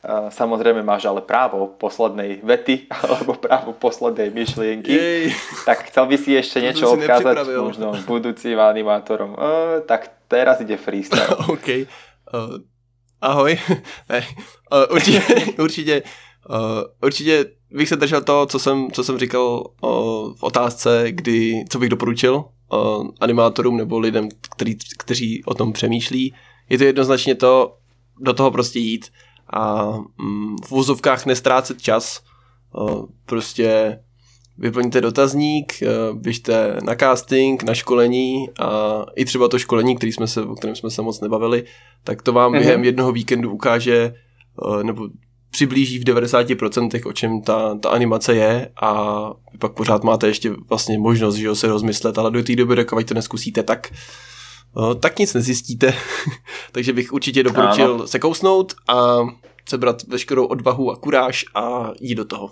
Samozrejme 0.07 0.87
máš 0.87 1.03
ale 1.03 1.19
právo 1.19 1.67
poslednej 1.75 2.39
vety 2.39 2.87
alebo 3.03 3.35
právo 3.35 3.75
poslednej 3.75 4.31
myšlienky. 4.31 4.91
Jej. 4.95 5.35
Tak 5.67 5.91
chcel 5.91 6.07
by 6.07 6.15
si 6.15 6.31
ešte 6.39 6.63
niečo 6.63 6.87
si 6.87 6.93
odkázať 6.95 7.43
možno 7.59 7.91
budúcim 8.07 8.55
animátorom. 8.55 9.35
Uh, 9.35 9.83
tak 9.83 10.07
teraz 10.31 10.63
ide 10.63 10.79
freestyle. 10.79 11.27
OK. 11.53 11.67
Uh, 12.31 12.63
ahoj. 13.19 13.59
ne. 14.09 14.19
Uh, 14.71 14.95
určitě, 14.95 15.21
určitě, 15.59 16.03
uh, 16.49 16.83
určitě 17.03 17.45
bych 17.71 17.89
se 17.89 17.95
držel 17.95 18.21
toho, 18.21 18.45
co 18.45 18.59
jsem, 18.59 18.91
co 18.91 19.03
jsem 19.03 19.17
říkal 19.17 19.63
uh, 19.81 20.33
v 20.35 20.43
otázce, 20.43 21.11
kdy, 21.11 21.65
co 21.69 21.79
bych 21.79 21.89
doporučil 21.89 22.35
uh, 22.35 23.07
animátorům 23.19 23.77
nebo 23.77 23.99
lidem, 23.99 24.29
který, 24.55 24.75
kteří 24.97 25.43
o 25.45 25.53
tom 25.53 25.73
přemýšlí. 25.73 26.35
Je 26.69 26.77
to 26.77 26.83
jednoznačně 26.83 27.35
to, 27.35 27.77
do 28.19 28.33
toho 28.33 28.51
prostě 28.51 28.79
jít 28.79 29.11
a 29.53 29.93
mm, 30.17 30.55
v 30.65 30.71
vozovkách 30.71 31.25
nestrácet 31.25 31.81
čas. 31.81 32.21
Prostě 33.25 33.99
vyplňte 34.57 35.01
dotazník, 35.01 35.73
běžte 36.13 36.77
na 36.83 36.95
casting, 36.95 37.63
na 37.63 37.73
školení 37.73 38.49
a 38.59 39.05
i 39.15 39.25
třeba 39.25 39.47
to 39.47 39.59
školení, 39.59 39.95
který 39.95 40.11
jsme 40.11 40.27
se, 40.27 40.41
o 40.41 40.55
kterém 40.55 40.75
jsme 40.75 40.89
se 40.89 41.01
moc 41.01 41.21
nebavili, 41.21 41.63
tak 42.03 42.21
to 42.21 42.33
vám 42.33 42.51
mm-hmm. 42.51 42.59
během 42.59 42.83
jednoho 42.83 43.11
víkendu 43.11 43.51
ukáže 43.51 44.13
nebo 44.83 45.09
přiblíží 45.49 45.99
v 45.99 46.03
90% 46.03 47.09
o 47.09 47.13
čem 47.13 47.41
ta, 47.41 47.75
ta 47.75 47.89
animace 47.89 48.35
je 48.35 48.69
a 48.81 49.17
pak 49.59 49.71
pořád 49.71 50.03
máte 50.03 50.27
ještě 50.27 50.53
vlastně 50.69 50.97
možnost 50.97 51.35
že 51.35 51.45
jo, 51.45 51.55
se 51.55 51.67
rozmyslet, 51.67 52.17
ale 52.17 52.31
do 52.31 52.43
té 52.43 52.55
doby, 52.55 52.75
dokud 52.75 53.07
to 53.07 53.13
neskusíte, 53.13 53.63
tak 53.63 53.91
tak 55.01 55.19
nic 55.19 55.33
nezjistíte. 55.33 55.93
Takže 56.71 56.93
bych 56.93 57.13
určitě 57.13 57.43
doporučil 57.43 57.93
ano. 57.93 58.07
se 58.07 58.19
kousnout 58.19 58.73
a 58.87 59.17
sebrat 59.69 60.03
veškerou 60.03 60.45
odvahu 60.45 60.91
a 60.91 60.95
kuráž 60.95 61.45
a 61.55 61.91
jít 61.99 62.15
do 62.15 62.25
toho. 62.25 62.51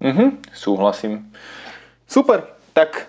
Mhm, 0.00 0.38
súhlasím. 0.54 1.32
Super, 2.08 2.42
tak 2.72 3.08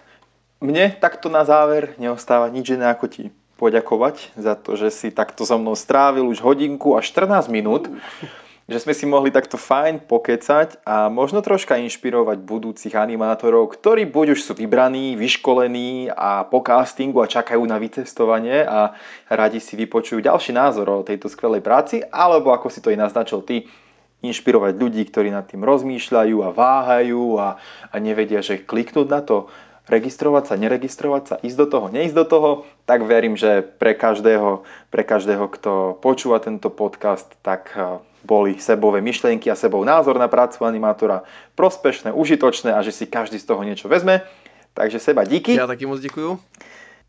mne 0.62 0.96
takto 1.02 1.30
na 1.30 1.46
záver 1.46 1.94
neostáva 2.00 2.50
nič 2.50 2.74
iné 2.74 2.90
ako 2.90 3.08
ti 3.08 3.30
poďakovať 3.60 4.34
za 4.40 4.56
to, 4.56 4.74
že 4.74 4.90
si 4.90 5.08
takto 5.12 5.46
so 5.46 5.58
mnou 5.60 5.76
strávil 5.76 6.26
už 6.26 6.42
hodinku 6.42 6.98
a 6.98 7.02
14 7.02 7.52
minút. 7.52 7.88
Uh 7.92 8.47
že 8.68 8.84
sme 8.84 8.92
si 8.92 9.08
mohli 9.08 9.32
takto 9.32 9.56
fajn 9.56 10.12
pokecať 10.12 10.84
a 10.84 11.08
možno 11.08 11.40
troška 11.40 11.80
inšpirovať 11.80 12.44
budúcich 12.44 12.92
animátorov, 13.00 13.72
ktorí 13.72 14.04
buď 14.12 14.36
už 14.36 14.44
sú 14.44 14.54
vybraní, 14.60 15.16
vyškolení 15.16 16.12
a 16.12 16.44
po 16.44 16.60
castingu 16.60 17.24
a 17.24 17.32
čakajú 17.32 17.64
na 17.64 17.80
vytestovanie 17.80 18.68
a 18.68 18.92
radi 19.32 19.64
si 19.64 19.80
vypočujú 19.80 20.20
ďalší 20.20 20.52
názor 20.52 20.92
o 20.92 21.08
tejto 21.08 21.32
skvelej 21.32 21.64
práci, 21.64 22.04
alebo 22.04 22.52
ako 22.52 22.68
si 22.68 22.84
to 22.84 22.92
i 22.92 23.00
naznačil 23.00 23.40
ty, 23.48 23.72
inšpirovať 24.18 24.74
ľudí, 24.82 25.06
ktorí 25.08 25.30
nad 25.30 25.46
tým 25.46 25.62
rozmýšľajú 25.62 26.38
a 26.42 26.50
váhajú 26.50 27.38
a, 27.38 27.62
a 27.94 27.96
nevedia, 28.02 28.42
že 28.42 28.60
kliknúť 28.60 29.08
na 29.08 29.22
to, 29.22 29.48
registrovať 29.88 30.44
sa, 30.52 30.56
neregistrovať 30.60 31.24
sa, 31.24 31.36
ísť 31.40 31.58
do 31.58 31.68
toho, 31.68 31.86
neísť 31.88 32.16
do 32.16 32.26
toho, 32.28 32.50
tak 32.84 33.08
verím, 33.08 33.40
že 33.40 33.64
pre 33.64 33.96
každého, 33.96 34.68
pre 34.92 35.04
každého, 35.08 35.48
kto 35.48 35.72
počúva 36.04 36.44
tento 36.44 36.68
podcast, 36.68 37.28
tak 37.40 37.72
eh, 37.76 38.00
boli 38.28 38.60
sebové 38.60 39.00
myšlienky 39.00 39.48
a 39.48 39.56
sebou 39.56 39.88
názor 39.88 40.20
na 40.20 40.28
prácu 40.28 40.68
animátora 40.68 41.24
prospešné, 41.56 42.12
užitočné 42.12 42.76
a 42.76 42.84
že 42.84 42.92
si 42.92 43.08
každý 43.08 43.40
z 43.40 43.48
toho 43.48 43.64
niečo 43.64 43.88
vezme. 43.88 44.28
Takže 44.76 45.02
seba 45.02 45.26
díky. 45.26 45.58
Ja 45.58 45.66
taky 45.66 45.90
moc 45.90 46.04
ďakujem. 46.04 46.38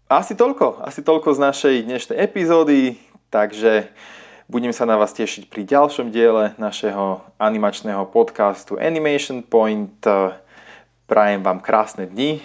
Asi 0.08 0.32
toľko, 0.32 0.80
asi 0.80 1.04
toľko 1.04 1.36
z 1.36 1.40
našej 1.44 1.74
dnešnej 1.84 2.16
epizódy, 2.16 2.96
takže 3.28 3.92
budem 4.48 4.72
sa 4.72 4.88
na 4.88 4.96
vás 4.96 5.12
tešiť 5.12 5.52
pri 5.52 5.68
ďalšom 5.68 6.08
diele 6.08 6.56
našeho 6.56 7.20
animačného 7.36 8.08
podcastu 8.08 8.80
Animation 8.80 9.44
Point. 9.44 10.00
Prajem 11.08 11.40
vám 11.40 11.64
krásne 11.64 12.04
dni, 12.04 12.44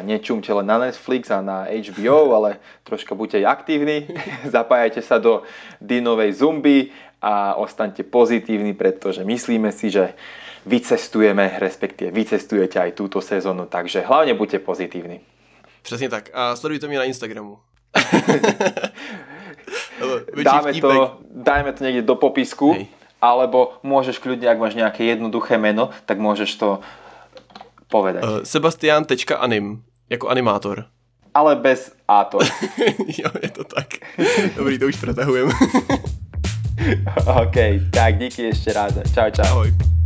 nečumte 0.00 0.48
len 0.48 0.64
na 0.64 0.80
Netflix 0.80 1.28
a 1.28 1.44
na 1.44 1.68
HBO, 1.68 2.32
ale 2.40 2.56
troška 2.80 3.12
buďte 3.12 3.44
aktívni, 3.44 4.08
zapájajte 4.56 5.04
sa 5.04 5.20
do 5.20 5.44
Dinovej 5.76 6.40
Zumby 6.40 6.88
a 7.20 7.60
ostaňte 7.60 8.08
pozitívni, 8.08 8.72
pretože 8.72 9.28
myslíme 9.28 9.68
si, 9.76 9.92
že 9.92 10.16
vycestujeme, 10.64 11.60
respektíve 11.60 12.08
vycestujete 12.08 12.80
aj 12.80 12.96
túto 12.96 13.20
sezónu, 13.20 13.68
takže 13.68 14.00
hlavne 14.00 14.32
buďte 14.32 14.64
pozitívni. 14.64 15.20
Přesně 15.82 16.08
tak. 16.08 16.30
A 16.32 16.56
sledujte 16.56 16.88
mě 16.88 16.98
na 16.98 17.04
Instagramu. 17.04 17.58
dáme 20.42 20.72
to, 20.80 21.20
dajme 21.34 21.72
to 21.72 21.84
niekde 21.84 22.02
do 22.02 22.14
popisku, 22.14 22.72
Hej. 22.72 22.86
alebo 23.20 23.80
môžeš 23.84 24.16
kľudne, 24.20 24.48
ak 24.48 24.60
máš 24.60 24.74
nejaké 24.76 25.04
jednoduché 25.04 25.58
meno, 25.58 25.90
tak 26.06 26.20
môžeš 26.20 26.50
to 26.56 26.80
povedať. 27.90 28.24
Uh, 28.24 28.42
Sebastian.anim, 28.44 29.82
jako 30.10 30.28
animátor. 30.28 30.84
Ale 31.34 31.56
bez 31.56 31.92
átor. 32.08 32.44
jo, 33.20 33.30
je 33.42 33.50
to 33.50 33.64
tak. 33.64 33.86
Dobrý, 34.56 34.78
to 34.78 34.86
už 34.86 34.96
pretahujeme. 34.96 35.52
OK, 37.42 37.56
tak 37.90 38.18
díky 38.18 38.48
ešte 38.48 38.72
raz. 38.72 38.94
Čau, 39.14 39.30
čau. 39.30 39.44
Ahoj. 39.44 39.97